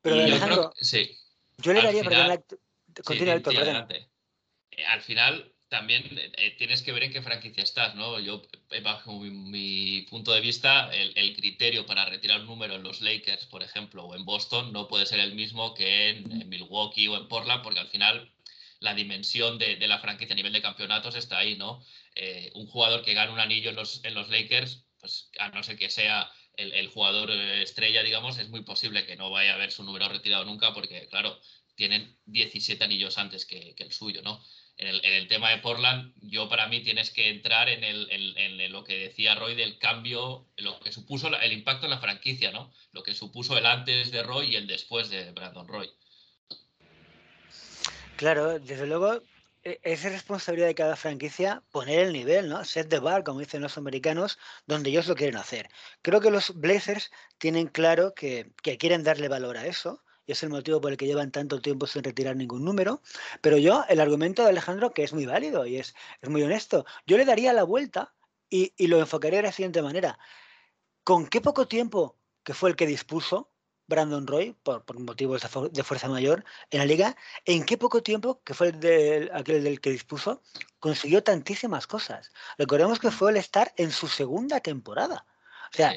Pero 0.00 0.16
Alejandro, 0.16 0.62
yo, 0.62 0.84
sí. 0.84 1.14
yo 1.58 1.74
le 1.74 1.82
daría. 1.82 2.04
Final, 2.04 2.44
Continúa, 3.04 3.34
eh, 3.36 4.84
Al 4.86 5.00
final, 5.02 5.52
también 5.70 6.04
eh, 6.36 6.54
tienes 6.58 6.82
que 6.82 6.92
ver 6.92 7.04
en 7.04 7.12
qué 7.12 7.22
franquicia 7.22 7.62
estás, 7.62 7.94
¿no? 7.94 8.18
Yo, 8.18 8.42
eh, 8.70 8.80
bajo 8.80 9.20
mi, 9.20 10.02
punto 10.10 10.32
de 10.32 10.40
vista, 10.40 10.90
el, 10.92 11.34
criterio 11.36 11.86
para 11.86 12.04
retirar 12.06 12.40
un 12.40 12.46
número 12.46 12.74
en 12.74 12.82
los 12.82 13.00
Lakers, 13.00 13.46
por 13.46 13.62
ejemplo, 13.62 14.04
o 14.04 14.16
en 14.16 14.24
Boston, 14.24 14.72
no 14.72 14.88
puede 14.88 15.06
ser 15.06 15.20
el 15.20 15.34
mismo 15.34 15.72
que 15.74 16.10
en, 16.10 16.48
Milwaukee 16.48 17.06
o 17.06 17.16
en 17.16 17.28
Portland, 17.28 17.62
porque 17.62 17.78
al 17.78 17.86
final 17.88 18.32
la 18.80 18.94
dimensión 18.94 19.58
de, 19.58 19.76
la 19.86 20.00
franquicia 20.00 20.32
a 20.34 20.36
nivel 20.36 20.52
de 20.52 20.60
campeonatos 20.60 21.14
está 21.14 21.38
ahí, 21.38 21.56
¿no? 21.56 21.84
Eh, 22.16 22.50
un 22.54 22.66
jugador 22.66 23.04
que 23.04 23.14
gana 23.14 23.32
un 23.32 23.38
anillo 23.38 23.70
en 23.70 23.76
los, 23.76 24.04
en 24.04 24.14
los 24.14 24.28
Lakers, 24.28 24.84
pues 24.98 25.30
a 25.38 25.50
no 25.50 25.62
ser 25.62 25.78
que 25.78 25.88
sea 25.88 26.32
el, 26.56 26.88
jugador 26.88 27.30
estrella, 27.30 28.02
digamos, 28.02 28.38
es 28.38 28.48
muy 28.48 28.62
posible 28.64 29.06
que 29.06 29.16
no 29.16 29.30
vaya 29.30 29.54
a 29.54 29.58
ver 29.58 29.70
su 29.70 29.84
número 29.84 30.08
retirado 30.08 30.44
nunca, 30.44 30.74
porque, 30.74 31.06
claro, 31.08 31.40
tienen 31.76 32.18
17 32.26 32.82
anillos 32.84 33.16
antes 33.18 33.46
que 33.46 33.74
el 33.78 33.92
suyo, 33.92 34.20
¿no? 34.22 34.42
En 34.76 35.14
el, 35.14 35.28
tema 35.28 35.50
de 35.50 35.58
Portland, 35.58 36.14
yo 36.22 36.48
para 36.48 36.66
mí 36.66 36.82
tienes 36.82 37.10
que 37.10 37.28
entrar 37.28 37.68
en, 37.68 38.72
lo 38.72 38.82
que 38.84 38.98
decía 38.98 39.34
Roy 39.34 39.54
del 39.54 39.78
cambio, 39.78 40.46
lo 40.56 40.80
que 40.80 40.90
supuso 40.90 41.28
el 41.28 41.52
impacto 41.52 41.86
en 41.86 41.90
la 41.90 41.98
franquicia, 42.00 42.50
¿no? 42.50 42.72
Lo 42.92 43.02
que 43.02 43.14
supuso 43.14 43.58
el 43.58 43.66
antes 43.66 44.10
de 44.10 44.22
Roy 44.22 44.52
y 44.52 44.56
el 44.56 44.66
después 44.66 45.10
de 45.10 45.32
Brandon 45.32 45.68
Roy. 45.68 45.90
Claro, 48.16 48.58
desde 48.58 48.86
luego 48.86 49.22
e, 49.64 49.80
es 49.82 50.02
responsabilidad 50.04 50.68
de 50.68 50.74
cada 50.74 50.96
franquicia 50.96 51.62
poner 51.70 52.00
el 52.00 52.12
nivel, 52.14 52.48
¿no? 52.48 52.64
Set 52.64 52.88
the 52.88 53.00
bar, 53.00 53.22
como 53.22 53.40
dicen 53.40 53.60
los 53.60 53.76
americanos, 53.76 54.38
donde 54.66 54.88
ellos 54.88 55.08
lo 55.08 55.14
quieren 55.14 55.36
hacer. 55.36 55.68
Creo 56.00 56.20
que 56.20 56.30
los 56.30 56.54
Blazers 56.54 57.10
tienen 57.36 57.66
claro 57.66 58.14
que 58.14 58.50
quieren 58.78 59.04
darle 59.04 59.28
valor 59.28 59.58
a 59.58 59.66
eso 59.66 60.02
es 60.32 60.42
el 60.42 60.50
motivo 60.50 60.80
por 60.80 60.92
el 60.92 60.96
que 60.96 61.06
llevan 61.06 61.30
tanto 61.30 61.60
tiempo 61.60 61.86
sin 61.86 62.04
retirar 62.04 62.36
ningún 62.36 62.64
número. 62.64 63.02
Pero 63.40 63.56
yo, 63.58 63.84
el 63.88 64.00
argumento 64.00 64.42
de 64.42 64.50
Alejandro, 64.50 64.92
que 64.92 65.02
es 65.02 65.12
muy 65.12 65.26
válido 65.26 65.66
y 65.66 65.76
es, 65.76 65.94
es 66.20 66.28
muy 66.28 66.42
honesto, 66.42 66.84
yo 67.06 67.16
le 67.16 67.24
daría 67.24 67.52
la 67.52 67.64
vuelta 67.64 68.14
y, 68.50 68.86
lo 68.86 68.98
enfocaría 68.98 69.38
de 69.38 69.44
la 69.44 69.52
siguiente 69.52 69.80
manera. 69.80 70.18
¿Con 71.04 71.26
qué 71.26 71.40
poco 71.40 71.68
tiempo, 71.68 72.18
que 72.42 72.52
fue 72.52 72.70
el 72.70 72.76
que 72.76 72.86
dispuso 72.86 73.50
Brandon 73.86 74.26
Roy, 74.26 74.56
por, 74.62 74.84
motivos 74.98 75.42
de, 75.72 75.84
fuerza 75.84 76.08
mayor, 76.08 76.44
en 76.70 76.80
la 76.80 76.84
liga, 76.86 77.16
en 77.44 77.64
qué 77.64 77.78
poco 77.78 78.02
tiempo, 78.02 78.42
que 78.44 78.54
fue 78.54 78.68
el 78.68 79.30
aquel 79.32 79.64
del 79.64 79.80
que 79.80 79.90
dispuso, 79.90 80.42
consiguió 80.78 81.22
tantísimas 81.22 81.86
cosas? 81.86 82.32
Recordemos 82.58 82.98
que 82.98 83.10
fue 83.10 83.30
el 83.30 83.36
estar 83.36 83.72
en 83.76 83.90
su 83.90 84.08
segunda 84.08 84.60
temporada. 84.60 85.26
O 85.72 85.76
sea, 85.76 85.94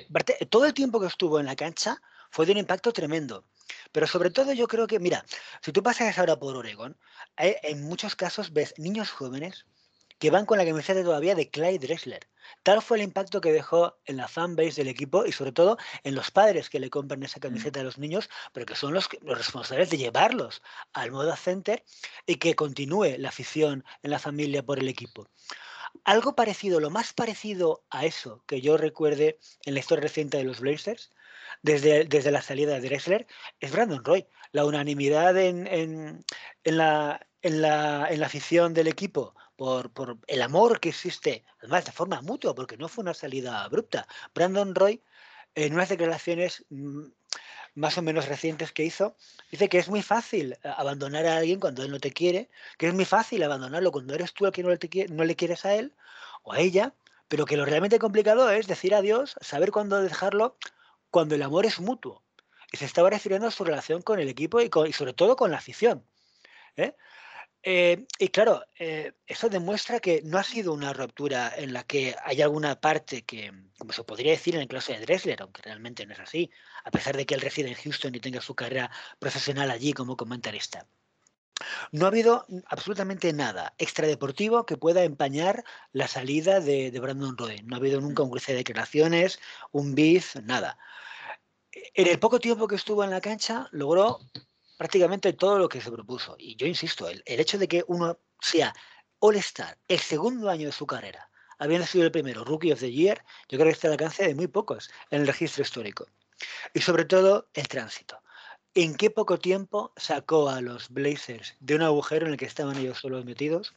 todo 0.49 0.65
el 0.65 0.73
tiempo 0.73 0.99
que 0.99 1.07
estuvo 1.07 1.39
en 1.39 1.47
la 1.47 1.55
cancha 1.55 2.01
fue 2.29 2.45
de 2.45 2.51
un 2.51 2.59
impacto 2.59 2.93
tremendo. 2.93 3.45
Pero 3.91 4.07
sobre 4.07 4.29
todo 4.29 4.53
yo 4.53 4.67
creo 4.67 4.87
que, 4.87 4.99
mira, 4.99 5.25
si 5.61 5.71
tú 5.71 5.83
pasas 5.83 6.17
ahora 6.17 6.39
por 6.39 6.55
Oregon, 6.55 6.97
en 7.37 7.83
muchos 7.83 8.15
casos 8.15 8.53
ves 8.53 8.73
niños 8.77 9.11
jóvenes 9.11 9.65
que 10.23 10.31
van 10.31 10.45
con 10.45 10.57
la 10.57 10.65
camiseta 10.65 11.03
todavía 11.03 11.35
de 11.35 11.49
Clyde 11.49 11.79
Drexler. 11.79 12.29
Tal 12.63 12.81
fue 12.81 12.97
el 12.97 13.03
impacto 13.03 13.41
que 13.41 13.51
dejó 13.51 13.97
en 14.05 14.17
la 14.17 14.29
fanbase 14.29 14.75
del 14.75 14.87
equipo 14.87 15.25
y 15.25 15.31
sobre 15.31 15.51
todo 15.51 15.77
en 16.03 16.15
los 16.15 16.31
padres 16.31 16.69
que 16.69 16.79
le 16.79 16.89
compran 16.89 17.23
esa 17.23 17.39
mm. 17.39 17.41
camiseta 17.41 17.79
a 17.81 17.83
los 17.83 17.97
niños, 17.97 18.29
pero 18.53 18.65
que 18.65 18.75
son 18.75 18.93
los, 18.93 19.09
los 19.21 19.37
responsables 19.37 19.89
de 19.89 19.97
llevarlos 19.97 20.61
al 20.93 21.11
modo 21.11 21.35
center 21.35 21.83
y 22.25 22.35
que 22.35 22.55
continúe 22.55 23.17
la 23.17 23.29
afición 23.29 23.83
en 24.01 24.11
la 24.11 24.19
familia 24.19 24.63
por 24.63 24.79
el 24.79 24.87
equipo. 24.87 25.27
Algo 26.05 26.35
parecido, 26.35 26.79
lo 26.79 26.89
más 26.89 27.13
parecido 27.13 27.83
a 27.89 28.05
eso 28.05 28.43
que 28.47 28.61
yo 28.61 28.77
recuerde 28.77 29.39
en 29.65 29.73
la 29.73 29.81
historia 29.81 30.03
reciente 30.03 30.37
de 30.37 30.43
los 30.43 30.59
Blazers, 30.59 31.11
desde, 31.61 32.05
desde 32.05 32.31
la 32.31 32.41
salida 32.41 32.73
de 32.73 32.81
Drexler 32.81 33.27
es 33.59 33.71
Brandon 33.71 34.03
Roy. 34.03 34.27
La 34.51 34.65
unanimidad 34.65 35.37
en, 35.37 35.67
en, 35.67 36.25
la, 36.63 37.25
en, 37.41 37.61
la, 37.61 38.07
en 38.09 38.19
la 38.19 38.25
afición 38.25 38.73
del 38.73 38.87
equipo 38.87 39.35
por, 39.55 39.91
por, 39.91 40.17
el 40.27 40.41
amor 40.41 40.79
que 40.79 40.89
existe, 40.89 41.43
además 41.59 41.85
de 41.85 41.91
forma 41.91 42.21
mutua, 42.21 42.53
porque 42.53 42.77
no 42.77 42.87
fue 42.87 43.03
una 43.03 43.13
salida 43.13 43.63
abrupta. 43.63 44.07
Brandon 44.33 44.75
Roy, 44.75 45.01
en 45.55 45.73
unas 45.73 45.89
declaraciones, 45.89 46.65
mm, 46.69 47.05
más 47.75 47.97
o 47.97 48.01
menos 48.01 48.27
recientes 48.27 48.71
que 48.71 48.83
hizo, 48.83 49.15
dice 49.51 49.69
que 49.69 49.79
es 49.79 49.89
muy 49.89 50.01
fácil 50.01 50.53
eh, 50.53 50.57
abandonar 50.77 51.25
a 51.25 51.37
alguien 51.37 51.59
cuando 51.59 51.83
él 51.83 51.91
no 51.91 51.99
te 51.99 52.11
quiere, 52.11 52.49
que 52.77 52.87
es 52.87 52.93
muy 52.93 53.05
fácil 53.05 53.43
abandonarlo 53.43 53.91
cuando 53.91 54.13
eres 54.13 54.33
tú 54.33 54.45
el 54.45 54.51
que 54.51 54.63
no 54.63 54.69
le, 54.69 54.79
no 55.09 55.23
le 55.23 55.35
quieres 55.35 55.65
a 55.65 55.73
él 55.75 55.93
o 56.43 56.53
a 56.53 56.59
ella, 56.59 56.93
pero 57.27 57.45
que 57.45 57.57
lo 57.57 57.65
realmente 57.65 57.99
complicado 57.99 58.49
es 58.49 58.67
decir 58.67 58.93
adiós, 58.93 59.35
saber 59.41 59.71
cuándo 59.71 60.01
dejarlo 60.01 60.57
cuando 61.13 61.35
el 61.35 61.43
amor 61.43 61.67
es 61.67 61.79
mutuo. 61.79 62.23
Y 62.71 62.77
se 62.77 62.85
estaba 62.85 63.11
refiriendo 63.11 63.47
a 63.47 63.51
su 63.51 63.63
relación 63.63 64.01
con 64.01 64.19
el 64.19 64.27
equipo 64.29 64.59
y, 64.59 64.71
y 64.87 64.93
sobre 64.93 65.13
todo 65.13 65.35
con 65.35 65.51
la 65.51 65.57
afición. 65.57 66.03
¿eh? 66.75 66.95
Eh, 67.61 68.07
y 68.17 68.29
claro, 68.29 68.63
eh, 68.79 69.13
eso 69.27 69.47
demuestra 69.47 69.99
que 69.99 70.23
no 70.23 70.39
ha 70.39 70.43
sido 70.43 70.73
una 70.73 70.91
ruptura 70.91 71.53
en 71.55 71.71
la 71.71 71.83
que 71.83 72.15
hay 72.25 72.41
alguna 72.41 72.81
parte 72.81 73.21
que, 73.21 73.53
como 73.77 73.93
se 73.93 74.03
podría 74.03 74.31
decir 74.31 74.55
en 74.55 74.61
el 74.61 74.67
caso 74.67 74.91
de 74.91 75.01
Dressler, 75.01 75.39
aunque 75.43 75.61
realmente 75.61 76.03
no 76.07 76.13
es 76.13 76.19
así, 76.19 76.49
a 76.83 76.89
pesar 76.89 77.15
de 77.15 77.27
que 77.27 77.35
él 77.35 77.41
reside 77.41 77.69
en 77.69 77.75
Houston 77.75 78.15
y 78.15 78.19
tenga 78.19 78.41
su 78.41 78.55
carrera 78.55 78.89
profesional 79.19 79.69
allí 79.69 79.93
como 79.93 80.17
comentarista. 80.17 80.87
No 81.91 82.05
ha 82.05 82.09
habido 82.09 82.45
absolutamente 82.67 83.31
nada 83.33 83.73
extradeportivo 83.77 84.65
que 84.65 84.77
pueda 84.77 85.03
empañar 85.03 85.63
la 85.91 86.07
salida 86.07 86.59
de, 86.59 86.91
Brandon 86.99 87.37
Roy. 87.37 87.61
No 87.63 87.75
ha 87.75 87.79
habido 87.79 88.01
nunca 88.01 88.23
un 88.23 88.31
cruce 88.31 88.51
de 88.51 88.59
declaraciones, 88.59 89.39
un 89.71 89.95
beef, 89.95 90.35
nada. 90.37 90.77
En 91.93 92.07
el 92.07 92.19
poco 92.19 92.39
tiempo 92.39 92.67
que 92.67 92.75
estuvo 92.75 93.03
en 93.03 93.09
la 93.09 93.19
cancha, 93.19 93.67
logró 93.71 94.19
prácticamente 94.77 95.33
todo 95.33 95.59
lo 95.59 95.69
que 95.69 95.81
se 95.81 95.91
propuso. 95.91 96.35
Y 96.39 96.55
yo 96.55 96.65
insisto, 96.65 97.07
el, 97.07 97.23
hecho 97.25 97.57
de 97.57 97.67
que 97.67 97.83
uno 97.87 98.19
sea 98.39 98.73
All-Star 99.19 99.77
el 99.87 99.99
segundo 99.99 100.49
año 100.49 100.67
de 100.67 100.71
su 100.71 100.87
carrera, 100.87 101.29
habiendo 101.59 101.85
sido 101.85 102.05
el 102.05 102.11
primero 102.11 102.43
Rookie 102.45 102.71
of 102.71 102.79
the 102.79 102.91
Year, 102.91 103.23
yo 103.49 103.57
creo 103.57 103.65
que 103.65 103.73
está 103.73 103.87
al 103.87 103.93
alcance 103.93 104.27
de 104.27 104.35
muy 104.35 104.47
pocos 104.47 104.89
en 105.09 105.21
el 105.21 105.27
registro 105.27 105.63
histórico. 105.63 106.05
Y 106.73 106.81
sobre 106.81 107.05
todo 107.05 107.49
el 107.53 107.67
tránsito. 107.67 108.19
¿En 108.75 108.95
qué 108.95 109.09
poco 109.11 109.37
tiempo 109.37 109.93
sacó 109.97 110.49
a 110.49 110.61
los 110.61 110.89
Blazers 110.89 111.55
de 111.59 111.75
un 111.75 111.83
agujero 111.83 112.25
en 112.25 112.31
el 112.31 112.37
que 112.37 112.45
estaban 112.45 112.77
ellos 112.77 112.97
solos 112.97 113.23
metidos 113.23 113.75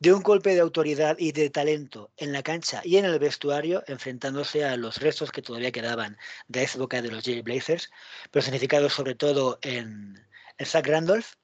de 0.00 0.12
un 0.12 0.22
golpe 0.22 0.54
de 0.54 0.60
autoridad 0.60 1.16
y 1.18 1.32
de 1.32 1.50
talento 1.50 2.10
en 2.16 2.32
la 2.32 2.42
cancha 2.42 2.80
y 2.84 2.96
en 2.96 3.04
el 3.04 3.18
vestuario, 3.18 3.82
enfrentándose 3.86 4.64
a 4.64 4.76
los 4.76 4.98
restos 4.98 5.30
que 5.30 5.42
todavía 5.42 5.72
quedaban 5.72 6.16
de 6.48 6.62
esa 6.64 6.78
época 6.78 7.02
de 7.02 7.10
los 7.10 7.24
J 7.24 7.42
Blazers, 7.42 7.90
pero 8.30 8.42
significado 8.42 8.88
sobre 8.90 9.14
todo 9.14 9.58
en, 9.62 10.24
en 10.58 10.66
Zach 10.66 10.86
Randolph, 10.86 11.34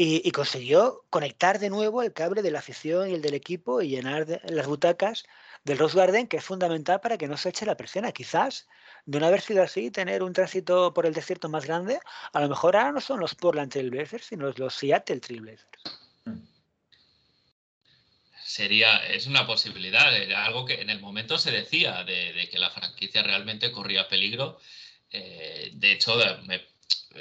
y, 0.00 0.30
consiguió 0.30 1.04
conectar 1.10 1.58
de 1.58 1.70
nuevo 1.70 2.04
el 2.04 2.12
cable 2.12 2.40
de 2.40 2.52
la 2.52 2.60
afición 2.60 3.10
y 3.10 3.14
el 3.14 3.20
del 3.20 3.34
equipo 3.34 3.82
y 3.82 3.88
llenar 3.88 4.40
las 4.44 4.68
butacas 4.68 5.24
del 5.64 5.76
Rose 5.76 5.98
Garden, 5.98 6.28
que 6.28 6.36
es 6.36 6.44
fundamental 6.44 7.00
para 7.00 7.18
que 7.18 7.26
no 7.26 7.36
se 7.36 7.48
eche 7.48 7.66
la 7.66 7.76
presión. 7.76 8.10
Quizás, 8.12 8.68
de 9.06 9.18
no 9.18 9.26
haber 9.26 9.40
sido 9.40 9.60
así, 9.60 9.90
tener 9.90 10.22
un 10.22 10.32
tránsito 10.32 10.94
por 10.94 11.04
el 11.04 11.14
desierto 11.14 11.48
más 11.48 11.66
grande, 11.66 11.98
a 12.32 12.40
lo 12.40 12.48
mejor 12.48 12.76
ahora 12.76 12.92
no 12.92 13.00
son 13.00 13.18
los 13.18 13.34
Portland 13.34 13.72
Trail 13.72 13.90
Blazers, 13.90 14.26
sino 14.26 14.52
los 14.56 14.74
Seattle 14.74 15.18
Trail 15.18 15.40
Blazers. 15.40 15.68
Mm 16.26 16.57
sería, 18.48 18.96
es 19.06 19.26
una 19.26 19.46
posibilidad, 19.46 20.16
era 20.16 20.46
algo 20.46 20.64
que 20.64 20.80
en 20.80 20.88
el 20.88 21.00
momento 21.00 21.36
se 21.36 21.50
decía 21.50 22.02
de, 22.04 22.48
que 22.50 22.58
la 22.58 22.70
franquicia 22.70 23.22
realmente 23.22 23.70
corría 23.70 24.08
peligro. 24.08 24.58
Eh, 25.10 25.70
de 25.74 25.92
hecho, 25.92 26.14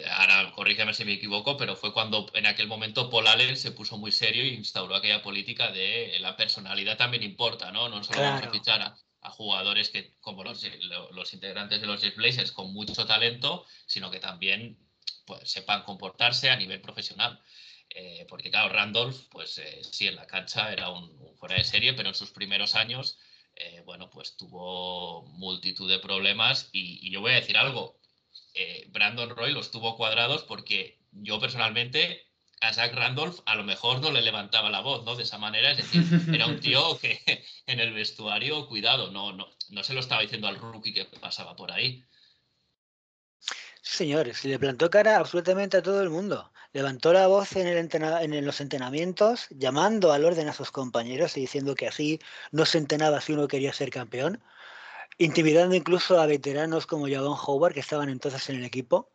ahora 0.10 0.52
corrígeme 0.54 0.94
si 0.94 1.04
me 1.04 1.14
equivoco, 1.14 1.58
pero 1.58 1.76
fue 1.76 1.92
cuando 1.92 2.32
en 2.34 2.46
aquel 2.46 2.68
momento 2.68 3.10
Paul 3.10 3.28
Allen 3.28 3.58
se 3.58 3.72
puso 3.72 3.98
muy 3.98 4.14
serio 4.14 4.44
e 4.44 4.54
instauró 4.54 4.96
aquella 4.96 5.22
política 5.22 5.70
de 5.72 6.18
la 6.22 6.38
personalidad 6.38 6.98
también 6.98 7.24
importa, 7.24 7.74
¿no? 7.74 7.90
No 7.90 8.06
solo 8.06 8.22
vamos 8.22 8.44
a 8.44 8.52
fichar 8.52 8.82
a, 8.82 8.98
jugadores 9.32 9.90
que, 9.90 10.16
como 10.22 10.46
los, 10.46 10.66
los 11.12 11.34
integrantes 11.34 11.82
de 11.82 11.88
los 11.88 12.02
Jet 12.02 12.16
Blazers 12.16 12.54
con 12.54 12.72
mucho 12.72 13.06
talento, 13.06 13.66
sino 13.86 14.10
que 14.10 14.22
también 14.22 14.78
pues, 15.26 15.52
sepan 15.52 15.84
comportarse 15.84 16.50
a 16.50 16.56
nivel 16.56 16.80
profesional. 16.80 17.42
Eh, 17.90 18.26
porque 18.30 18.52
claro, 18.52 18.74
Randolph, 18.74 19.28
pues 19.30 19.58
eh, 19.58 19.82
sí, 19.84 20.08
en 20.08 20.16
la 20.16 20.28
cancha 20.28 20.72
era 20.72 20.90
un, 20.90 21.36
fuera 21.38 21.56
de 21.56 21.64
serie, 21.64 21.94
pero 21.94 22.10
en 22.10 22.16
sus 22.16 22.32
primeros 22.32 22.76
años, 22.76 23.18
eh, 23.56 23.82
bueno, 23.86 24.10
pues 24.10 24.38
tuvo 24.38 25.24
multitud 25.24 25.90
de 25.90 26.00
problemas 26.00 26.70
y, 26.72 27.10
yo 27.10 27.22
voy 27.22 27.32
a 27.32 27.36
decir 27.36 27.58
algo, 27.58 28.00
Brandon 28.90 29.30
Roy 29.30 29.52
los 29.52 29.70
tuvo 29.70 29.96
cuadrados 29.96 30.44
porque 30.44 31.00
yo 31.12 31.40
personalmente 31.40 32.28
a 32.62 32.74
Zach 32.74 32.94
Randolph 32.94 33.40
a 33.46 33.56
lo 33.56 33.64
mejor 33.64 34.02
no 34.02 34.12
le 34.12 34.22
levantaba 34.22 34.70
la 34.70 34.82
voz, 34.82 35.06
¿no? 35.06 35.16
De 35.16 35.24
esa 35.24 35.38
manera, 35.38 35.72
es 35.72 35.78
decir, 35.78 36.04
era 36.34 36.48
un 36.48 36.60
tío 36.60 36.98
que 37.02 37.20
en 37.68 37.80
el 37.80 37.94
vestuario, 37.94 38.68
cuidado, 38.68 39.12
no, 39.12 39.32
no, 39.32 39.48
no 39.70 39.84
se 39.84 39.94
lo 39.94 40.00
estaba 40.00 40.22
diciendo 40.22 40.48
al 40.48 40.58
rookie 40.58 40.94
que 40.94 41.06
pasaba 41.06 41.56
por 41.56 41.72
ahí. 41.72 42.04
Señores, 43.82 44.44
le 44.44 44.60
plantó 44.60 44.90
cara 44.90 45.18
absolutamente 45.18 45.78
a 45.78 45.84
todo 45.84 46.02
el 46.02 46.10
mundo. 46.10 46.52
Levantó 46.74 47.14
la 47.14 47.28
voz 47.28 47.56
en, 47.56 47.68
el 47.68 47.90
en 47.90 48.46
los 48.46 48.62
entrenamientos, 48.62 49.48
llamando 49.50 50.12
al 50.12 50.26
orden 50.26 50.48
a 50.50 50.54
sus 50.54 50.72
compañeros 50.72 51.38
y 51.38 51.42
diciendo 51.42 51.76
que 51.76 51.88
así 51.88 52.20
no 52.52 52.66
se 52.66 52.78
entrenaba 52.78 53.22
si 53.22 53.34
uno 53.34 53.48
quería 53.48 53.74
ser 53.74 53.90
campeón, 53.90 54.42
intimidando 55.18 55.76
incluso 55.76 56.20
a 56.20 56.26
veteranos 56.26 56.86
como 56.86 57.08
Javon 57.08 57.38
Howard, 57.46 57.74
que 57.74 57.80
estaban 57.80 58.10
entonces 58.10 58.50
en 58.50 58.58
el 58.58 58.66
equipo 58.66 59.10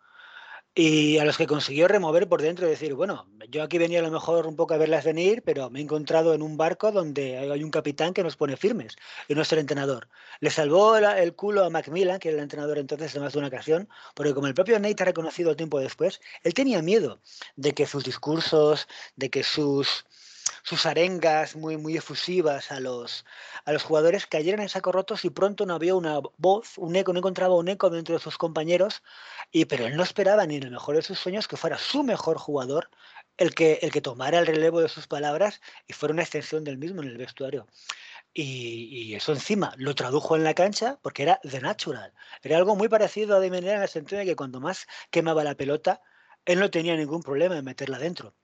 y 0.75 1.19
a 1.19 1.25
los 1.25 1.37
que 1.37 1.47
consiguió 1.47 1.87
remover 1.87 2.29
por 2.29 2.41
dentro 2.41 2.67
y 2.67 2.71
decir, 2.71 2.95
bueno, 2.95 3.27
yo 3.51 3.63
aquí 3.63 3.77
venía 3.77 3.99
a 3.99 4.03
lo 4.03 4.11
mejor 4.11 4.47
un 4.47 4.57
poco 4.57 4.73
a 4.73 4.79
verlas 4.79 5.05
venir, 5.05 5.43
pero 5.45 5.69
me 5.69 5.81
he 5.81 5.83
encontrado 5.83 6.33
en 6.33 6.41
un 6.41 6.57
barco 6.57 6.93
donde 6.93 7.37
hay 7.39 7.63
un 7.63 7.71
capitán 7.71 8.15
que 8.15 8.23
nos 8.23 8.37
pone 8.37 8.57
firmes 8.57 8.97
y 9.29 9.35
no 9.35 9.43
es 9.43 9.53
el 9.53 9.59
entrenador. 9.59 10.09
Le 10.41 10.49
salvó 10.49 10.97
el 10.97 11.35
culo 11.35 11.65
a 11.65 11.71
Macmillan, 11.71 12.19
que 12.19 12.29
era 12.29 12.39
el 12.39 12.43
entrenador 12.43 12.79
entonces 12.79 13.13
de 13.13 13.21
más 13.21 13.35
de 13.35 13.39
una 13.41 13.49
ocasión, 13.49 13.89
porque 14.15 14.33
como 14.33 14.47
el 14.47 14.55
propio 14.55 14.79
Nate 14.79 15.03
ha 15.03 15.07
reconocido 15.07 15.57
tiempo 15.57 15.79
después, 15.79 16.21
él 16.43 16.55
tenía 16.55 16.81
miedo 16.81 17.21
de 17.57 17.73
que 17.75 17.87
sus 17.87 18.05
discursos, 18.05 18.89
de 19.17 19.29
que 19.29 19.43
sus 19.43 20.07
sus 20.63 20.87
arengas 20.87 21.57
muy, 21.57 21.77
muy 21.77 21.97
efusivas 21.97 22.71
a 22.71 22.81
los, 22.81 23.25
a 23.65 23.73
los 23.73 23.83
jugadores 23.83 24.27
cayeran 24.27 24.61
en 24.61 24.69
saco 24.69 24.93
rotos 24.93 25.25
y 25.25 25.31
pronto 25.31 25.67
no 25.67 25.75
había 25.75 25.95
una 25.95 26.21
voz, 26.39 26.79
un 26.79 26.95
eco, 26.97 27.13
no 27.13 27.19
encontraba 27.19 27.57
un 27.57 27.69
eco 27.69 27.91
dentro 27.91 28.15
de 28.15 28.21
sus 28.21 28.39
compañeros, 28.39 29.03
y, 29.51 29.65
pero 29.65 29.87
él 29.87 29.97
no 29.97 30.03
esperaba 30.03 30.47
ni 30.47 30.57
en 30.57 30.65
el 30.65 30.71
mejor 30.71 30.97
de 30.97 31.03
sus 31.03 31.19
sueños 31.19 31.49
que 31.49 31.57
fuera 31.57 31.79
su 31.79 32.05
mejor 32.05 32.39
jugador 32.39 32.91
el 33.37 33.55
que, 33.55 33.79
el 33.83 33.91
que 33.91 34.01
tomara 34.01 34.39
el 34.39 34.47
relevo 34.47 34.81
de 34.81 34.89
sus 34.89 35.07
palabras 35.07 35.61
y 35.87 35.93
fuera 35.93 36.13
una 36.13 36.23
extensión 36.23 36.65
del 36.65 36.79
mismo 36.79 37.03
en 37.03 37.09
el 37.09 37.17
vestuario. 37.19 37.67
Y, 38.35 38.89
y, 38.91 39.15
eso 39.15 39.33
encima 39.33 39.75
lo 39.77 39.95
tradujo 39.95 40.37
en 40.37 40.45
la 40.45 40.55
cancha 40.55 40.99
porque 41.03 41.23
era 41.25 41.41
The 41.43 41.61
Natural. 41.61 42.13
Era 42.43 42.57
algo 42.57 42.77
muy 42.77 42.89
parecido 42.89 43.37
a 43.37 43.41
de 43.41 43.51
manera 43.51 43.77
en 43.77 43.83
el 43.83 43.89
sentido 43.89 44.21
de 44.21 44.27
que 44.27 44.37
cuando 44.37 44.61
más 44.61 44.87
quemaba 45.11 45.45
la 45.45 45.55
pelota, 45.55 46.01
él 46.45 46.59
no 46.61 46.71
tenía 46.71 46.97
ningún 46.97 47.23
problema 47.23 47.59
en 47.59 47.65
meterla 47.65 47.99
dentro. 47.99 48.35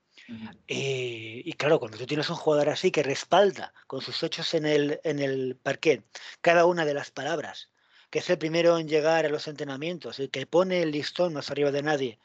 Eh, 0.67 1.41
y 1.43 1.53
claro, 1.53 1.79
cuando 1.79 1.97
tú 1.97 2.05
tienes 2.05 2.29
un 2.29 2.35
jugador 2.35 2.69
así 2.69 2.91
que 2.91 3.03
respalda 3.03 3.73
con 3.87 4.01
sus 4.01 4.21
hechos 4.23 4.53
en 4.53 4.65
el, 4.65 4.99
en 5.03 5.19
el 5.19 5.55
parquet 5.55 6.03
cada 6.41 6.65
una 6.65 6.85
de 6.85 6.93
las 6.93 7.11
palabras, 7.11 7.69
que 8.09 8.19
es 8.19 8.29
el 8.29 8.37
primero 8.37 8.77
en 8.77 8.87
llegar 8.87 9.25
a 9.25 9.29
los 9.29 9.47
entrenamientos, 9.47 10.19
el 10.19 10.29
que 10.29 10.45
pone 10.45 10.81
el 10.81 10.91
listón 10.91 11.33
más 11.33 11.49
arriba 11.49 11.71
de 11.71 11.81
nadie, 11.81 12.19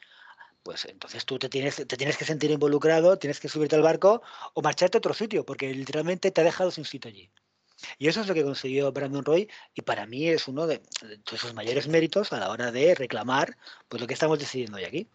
pues 0.63 0.85
entonces 0.87 1.25
tú 1.25 1.39
te 1.39 1.49
tienes, 1.49 1.77
te 1.77 1.97
tienes 1.97 2.17
que 2.17 2.25
sentir 2.25 2.51
involucrado, 2.51 3.19
tienes 3.19 3.41
que 3.41 3.49
subirte 3.49 3.77
al 3.77 3.83
barco 3.83 4.23
o 4.55 4.63
marcharte 4.63 4.99
a 4.99 5.01
otro 5.01 5.15
sitio, 5.15 5.45
porque 5.45 5.73
literalmente 5.75 6.31
te 6.31 6.41
ha 6.41 6.45
dejado 6.45 6.71
sin 6.71 6.85
sitio 6.85 7.11
allí. 7.11 7.31
Y 7.99 8.09
eso 8.09 8.21
es 8.21 8.29
lo 8.29 8.35
que 8.35 8.45
consiguió 8.45 8.93
Brandon 8.93 9.25
Roy 9.25 9.49
y 9.75 9.83
para 9.83 10.07
mí 10.07 10.29
es 10.29 10.49
uno 10.49 10.67
de, 10.67 10.79
de 11.03 11.39
sus 11.39 11.55
mayores 11.55 11.89
méritos 11.89 12.33
a 12.33 12.39
la 12.39 12.51
hora 12.51 12.73
de 12.73 12.95
reclamar 12.95 13.57
pues, 13.89 14.01
lo 14.01 14.07
que 14.07 14.15
estamos 14.15 14.39
decidiendo 14.39 14.79
hoy 14.79 14.85
aquí. 14.85 15.09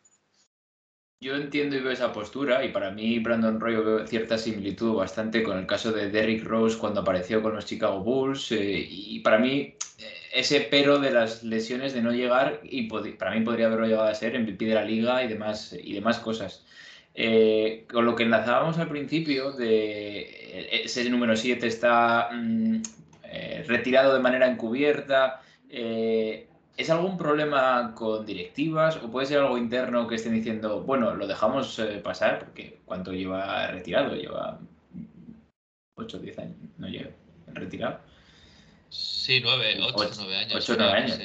Yo 1.21 1.35
entiendo 1.35 1.75
y 1.75 1.81
veo 1.81 1.91
esa 1.91 2.13
postura 2.13 2.63
y 2.63 2.69
para 2.69 2.91
mí 2.91 3.19
Brandon 3.19 3.59
Roy 3.59 3.75
veo 3.75 4.07
cierta 4.07 4.37
similitud 4.37 4.95
bastante 4.95 5.43
con 5.43 5.57
el 5.57 5.67
caso 5.67 5.91
de 5.91 6.09
Derrick 6.09 6.45
Rose 6.45 6.77
cuando 6.77 7.01
apareció 7.01 7.41
con 7.41 7.55
los 7.55 7.65
Chicago 7.65 7.99
Bulls 7.99 8.53
eh, 8.53 8.87
y 8.89 9.19
para 9.19 9.37
mí 9.37 9.75
eh, 9.97 10.13
ese 10.33 10.61
pero 10.71 10.97
de 10.97 11.11
las 11.11 11.43
lesiones 11.43 11.91
de 11.91 12.01
no 12.01 12.13
llegar 12.13 12.61
y 12.63 12.83
para 12.83 13.31
mí 13.31 13.41
podría 13.41 13.65
haberlo 13.65 13.85
llegado 13.85 14.07
a 14.07 14.15
ser 14.15 14.39
MVP 14.39 14.63
de 14.63 14.75
la 14.75 14.85
liga 14.85 15.21
y 15.21 15.27
demás, 15.27 15.75
y 15.77 15.91
demás 15.91 16.19
cosas. 16.19 16.65
Eh, 17.15 17.85
con 17.91 18.05
lo 18.05 18.15
que 18.15 18.23
enlazábamos 18.23 18.77
al 18.77 18.87
principio 18.87 19.51
de 19.51 20.83
ese 20.85 21.09
número 21.09 21.35
7 21.35 21.67
está 21.67 22.29
mm, 22.31 22.81
retirado 23.67 24.13
de 24.13 24.21
manera 24.21 24.47
encubierta. 24.49 25.41
¿Es 26.79 26.89
algún 26.89 27.17
problema 27.17 27.93
con 27.93 28.25
directivas 28.25 28.95
o 29.03 29.11
puede 29.11 29.27
ser 29.27 29.39
algo 29.39 29.57
interno 29.57 30.07
que 30.07 30.15
estén 30.15 30.33
diciendo, 30.33 30.79
bueno, 30.79 31.13
lo 31.13 31.27
dejamos 31.27 31.77
eh, 31.77 31.99
pasar 32.01 32.39
porque 32.39 32.79
cuánto 32.85 33.11
lleva 33.11 33.67
retirado? 33.67 34.15
Lleva 34.15 34.57
8 35.95 36.17
o 36.17 36.19
10 36.21 36.39
años, 36.39 36.55
no 36.77 36.87
lleva 36.87 37.09
retirado. 37.47 37.99
Sí, 38.87 39.41
9, 39.43 39.77
8 39.93 40.09
9 40.19 40.35
años. 40.37 40.55
8 40.55 40.75
9 40.79 40.93
años. 40.93 41.19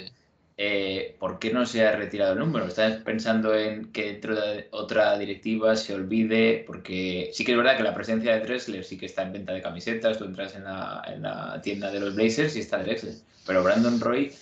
Eh, 0.56 1.14
¿Por 1.20 1.38
qué 1.38 1.52
no 1.52 1.64
se 1.66 1.86
ha 1.86 1.94
retirado 1.94 2.32
el 2.32 2.40
número? 2.40 2.66
¿Estás 2.66 3.00
pensando 3.02 3.54
en 3.54 3.92
que 3.92 4.06
dentro 4.06 4.34
de 4.34 4.66
otra 4.72 5.16
directiva 5.16 5.76
se 5.76 5.94
olvide? 5.94 6.64
Porque 6.66 7.30
sí 7.32 7.44
que 7.44 7.52
es 7.52 7.56
verdad 7.56 7.76
que 7.76 7.84
la 7.84 7.94
presencia 7.94 8.34
de 8.34 8.40
Drexler 8.40 8.82
sí 8.82 8.98
que 8.98 9.06
está 9.06 9.22
en 9.22 9.32
venta 9.32 9.52
de 9.52 9.62
camisetas. 9.62 10.18
Tú 10.18 10.24
entras 10.24 10.56
en 10.56 10.64
la, 10.64 11.04
en 11.06 11.22
la 11.22 11.60
tienda 11.62 11.92
de 11.92 12.00
los 12.00 12.16
Blazers 12.16 12.56
y 12.56 12.58
está 12.58 12.78
Drexler. 12.78 13.14
Pero 13.46 13.62
Brandon 13.62 14.00
Roy 14.00 14.32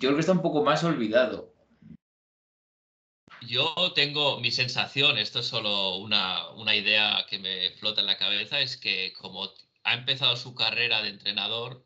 yo 0.00 0.08
creo 0.08 0.14
que 0.14 0.20
está 0.20 0.32
un 0.32 0.42
poco 0.42 0.64
más 0.64 0.82
olvidado. 0.82 1.54
Yo 3.46 3.74
tengo 3.94 4.40
mi 4.40 4.50
sensación, 4.50 5.18
esto 5.18 5.40
es 5.40 5.46
solo 5.46 5.96
una, 5.96 6.48
una, 6.50 6.74
idea 6.74 7.26
que 7.28 7.38
me 7.38 7.70
flota 7.72 8.00
en 8.00 8.06
la 8.06 8.16
cabeza, 8.16 8.60
es 8.60 8.78
que 8.78 9.12
como 9.12 9.50
ha 9.84 9.94
empezado 9.94 10.36
su 10.36 10.54
carrera 10.54 11.02
de 11.02 11.10
entrenador, 11.10 11.84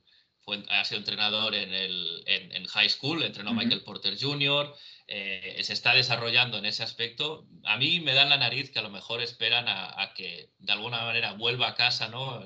ha 0.68 0.84
sido 0.84 0.98
entrenador 0.98 1.54
en, 1.54 1.72
el, 1.72 2.22
en, 2.26 2.66
high 2.66 2.88
school, 2.88 3.22
entrenó 3.22 3.50
a 3.50 3.54
Michael 3.54 3.82
Porter 3.82 4.16
Jr., 4.20 4.74
eh, 5.06 5.60
se 5.62 5.74
está 5.74 5.94
desarrollando 5.94 6.56
en 6.58 6.64
ese 6.64 6.82
aspecto. 6.82 7.46
A 7.64 7.76
mí 7.76 8.00
me 8.00 8.14
dan 8.14 8.30
la 8.30 8.38
nariz 8.38 8.70
que 8.70 8.78
a 8.78 8.82
lo 8.82 8.90
mejor 8.90 9.20
esperan 9.22 9.66
a, 9.68 10.12
que 10.14 10.50
de 10.58 10.72
alguna 10.72 11.02
manera 11.02 11.32
vuelva 11.32 11.68
a 11.68 11.74
casa, 11.74 12.08
¿no? 12.08 12.42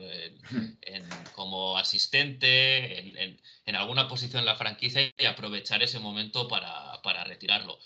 como 1.35 1.79
asistente, 1.79 2.99
en, 3.67 3.77
alguna 3.77 4.09
posición 4.09 4.41
en 4.41 4.47
la 4.47 4.57
franquicia 4.57 5.13
y 5.17 5.25
aprovechar 5.27 5.83
ese 5.83 6.01
momento 6.01 6.49
para, 6.49 7.01
para 7.03 7.25
retirarlo. 7.25 7.79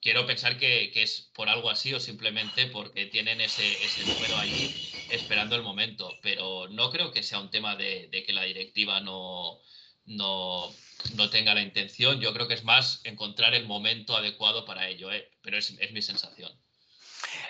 Quiero 0.00 0.26
pensar 0.26 0.58
que, 0.58 0.90
que, 0.92 1.02
es 1.02 1.30
por 1.34 1.48
algo 1.48 1.70
así 1.70 1.92
o 1.92 2.00
simplemente 2.00 2.66
porque 2.66 3.06
tienen 3.06 3.40
ese, 3.40 3.72
ese 3.84 4.06
número 4.06 4.36
ahí 4.38 4.92
esperando 5.10 5.56
el 5.56 5.62
momento, 5.62 6.10
pero 6.22 6.68
no 6.68 6.90
creo 6.90 7.10
que 7.12 7.22
sea 7.22 7.40
un 7.40 7.50
tema 7.50 7.76
de, 7.76 8.08
de 8.08 8.22
que 8.22 8.32
la 8.32 8.44
directiva 8.44 9.00
no, 9.00 9.60
no, 10.06 10.70
no, 11.14 11.30
tenga 11.30 11.54
la 11.54 11.62
intención. 11.62 12.20
Yo 12.20 12.32
creo 12.32 12.48
que 12.48 12.54
es 12.54 12.64
más 12.64 13.00
encontrar 13.04 13.54
el 13.54 13.66
momento 13.66 14.16
adecuado 14.16 14.64
para 14.64 14.88
ello, 14.88 15.10
¿eh? 15.12 15.30
pero 15.42 15.58
es, 15.58 15.74
es, 15.78 15.92
mi 15.92 16.02
sensación. 16.02 16.50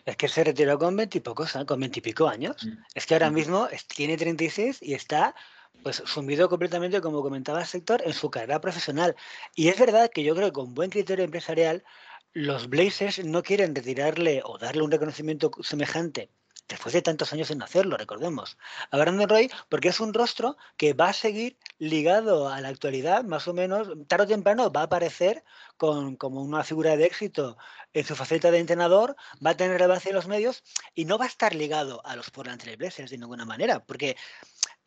Es 0.05 0.17
que 0.17 0.29
se 0.29 0.45
retiró 0.45 0.79
con 0.79 0.97
veintipocos, 0.97 1.57
¿eh? 1.57 1.67
con 1.67 1.81
veintipico 1.81 2.29
años. 2.29 2.57
Mm. 2.65 2.73
Es 2.95 3.07
que 3.07 3.15
ahora 3.15 3.31
mm. 3.31 3.35
mismo 3.35 3.69
tiene 3.95 4.17
36 4.17 4.79
y 4.83 4.95
está 4.95 5.35
pues 5.83 6.03
sumido 6.07 6.49
completamente, 6.49 7.01
como 7.01 7.23
comentaba 7.23 7.61
el 7.61 7.67
sector, 7.67 8.03
en 8.07 8.15
su 8.15 8.31
carrera 8.31 8.61
profesional. 8.61 9.17
Y 9.55 9.69
es 9.69 9.79
verdad 9.79 10.11
que 10.13 10.23
yo 10.23 10.35
creo 10.35 10.49
que 10.49 10.53
con 10.53 10.75
buen 10.75 10.91
criterio 10.91 11.25
empresarial, 11.25 11.85
los 12.33 12.69
Blazers 12.69 13.25
no 13.25 13.43
quieren 13.43 13.75
retirarle 13.75 14.41
o 14.45 14.59
darle 14.59 14.83
un 14.83 14.91
reconocimiento 14.91 15.51
semejante 15.63 16.31
después 16.69 16.93
de 16.93 17.03
tantos 17.03 17.33
años 17.33 17.49
sin 17.49 17.63
hacerlo, 17.63 17.97
recordemos, 17.97 18.57
a 18.91 18.97
Brandon 18.97 19.29
Roy, 19.29 19.51
porque 19.69 19.89
es 19.89 20.01
un 20.01 20.15
rostro 20.15 20.57
que 20.77 20.93
va 20.95 21.11
a 21.11 21.13
seguir 21.13 21.59
ligado 21.79 22.49
a 22.49 22.61
la 22.61 22.69
actualidad, 22.69 23.25
más 23.25 23.47
o 23.49 23.55
menos, 23.55 23.89
tarde 24.09 24.25
o 24.25 24.29
temprano 24.29 24.73
va 24.73 24.83
a 24.83 24.85
aparecer 24.85 25.45
con, 25.77 26.17
como 26.17 26.43
una 26.43 26.65
figura 26.65 26.97
de 26.97 27.05
éxito 27.05 27.57
en 27.93 28.05
su 28.05 28.17
faceta 28.17 28.51
de 28.51 28.59
entrenador, 28.59 29.17
va 29.45 29.51
a 29.51 29.57
tener 29.57 29.79
relevancia 29.79 30.09
en 30.09 30.17
los 30.17 30.27
medios 30.27 30.63
y 30.95 31.05
no 31.05 31.19
va 31.19 31.27
a 31.27 31.29
estar 31.29 31.55
ligado 31.55 32.05
a 32.07 32.17
los 32.17 32.31
Portland 32.31 32.61
Trail 32.61 32.77
Blazers 32.77 33.11
de 33.11 33.19
ninguna 33.19 33.45
manera, 33.45 33.85
porque 33.85 34.17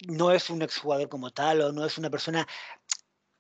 no 0.08 0.32
es 0.32 0.50
un 0.50 0.62
exjugador 0.62 1.10
como 1.10 1.32
tal 1.32 1.62
o 1.62 1.72
no 1.72 1.86
es 1.86 1.98
una 1.98 2.10
persona 2.10 2.48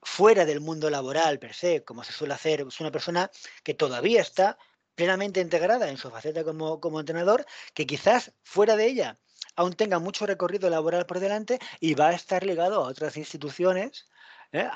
fuera 0.01 0.45
del 0.45 0.61
mundo 0.61 0.89
laboral 0.89 1.39
per 1.39 1.53
se, 1.53 1.83
como 1.83 2.03
se 2.03 2.13
suele 2.13 2.33
hacer, 2.33 2.61
es 2.61 2.79
una 2.79 2.91
persona 2.91 3.29
que 3.63 3.73
todavía 3.73 4.21
está 4.21 4.57
plenamente 4.97 5.39
integrada 5.39 5.89
en 5.89 5.97
su 5.97 6.09
faceta 6.09 6.43
como, 6.43 6.81
como 6.81 6.99
entrenador, 6.99 7.45
que 7.75 7.85
quizás 7.85 8.33
fuera 8.43 8.75
de 8.75 8.87
ella 8.87 9.19
aún 9.55 9.73
tenga 9.73 9.99
mucho 9.99 10.25
recorrido 10.25 10.69
laboral 10.71 11.05
por 11.05 11.19
delante 11.19 11.59
y 11.79 11.93
va 11.93 12.09
a 12.09 12.13
estar 12.13 12.43
ligado 12.43 12.83
a 12.83 12.87
otras 12.87 13.15
instituciones, 13.15 14.09
¿eh? 14.51 14.67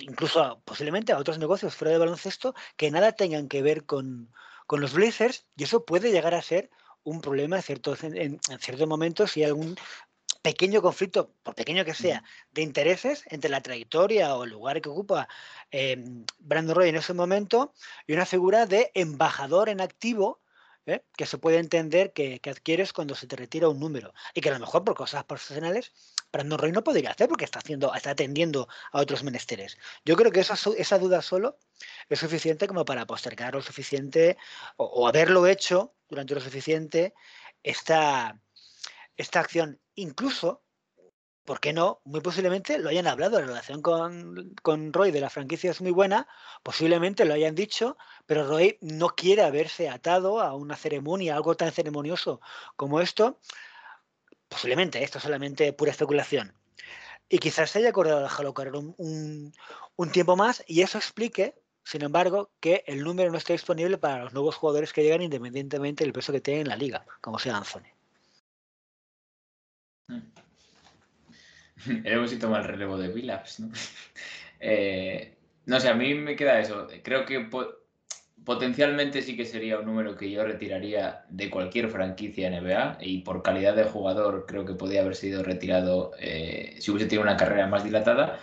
incluso 0.00 0.60
posiblemente 0.64 1.12
a 1.12 1.18
otros 1.18 1.38
negocios 1.38 1.76
fuera 1.76 1.92
de 1.92 1.98
baloncesto 1.98 2.54
que 2.76 2.90
nada 2.90 3.12
tengan 3.12 3.48
que 3.48 3.62
ver 3.62 3.86
con, 3.86 4.32
con 4.66 4.80
los 4.80 4.94
Blazers 4.94 5.46
y 5.56 5.62
eso 5.62 5.84
puede 5.84 6.10
llegar 6.10 6.34
a 6.34 6.42
ser 6.42 6.68
un 7.04 7.20
problema 7.20 7.56
en 7.56 7.62
ciertos, 7.62 8.02
en, 8.02 8.16
en 8.16 8.58
ciertos 8.58 8.88
momentos 8.88 9.30
si 9.30 9.42
hay 9.42 9.46
algún 9.46 9.76
pequeño 10.42 10.82
conflicto, 10.82 11.32
por 11.42 11.54
pequeño 11.54 11.84
que 11.84 11.94
sea, 11.94 12.24
de 12.50 12.62
intereses 12.62 13.24
entre 13.28 13.50
la 13.50 13.62
trayectoria 13.62 14.34
o 14.34 14.44
el 14.44 14.50
lugar 14.50 14.80
que 14.82 14.88
ocupa 14.88 15.28
eh, 15.70 16.04
Brandon 16.40 16.76
Roy 16.76 16.88
en 16.88 16.96
ese 16.96 17.14
momento 17.14 17.72
y 18.06 18.12
una 18.12 18.26
figura 18.26 18.66
de 18.66 18.90
embajador 18.94 19.68
en 19.68 19.80
activo 19.80 20.40
¿eh? 20.86 21.04
que 21.16 21.26
se 21.26 21.38
puede 21.38 21.58
entender 21.58 22.12
que, 22.12 22.40
adquieres 22.44 22.92
cuando 22.92 23.14
se 23.14 23.26
te 23.26 23.36
retira 23.36 23.68
un 23.68 23.78
número 23.78 24.12
y 24.34 24.40
que 24.40 24.50
a 24.50 24.52
lo 24.52 24.58
mejor 24.58 24.84
por 24.84 24.94
cosas 24.94 25.24
profesionales 25.24 25.92
Brandon 26.32 26.58
Roy 26.58 26.72
no 26.72 26.82
podría 26.82 27.10
hacer 27.10 27.28
porque 27.28 27.44
está 27.44 27.60
haciendo 27.60 27.94
está 27.94 28.10
atendiendo 28.10 28.68
a 28.90 29.00
otros 29.00 29.22
menesteres. 29.22 29.78
Yo 30.04 30.16
creo 30.16 30.32
que 30.32 30.40
esa, 30.40 30.56
esa 30.76 30.98
duda 30.98 31.22
solo 31.22 31.58
es 32.08 32.18
suficiente 32.18 32.66
como 32.66 32.84
para 32.84 33.06
postergar 33.06 33.54
lo 33.54 33.62
suficiente 33.62 34.36
o, 34.76 35.06
haberlo 35.06 35.46
hecho 35.46 35.94
durante 36.08 36.34
lo 36.34 36.40
suficiente 36.40 37.14
esta, 37.62 38.40
esta 39.22 39.40
acción 39.40 39.80
incluso, 39.94 40.62
¿por 41.44 41.60
qué 41.60 41.72
no? 41.72 42.00
Muy 42.04 42.20
posiblemente 42.20 42.78
lo 42.78 42.90
hayan 42.90 43.06
hablado, 43.06 43.40
la 43.40 43.46
relación 43.46 43.82
con, 43.82 44.54
con, 44.62 44.92
Roy 44.92 45.10
de 45.10 45.20
la 45.20 45.30
franquicia 45.30 45.70
es 45.70 45.80
muy 45.80 45.90
buena, 45.90 46.28
posiblemente 46.62 47.24
lo 47.24 47.34
hayan 47.34 47.54
dicho, 47.54 47.96
pero 48.26 48.46
Roy 48.46 48.78
no 48.80 49.10
quiere 49.10 49.42
haberse 49.42 49.88
atado 49.88 50.40
a 50.40 50.54
una 50.54 50.76
ceremonia, 50.76 51.36
algo 51.36 51.56
tan 51.56 51.72
ceremonioso 51.72 52.40
como 52.76 53.00
esto. 53.00 53.40
Posiblemente, 54.48 55.02
esto 55.02 55.18
es 55.18 55.24
solamente 55.24 55.72
pura 55.72 55.90
especulación. 55.90 56.54
Y 57.28 57.38
quizás 57.38 57.70
se 57.70 57.78
haya 57.78 57.88
acordado 57.88 58.20
dejarlo 58.20 58.52
correr 58.52 58.74
un, 58.76 59.54
un 59.96 60.12
tiempo 60.12 60.36
más 60.36 60.62
y 60.66 60.82
eso 60.82 60.98
explique 60.98 61.62
sin 61.84 62.02
embargo, 62.02 62.50
que 62.60 62.84
el 62.86 63.02
número 63.02 63.30
no 63.30 63.38
esté 63.38 63.54
disponible 63.54 63.98
para 63.98 64.24
los 64.24 64.32
nuevos 64.32 64.56
jugadores 64.56 64.92
que 64.92 65.02
llegan 65.02 65.22
independientemente 65.22 66.04
del 66.04 66.12
peso 66.12 66.32
que 66.32 66.40
tienen 66.40 66.62
en 66.62 66.68
la 66.68 66.76
liga, 66.76 67.04
como 67.20 67.38
sea 67.38 67.56
Anthony. 67.56 67.91
Hemos 72.04 72.30
si 72.30 72.38
toma 72.38 72.58
el 72.58 72.64
relevo 72.64 72.98
de 72.98 73.08
Villaps, 73.08 73.60
¿no? 73.60 73.70
Eh, 74.64 75.34
no 75.66 75.80
sé, 75.80 75.88
a 75.88 75.94
mí 75.94 76.14
me 76.14 76.36
queda 76.36 76.60
eso. 76.60 76.86
Creo 77.02 77.24
que 77.24 77.48
potencialmente 78.44 79.20
sí 79.22 79.36
que 79.36 79.44
sería 79.44 79.78
un 79.78 79.86
número 79.86 80.16
que 80.16 80.30
yo 80.30 80.44
retiraría 80.44 81.24
de 81.30 81.50
cualquier 81.50 81.88
franquicia 81.88 82.48
NBA 82.48 82.98
y 83.00 83.22
por 83.22 83.42
calidad 83.42 83.74
de 83.74 83.82
jugador 83.82 84.46
creo 84.46 84.64
que 84.64 84.74
podría 84.74 85.00
haber 85.00 85.16
sido 85.16 85.42
retirado 85.42 86.12
eh, 86.18 86.76
si 86.78 86.92
hubiese 86.92 87.08
tenido 87.08 87.24
una 87.24 87.36
carrera 87.36 87.66
más 87.66 87.82
dilatada. 87.82 88.38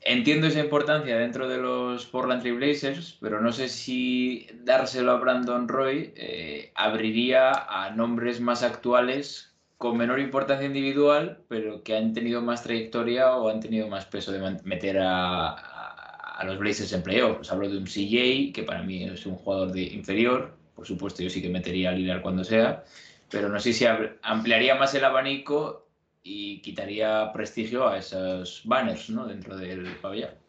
Entiendo 0.00 0.48
esa 0.48 0.60
importancia 0.60 1.16
dentro 1.16 1.48
de 1.48 1.58
los 1.58 2.06
Portland 2.06 2.42
Trail 2.42 2.56
Blazers, 2.56 3.18
pero 3.20 3.40
no 3.40 3.52
sé 3.52 3.68
si 3.68 4.48
dárselo 4.54 5.12
a 5.12 5.18
Brandon 5.18 5.66
Roy 5.68 6.12
eh, 6.16 6.72
abriría 6.74 7.52
a 7.52 7.90
nombres 7.90 8.40
más 8.40 8.64
actuales 8.64 9.51
con 9.82 9.96
menor 9.96 10.20
importancia 10.20 10.64
individual, 10.64 11.42
pero 11.48 11.82
que 11.82 11.96
han 11.96 12.12
tenido 12.12 12.40
más 12.40 12.62
trayectoria 12.62 13.34
o 13.34 13.48
han 13.48 13.58
tenido 13.58 13.88
más 13.88 14.06
peso 14.06 14.30
de 14.30 14.38
meter 14.62 15.00
a, 15.00 16.38
los 16.44 16.56
Blazers 16.56 16.92
en. 16.92 17.02
Pues 17.02 17.50
hablo 17.50 17.68
de 17.68 17.78
un 17.78 17.86
CJ, 17.86 18.52
que 18.52 18.62
para 18.64 18.84
mí 18.84 19.02
es 19.02 19.26
un 19.26 19.34
jugador 19.34 19.72
de 19.72 19.82
inferior. 19.82 20.54
Por 20.76 20.86
supuesto, 20.86 21.24
yo 21.24 21.30
sí 21.30 21.42
que 21.42 21.48
metería 21.48 21.90
a 21.90 21.94
Lillard 21.94 22.22
cuando 22.22 22.44
sea, 22.44 22.84
pero 23.28 23.48
no 23.48 23.58
sé 23.58 23.72
si 23.72 23.84
ampliaría 24.22 24.76
más 24.76 24.94
el 24.94 25.04
abanico 25.04 25.88
y 26.22 26.62
quitaría 26.62 27.32
prestigio 27.32 27.88
a 27.88 27.98
esos 27.98 28.62
banners 28.64 29.10
¿no? 29.10 29.26
dentro 29.26 29.56
del 29.56 29.96
pabellón 30.00 30.41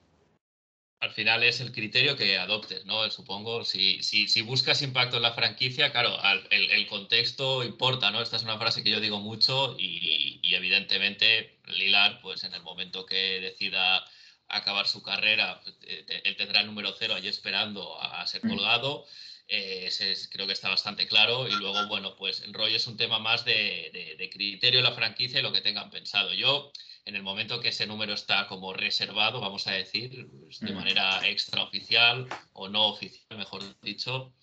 al 1.03 1.11
final 1.11 1.43
es 1.43 1.59
el 1.59 1.73
criterio 1.73 2.15
que 2.15 2.37
adoptes, 2.37 2.85
¿no? 2.85 3.11
Supongo, 3.11 3.65
si, 3.65 4.01
si, 4.01 4.29
si 4.29 4.41
buscas 4.41 4.81
impacto 4.81 5.17
en 5.17 5.23
la 5.23 5.33
franquicia, 5.33 5.91
claro, 5.91 6.17
el, 6.49 6.71
el, 6.71 6.87
contexto 6.87 7.61
importa, 7.61 8.09
¿no? 8.09 8.21
Esta 8.21 8.37
es 8.37 8.43
una 8.43 8.57
frase 8.57 8.85
que 8.85 8.89
yo 8.89 9.01
digo 9.01 9.19
mucho 9.19 9.75
y, 9.77 10.39
y, 10.41 10.55
evidentemente 10.55 11.59
Lilar, 11.67 12.21
pues 12.21 12.45
en 12.45 12.53
el 12.53 12.61
momento 12.61 13.05
que 13.05 13.41
decida 13.41 14.05
acabar 14.47 14.87
su 14.87 15.03
carrera, 15.03 15.59
eh, 15.81 16.21
él 16.23 16.37
tendrá 16.37 16.61
el 16.61 16.67
número 16.67 16.95
cero 16.97 17.15
allí 17.15 17.27
esperando 17.27 18.01
a, 18.01 18.25
ser 18.25 18.45
mm. 18.45 18.47
colgado. 18.47 19.05
Eh, 19.49 19.89
creo 20.31 20.47
que 20.47 20.53
está 20.53 20.69
bastante 20.69 21.05
claro. 21.05 21.49
Y 21.49 21.55
luego, 21.55 21.85
bueno, 21.87 22.15
pues 22.15 22.49
rollo 22.53 22.77
es 22.77 22.87
un 22.87 22.95
tema 22.95 23.19
más 23.19 23.43
de, 23.43 23.89
de, 23.91 24.15
de 24.17 24.29
criterio 24.29 24.79
de 24.79 24.89
la 24.89 24.95
franquicia 24.95 25.41
y 25.41 25.43
lo 25.43 25.51
que 25.51 25.59
tengan 25.59 25.89
pensado. 25.89 26.33
Yo 26.33 26.71
en 27.05 27.15
el 27.15 27.23
momento 27.23 27.59
que 27.59 27.69
ese 27.69 27.85
número 27.85 28.13
está 28.13 28.47
como 28.47 28.73
reservado, 28.73 29.41
vamos 29.41 29.67
a 29.67 29.71
decir, 29.71 30.27
pues, 30.41 30.59
de 30.59 30.71
mm. 30.71 30.75
manera 30.75 31.27
extraoficial 31.27 32.27
o 32.53 32.69
no 32.69 32.87
oficial, 32.87 33.37
mejor 33.37 33.61
dicho, 33.81 34.33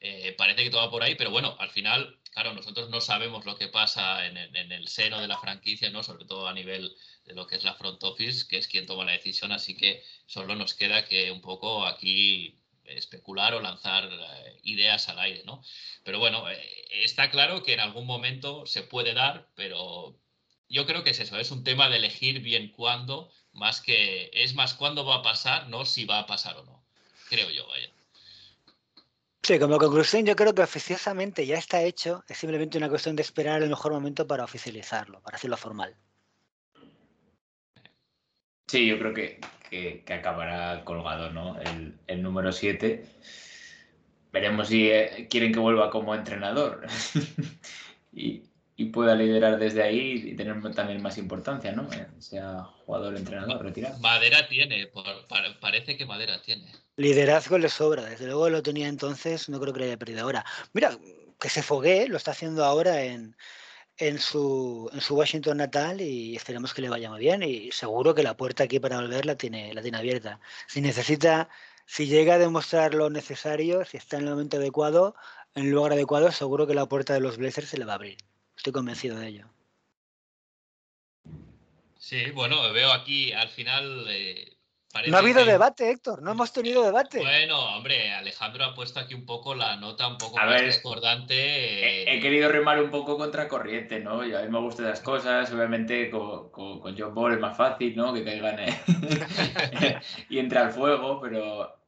eh, 0.00 0.34
parece 0.36 0.64
que 0.64 0.70
todo 0.70 0.80
va 0.80 0.90
por 0.90 1.02
ahí, 1.02 1.14
pero 1.14 1.30
bueno, 1.30 1.56
al 1.58 1.70
final, 1.70 2.18
claro, 2.32 2.54
nosotros 2.54 2.88
no 2.90 3.00
sabemos 3.00 3.44
lo 3.44 3.56
que 3.56 3.68
pasa 3.68 4.26
en, 4.26 4.36
el 4.36 4.88
seno 4.88 5.20
de 5.20 5.28
la 5.28 5.38
franquicia, 5.38 5.90
¿no? 5.90 6.02
Sobre 6.02 6.24
todo 6.24 6.48
a 6.48 6.54
nivel 6.54 6.96
de 7.26 7.34
lo 7.34 7.46
que 7.46 7.56
es 7.56 7.64
la 7.64 7.74
front 7.74 8.02
office, 8.02 8.48
que 8.48 8.58
es 8.58 8.66
quien 8.66 8.86
toma 8.86 9.04
la 9.04 9.12
decisión, 9.12 9.52
así 9.52 9.76
que 9.76 10.02
solo 10.26 10.56
nos 10.56 10.74
queda 10.74 11.04
que 11.04 11.30
un 11.30 11.40
poco 11.40 11.86
aquí 11.86 12.56
especular 12.84 13.54
o 13.54 13.60
lanzar 13.60 14.08
eh, 14.10 14.60
ideas 14.64 15.08
al 15.08 15.18
aire, 15.20 15.42
¿no? 15.44 15.62
Pero 16.02 16.18
bueno, 16.18 16.50
eh, 16.50 16.86
está 16.90 17.30
claro 17.30 17.62
que 17.62 17.74
en 17.74 17.80
algún 17.80 18.06
momento 18.06 18.66
se 18.66 18.82
puede 18.82 19.14
dar, 19.14 19.48
pero 19.54 20.18
yo 20.70 20.86
creo 20.86 21.04
que 21.04 21.10
es 21.10 21.20
eso, 21.20 21.38
es 21.38 21.50
un 21.50 21.64
tema 21.64 21.88
de 21.88 21.96
elegir 21.96 22.40
bien 22.40 22.70
cuándo, 22.70 23.30
más 23.52 23.80
que 23.80 24.30
es 24.32 24.54
más 24.54 24.74
cuándo 24.74 25.04
va 25.04 25.16
a 25.16 25.22
pasar, 25.22 25.68
no 25.68 25.84
si 25.84 26.04
va 26.04 26.20
a 26.20 26.26
pasar 26.26 26.56
o 26.56 26.64
no. 26.64 26.82
Creo 27.28 27.50
yo, 27.50 27.66
vaya. 27.66 27.88
Sí, 29.42 29.58
como 29.58 29.78
conclusión, 29.78 30.24
yo 30.24 30.36
creo 30.36 30.54
que 30.54 30.62
oficiosamente 30.62 31.44
ya 31.44 31.58
está 31.58 31.82
hecho, 31.82 32.24
es 32.28 32.38
simplemente 32.38 32.78
una 32.78 32.88
cuestión 32.88 33.16
de 33.16 33.22
esperar 33.22 33.62
el 33.62 33.68
mejor 33.68 33.92
momento 33.92 34.26
para 34.26 34.44
oficializarlo, 34.44 35.20
para 35.22 35.36
hacerlo 35.36 35.56
formal. 35.56 35.96
Sí, 38.68 38.86
yo 38.86 38.98
creo 38.98 39.12
que, 39.12 39.40
que, 39.68 40.04
acabará 40.12 40.84
colgado, 40.84 41.30
¿no? 41.30 41.60
El, 41.60 41.98
el 42.06 42.22
número 42.22 42.52
7 42.52 43.04
veremos 44.32 44.68
si 44.68 44.90
eh, 44.90 45.26
quieren 45.28 45.52
que 45.52 45.58
vuelva 45.58 45.90
como 45.90 46.14
entrenador 46.14 46.86
y, 48.12 48.49
pueda 48.86 49.14
liderar 49.14 49.58
desde 49.58 49.82
ahí 49.82 50.30
y 50.32 50.36
tener 50.36 50.60
también 50.74 51.02
más 51.02 51.18
importancia, 51.18 51.72
¿no? 51.72 51.90
Eh, 51.92 52.06
sea 52.18 52.64
jugador, 52.84 53.16
entrenador, 53.16 53.62
retirado. 53.62 53.98
Madera 53.98 54.48
tiene, 54.48 54.90
parece 55.60 55.96
que 55.96 56.06
Madera 56.06 56.40
tiene. 56.42 56.72
Liderazgo 56.96 57.58
le 57.58 57.68
sobra, 57.68 58.04
desde 58.04 58.26
luego 58.26 58.48
lo 58.50 58.62
tenía 58.62 58.88
entonces, 58.88 59.48
no 59.48 59.60
creo 59.60 59.72
que 59.72 59.80
le 59.80 59.86
haya 59.86 59.96
perdido 59.96 60.22
ahora. 60.22 60.44
Mira, 60.72 60.98
que 61.38 61.48
se 61.48 61.62
foguee, 61.62 62.08
lo 62.08 62.16
está 62.16 62.32
haciendo 62.32 62.64
ahora 62.64 63.02
en, 63.02 63.36
en 63.96 64.18
su, 64.18 64.90
en 64.92 65.00
su 65.00 65.14
Washington 65.14 65.58
natal 65.58 66.00
y 66.00 66.36
esperemos 66.36 66.74
que 66.74 66.82
le 66.82 66.88
vaya 66.88 67.10
muy 67.10 67.20
bien 67.20 67.42
y 67.42 67.70
seguro 67.70 68.14
que 68.14 68.22
la 68.22 68.36
puerta 68.36 68.64
aquí 68.64 68.80
para 68.80 69.00
volver 69.00 69.26
la 69.26 69.36
tiene, 69.36 69.72
la 69.74 69.82
tiene 69.82 69.98
abierta. 69.98 70.40
Si 70.66 70.80
necesita 70.80 71.48
si 71.90 72.06
llega 72.06 72.34
a 72.34 72.38
demostrar 72.38 72.94
lo 72.94 73.10
necesario, 73.10 73.84
si 73.84 73.96
está 73.96 74.16
en 74.16 74.24
el 74.24 74.30
momento 74.30 74.58
adecuado, 74.58 75.16
en 75.56 75.64
el 75.64 75.72
lugar 75.72 75.92
adecuado, 75.92 76.30
seguro 76.30 76.66
que 76.68 76.74
la 76.74 76.86
puerta 76.86 77.14
de 77.14 77.20
los 77.20 77.36
Blazers 77.36 77.68
se 77.68 77.78
le 77.78 77.84
va 77.84 77.92
a 77.92 77.94
abrir. 77.96 78.18
Estoy 78.60 78.74
convencido 78.74 79.18
de 79.18 79.26
ello. 79.26 79.46
Sí, 81.96 82.30
bueno, 82.32 82.70
veo 82.74 82.92
aquí 82.92 83.32
al 83.32 83.48
final. 83.48 84.04
Eh, 84.10 84.54
no 85.06 85.16
ha 85.16 85.20
habido 85.20 85.46
debate, 85.46 85.88
Héctor, 85.88 86.20
no 86.20 86.32
hemos 86.32 86.52
tenido 86.52 86.84
debate. 86.84 87.20
Bueno, 87.20 87.58
hombre, 87.74 88.12
Alejandro 88.12 88.66
ha 88.66 88.74
puesto 88.74 89.00
aquí 89.00 89.14
un 89.14 89.24
poco 89.24 89.54
la 89.54 89.76
nota 89.76 90.08
un 90.08 90.18
poco 90.18 90.36
más 90.36 90.60
discordante. 90.60 92.14
He, 92.14 92.20
querido 92.20 92.50
remar 92.50 92.82
un 92.82 92.90
poco 92.90 93.16
contra 93.16 93.48
corriente, 93.48 93.98
¿no? 93.98 94.26
Y 94.26 94.34
a 94.34 94.42
mí 94.42 94.48
me 94.50 94.60
gustan 94.60 94.90
las 94.90 95.00
cosas, 95.00 95.50
obviamente 95.50 96.10
con, 96.10 96.50
con, 96.50 96.94
John 96.98 97.14
Ball 97.14 97.32
es 97.32 97.40
más 97.40 97.56
fácil, 97.56 97.96
¿no? 97.96 98.12
Que 98.12 98.24
caigan 98.24 98.58
y 100.28 100.38
entra 100.38 100.66
al 100.66 100.72
fuego, 100.72 101.18
pero 101.18 101.80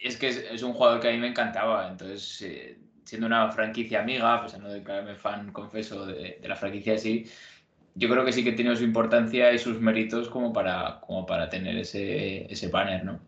es 0.00 0.16
que 0.16 0.28
es, 0.28 0.62
un 0.62 0.72
jugador 0.72 1.00
que 1.00 1.08
a 1.08 1.10
mí 1.10 1.18
me 1.18 1.26
encantaba. 1.26 1.88
Entonces, 1.88 2.42
eh, 2.42 2.85
siendo 3.06 3.26
una 3.26 3.50
franquicia 3.52 4.00
amiga, 4.00 4.40
pues 4.42 4.54
a 4.54 4.58
no 4.58 4.68
declararme 4.68 5.14
fan, 5.14 5.52
confeso, 5.52 6.06
de, 6.06 6.40
la 6.42 6.56
franquicia 6.56 6.94
así, 6.94 7.24
yo 7.94 8.08
creo 8.10 8.24
que 8.24 8.32
sí 8.32 8.44
que 8.44 8.52
tiene 8.52 8.76
su 8.76 8.84
importancia 8.84 9.52
y 9.52 9.58
sus 9.58 9.80
méritos 9.80 10.28
como 10.28 10.52
para, 10.52 11.00
como 11.00 11.24
para 11.24 11.48
tener 11.48 11.76
ese, 11.78 12.52
ese 12.52 12.68
banner, 12.68 13.04
¿no? 13.04 13.20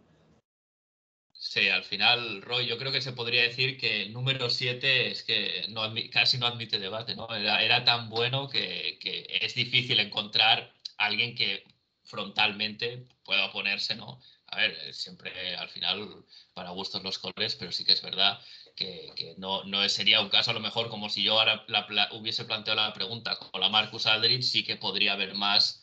Sí, 1.33 1.69
al 1.69 1.85
final, 1.85 2.43
Roy, 2.43 2.67
yo 2.67 2.77
creo 2.79 2.91
que 2.91 3.01
se 3.01 3.13
podría 3.13 3.43
decir 3.43 3.79
que 3.79 4.03
el 4.03 4.13
número 4.13 4.51
7 4.51 5.13
es 5.13 5.23
que 5.23 5.67
no 5.69 5.83
casi 6.11 6.37
no 6.37 6.47
admite 6.47 6.81
debate, 6.81 7.15
¿no? 7.15 7.29
Era, 7.35 7.85
tan 7.85 8.09
bueno 8.11 8.49
que, 8.49 8.99
que, 9.01 9.39
es 9.41 9.55
difícil 9.55 10.01
encontrar 10.01 10.73
alguien 10.99 11.37
que 11.37 11.65
frontalmente 12.03 13.07
pueda 13.25 13.47
oponerse, 13.47 13.95
¿no? 13.95 14.21
A 14.59 14.63
ver, 14.63 14.77
eh, 14.83 14.93
siempre 14.93 15.57
al 15.57 15.69
final 15.69 16.25
para 16.55 16.71
gustos 16.71 17.03
los 17.03 17.19
colores, 17.19 17.55
pero 17.57 17.73
sí 17.73 17.85
que 17.85 17.93
es 17.93 18.03
verdad 18.03 18.41
que, 18.75 19.35
no, 19.39 19.65
no, 19.65 19.89
sería 19.89 20.21
un 20.21 20.29
caso 20.29 20.51
a 20.51 20.55
lo 20.55 20.61
mejor 20.61 20.89
como 20.89 21.09
si 21.09 21.23
yo 21.23 21.39
ahora 21.39 21.65
hubiese 22.13 22.45
planteado 22.45 22.81
la 22.81 22.93
pregunta 22.93 23.37
con 23.37 23.61
la 23.61 23.69
Marcus 23.69 24.07
Aldridge, 24.07 24.45
sí 24.45 24.65
que 24.65 24.77
podría 24.77 25.15
haber 25.15 25.35
más 25.35 25.83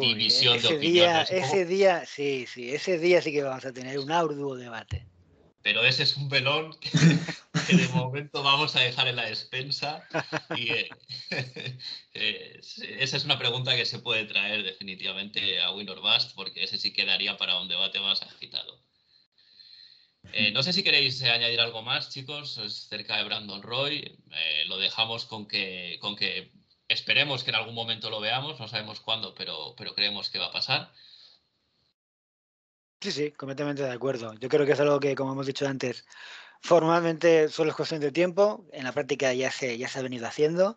división 0.00 0.60
de 0.60 0.68
opiniones. 0.68 1.30
ese 1.30 1.64
día, 1.66 2.04
sí, 2.06 2.46
sí, 2.46 2.72
ese 2.72 2.98
día 2.98 3.22
sí 3.22 3.32
que 3.32 3.42
vamos 3.42 3.64
a 3.64 3.72
tener 3.72 3.98
un 3.98 4.10
arduo 4.10 4.56
debate 4.56 5.09
pero 5.62 5.84
ese 5.84 6.04
es 6.04 6.16
un 6.16 6.28
velón 6.28 6.76
que, 6.80 7.76
de 7.76 7.88
momento 7.88 8.42
vamos 8.42 8.74
a 8.76 8.80
dejar 8.80 9.08
en 9.08 9.16
la 9.16 9.26
despensa. 9.26 10.06
Y 10.56 10.70
eh, 10.70 10.88
eh, 12.14 12.60
esa 12.98 13.16
es 13.16 13.24
una 13.24 13.38
pregunta 13.38 13.76
que 13.76 13.84
se 13.84 13.98
puede 13.98 14.24
traer 14.24 14.62
definitivamente 14.62 15.60
a 15.60 15.72
Winner 15.72 16.00
Bust, 16.00 16.34
porque 16.34 16.64
ese 16.64 16.78
sí 16.78 16.92
quedaría 16.92 17.36
para 17.36 17.60
un 17.60 17.68
debate 17.68 18.00
más 18.00 18.22
agitado. 18.22 18.82
Eh, 20.32 20.50
no 20.52 20.62
sé 20.62 20.72
si 20.72 20.82
queréis 20.82 21.22
añadir 21.22 21.60
algo 21.60 21.82
más, 21.82 22.10
chicos, 22.10 22.58
es 22.58 22.88
cerca 22.88 23.16
de 23.16 23.24
Brandon 23.24 23.62
Roy. 23.62 24.18
lo 24.66 24.78
dejamos 24.78 25.24
con 25.24 25.46
que, 25.46 25.98
con 26.00 26.16
que 26.16 26.52
esperemos 26.88 27.42
que 27.42 27.50
en 27.50 27.56
algún 27.56 27.74
momento 27.74 28.10
lo 28.10 28.20
veamos, 28.20 28.60
no 28.60 28.68
sabemos 28.68 29.00
cuándo, 29.00 29.34
pero, 29.34 29.74
pero 29.76 29.94
creemos 29.94 30.28
que 30.30 30.38
va 30.38 30.46
a 30.46 30.52
pasar. 30.52 30.92
Sí, 33.00 33.12
sí, 33.12 33.32
completamente 33.32 33.82
de 33.82 33.90
acuerdo. 33.92 34.34
Yo 34.34 34.48
creo 34.48 34.66
que 34.66 34.72
es 34.72 34.80
algo 34.80 35.00
que, 35.00 35.14
como 35.14 35.32
hemos 35.32 35.46
dicho 35.46 35.66
antes, 35.66 36.04
formalmente 36.60 37.48
solo 37.48 37.70
es 37.70 37.76
cuestión 37.76 38.00
de 38.00 38.12
tiempo, 38.12 38.66
en 38.72 38.84
la 38.84 38.92
práctica 38.92 39.32
ya 39.32 39.50
se, 39.50 39.78
ya 39.78 39.88
se 39.88 39.98
ha 39.98 40.02
venido 40.02 40.26
haciendo. 40.26 40.76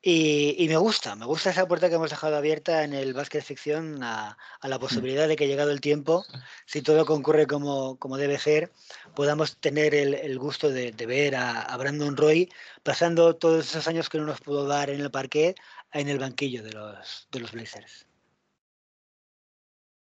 Y, 0.00 0.66
me 0.68 0.76
gusta, 0.76 1.16
me 1.16 1.26
gusta 1.26 1.50
esa 1.50 1.66
puerta 1.66 1.88
que 1.88 1.96
hemos 1.96 2.10
dejado 2.10 2.36
abierta 2.36 2.84
en 2.84 2.92
el 2.92 3.14
básquet 3.14 3.42
ficción 3.42 4.00
a, 4.04 4.38
la 4.62 4.76
mm. 4.78 4.80
posibilidad 4.80 5.26
de 5.26 5.34
que 5.34 5.48
llegado 5.48 5.72
el 5.72 5.80
tiempo, 5.80 6.24
si 6.66 6.82
todo 6.82 7.04
concurre 7.04 7.48
como, 7.48 7.98
como 7.98 8.16
debe 8.16 8.38
ser, 8.38 8.72
podamos 9.16 9.58
tener 9.58 9.96
el, 9.96 10.38
gusto 10.38 10.70
de, 10.70 10.92
ver 10.92 11.34
a, 11.34 11.76
Brandon 11.76 12.16
Roy 12.16 12.48
pasando 12.84 13.34
todos 13.36 13.68
esos 13.68 13.88
años 13.88 14.08
que 14.08 14.18
no 14.18 14.24
nos 14.24 14.40
pudo 14.40 14.66
dar 14.68 14.90
en 14.90 15.00
el 15.00 15.10
parque 15.10 15.56
en 15.92 16.08
el 16.08 16.20
banquillo 16.20 16.62
de 16.62 16.72
los, 16.72 17.26
de 17.32 17.40
los 17.40 17.50
Blazers. 17.50 18.07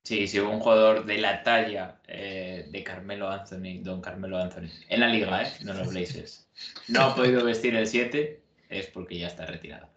Sí, 0.09 0.27
sí, 0.27 0.39
un 0.39 0.59
jugador 0.59 1.05
de 1.05 1.19
la 1.19 1.43
talla 1.43 1.99
eh, 2.07 2.65
de 2.67 2.83
Carmelo 2.83 3.29
Anthony, 3.29 3.83
don 3.83 4.01
Carmelo 4.01 4.39
Anthony, 4.39 4.67
en 4.87 5.01
la 5.01 5.07
liga, 5.07 5.43
¿eh? 5.43 5.53
no 5.61 5.71
los 5.75 5.89
Blazers. 5.89 6.49
No 6.87 7.03
ha 7.03 7.15
podido 7.15 7.45
vestir 7.45 7.75
el 7.75 7.85
7, 7.85 8.41
es 8.69 8.87
porque 8.87 9.19
ya 9.19 9.27
está 9.27 9.45
retirado. 9.45 9.87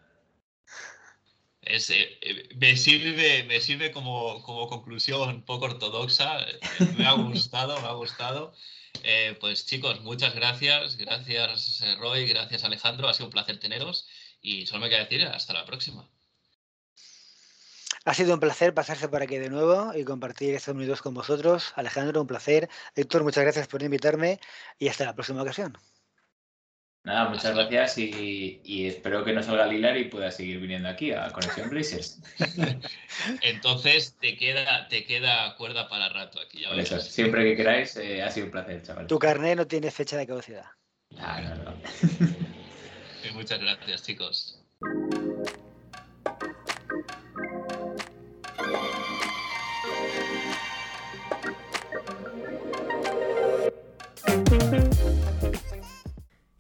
Eh, 1.63 1.79
eh, 1.89 2.49
me 2.57 2.77
sirve, 2.77 3.45
me 3.45 3.59
sirve 3.63 3.91
como, 3.91 4.43
como, 4.43 4.69
conclusión 4.69 5.47
poco 5.47 5.65
ortodoxa. 5.65 6.45
Me 6.99 7.07
ha 7.07 7.13
gustado, 7.13 7.81
me 7.81 7.89
ha 7.89 7.93
gustado. 7.93 8.53
pues 9.41 9.65
chicos, 9.65 10.03
muchas 10.03 10.35
gracias. 10.35 10.99
Gracias 10.99 11.81
Roy, 11.97 12.27
gracias 12.27 12.65
Alejandro. 12.65 13.09
Ha 13.09 13.15
sido 13.15 13.29
un 13.29 13.33
placer 13.33 13.59
teneros. 13.59 14.07
Y 14.43 14.67
solo 14.67 14.83
me 14.83 14.91
queda 14.91 15.05
decir 15.05 15.23
hasta 15.23 15.55
la 15.55 15.65
próxima. 15.65 16.07
Ha 18.05 18.15
sido 18.15 18.35
un 18.35 18.41
placer 18.41 18.75
pasarse 18.75 19.09
por 19.09 19.23
aquí 19.23 19.37
de 19.37 19.49
nuevo 19.49 19.93
y 19.95 20.05
compartir 20.05 20.55
estos 20.55 20.75
minutos 20.75 21.03
con 21.03 21.15
vosotros. 21.15 21.73
Alejandro, 21.77 22.21
un 22.21 22.27
placer. 22.27 22.69
Héctor, 22.97 23.23
muchas 23.23 23.45
gracias 23.45 23.69
por 23.69 23.83
invitarme 23.83 24.41
y 24.79 24.89
hasta 24.89 25.05
la 25.05 25.15
próxima 25.15 25.43
ocasión. 25.43 25.79
Nada, 27.05 27.29
muchas 27.31 27.55
gracias 27.55 27.99
y, 27.99 28.87
espero 28.87 29.25
que 29.25 29.33
no 29.33 29.43
salga 29.43 29.67
Lilar 29.67 29.97
y 29.97 30.05
pueda 30.05 30.31
seguir 30.31 30.61
viniendo 30.61 30.89
aquí 30.89 31.13
a 31.13 31.31
Conexión 31.31 31.69
Blazers. 31.69 32.21
Entonces 33.43 34.17
te 34.21 34.37
queda, 34.37 34.87
te 34.89 35.05
queda 35.05 35.57
cuerda 35.57 35.89
para 35.89 36.09
rato 36.09 36.41
aquí. 36.41 36.63
Ya 36.63 37.01
siempre 37.01 37.45
que 37.45 37.57
queráis, 37.57 37.97
eh, 37.97 38.23
ha 38.23 38.31
sido 38.31 38.47
un 38.47 38.53
placer, 38.53 38.83
chaval. 38.83 39.09
Tu 39.09 39.19
carnet 39.19 39.57
no 39.57 39.67
tiene 39.67 39.91
fecha 39.91 40.17
de 40.17 40.27
caducidad. 40.29 40.67
Ah, 41.19 41.41
no, 41.41 41.57
no. 41.65 41.77
muchas 43.35 43.61
gracias, 43.61 44.03
chicos. 44.05 44.59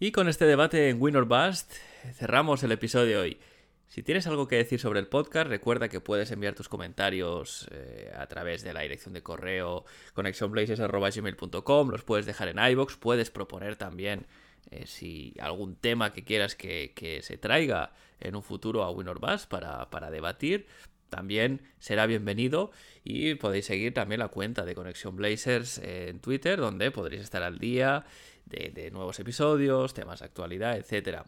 Y 0.02 0.10
con 0.10 0.26
este 0.28 0.46
debate 0.46 0.88
en 0.88 1.00
Win 1.00 1.14
Bust 1.28 1.74
cerramos 2.14 2.64
el 2.64 2.72
episodio 2.72 3.20
hoy. 3.20 3.38
Si 3.86 4.02
tienes 4.02 4.26
algo 4.26 4.48
que 4.48 4.56
decir 4.56 4.80
sobre 4.80 4.98
el 4.98 5.06
podcast, 5.06 5.46
recuerda 5.48 5.88
que 5.88 6.00
puedes 6.00 6.32
enviar 6.32 6.56
tus 6.56 6.68
comentarios 6.68 7.68
eh, 7.70 8.12
a 8.18 8.26
través 8.26 8.64
de 8.64 8.72
la 8.72 8.80
dirección 8.80 9.14
de 9.14 9.22
correo 9.22 9.84
connectionplaces.com, 10.14 11.88
los 11.88 12.02
puedes 12.02 12.26
dejar 12.26 12.48
en 12.48 12.58
iBox, 12.58 12.96
puedes 12.96 13.30
proponer 13.30 13.76
también 13.76 14.26
eh, 14.72 14.88
si 14.88 15.34
algún 15.38 15.76
tema 15.76 16.12
que 16.12 16.24
quieras 16.24 16.56
que, 16.56 17.20
se 17.22 17.38
traiga 17.38 17.92
en 18.18 18.34
un 18.34 18.42
futuro 18.42 18.82
a 18.82 18.90
Win 18.90 19.06
para, 19.48 19.88
para 19.88 20.10
debatir 20.10 20.66
también 21.12 21.60
será 21.78 22.06
bienvenido 22.06 22.70
y 23.04 23.34
podéis 23.34 23.66
seguir 23.66 23.92
también 23.92 24.18
la 24.18 24.28
cuenta 24.28 24.64
de 24.64 24.74
Conexión 24.74 25.14
Blazers 25.14 25.76
en 25.78 26.20
Twitter 26.20 26.58
donde 26.58 26.90
podréis 26.90 27.22
estar 27.22 27.42
al 27.42 27.58
día 27.58 28.06
de, 28.46 28.90
nuevos 28.90 29.20
episodios, 29.20 29.92
temas 29.92 30.20
de 30.20 30.24
actualidad, 30.24 30.76
etc. 30.76 31.20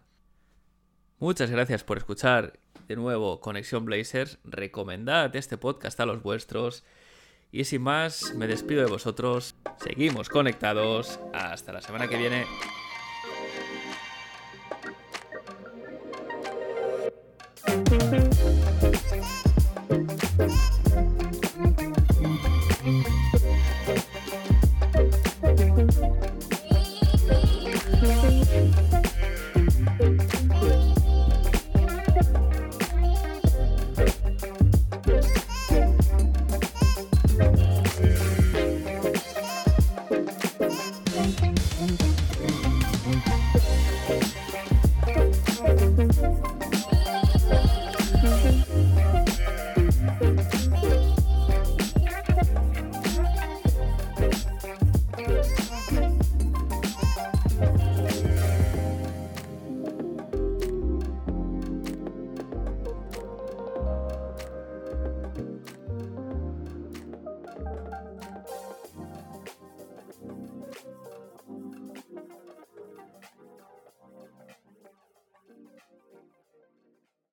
Muchas 1.18 1.51
gracias 1.51 1.85
por 1.85 1.99
escuchar 1.99 2.59
de 2.89 2.97
nuevo 2.97 3.41
Conexión 3.41 3.85
Blazers, 3.85 4.39
recomendad 4.45 5.37
este 5.37 5.59
podcast 5.59 6.01
a 6.01 6.07
los 6.07 6.22
vuestros 6.22 6.82
y 7.53 7.64
sin 7.64 7.82
más 7.82 8.35
me 8.35 8.47
despido 8.47 8.82
de 8.82 8.91
vosotros, 8.91 9.55
seguimos 9.82 10.30
conectados, 10.30 11.20
hasta 11.35 11.74
la 11.74 11.82
semana 11.82 12.09
que 12.09 12.16
viene. 12.16 12.47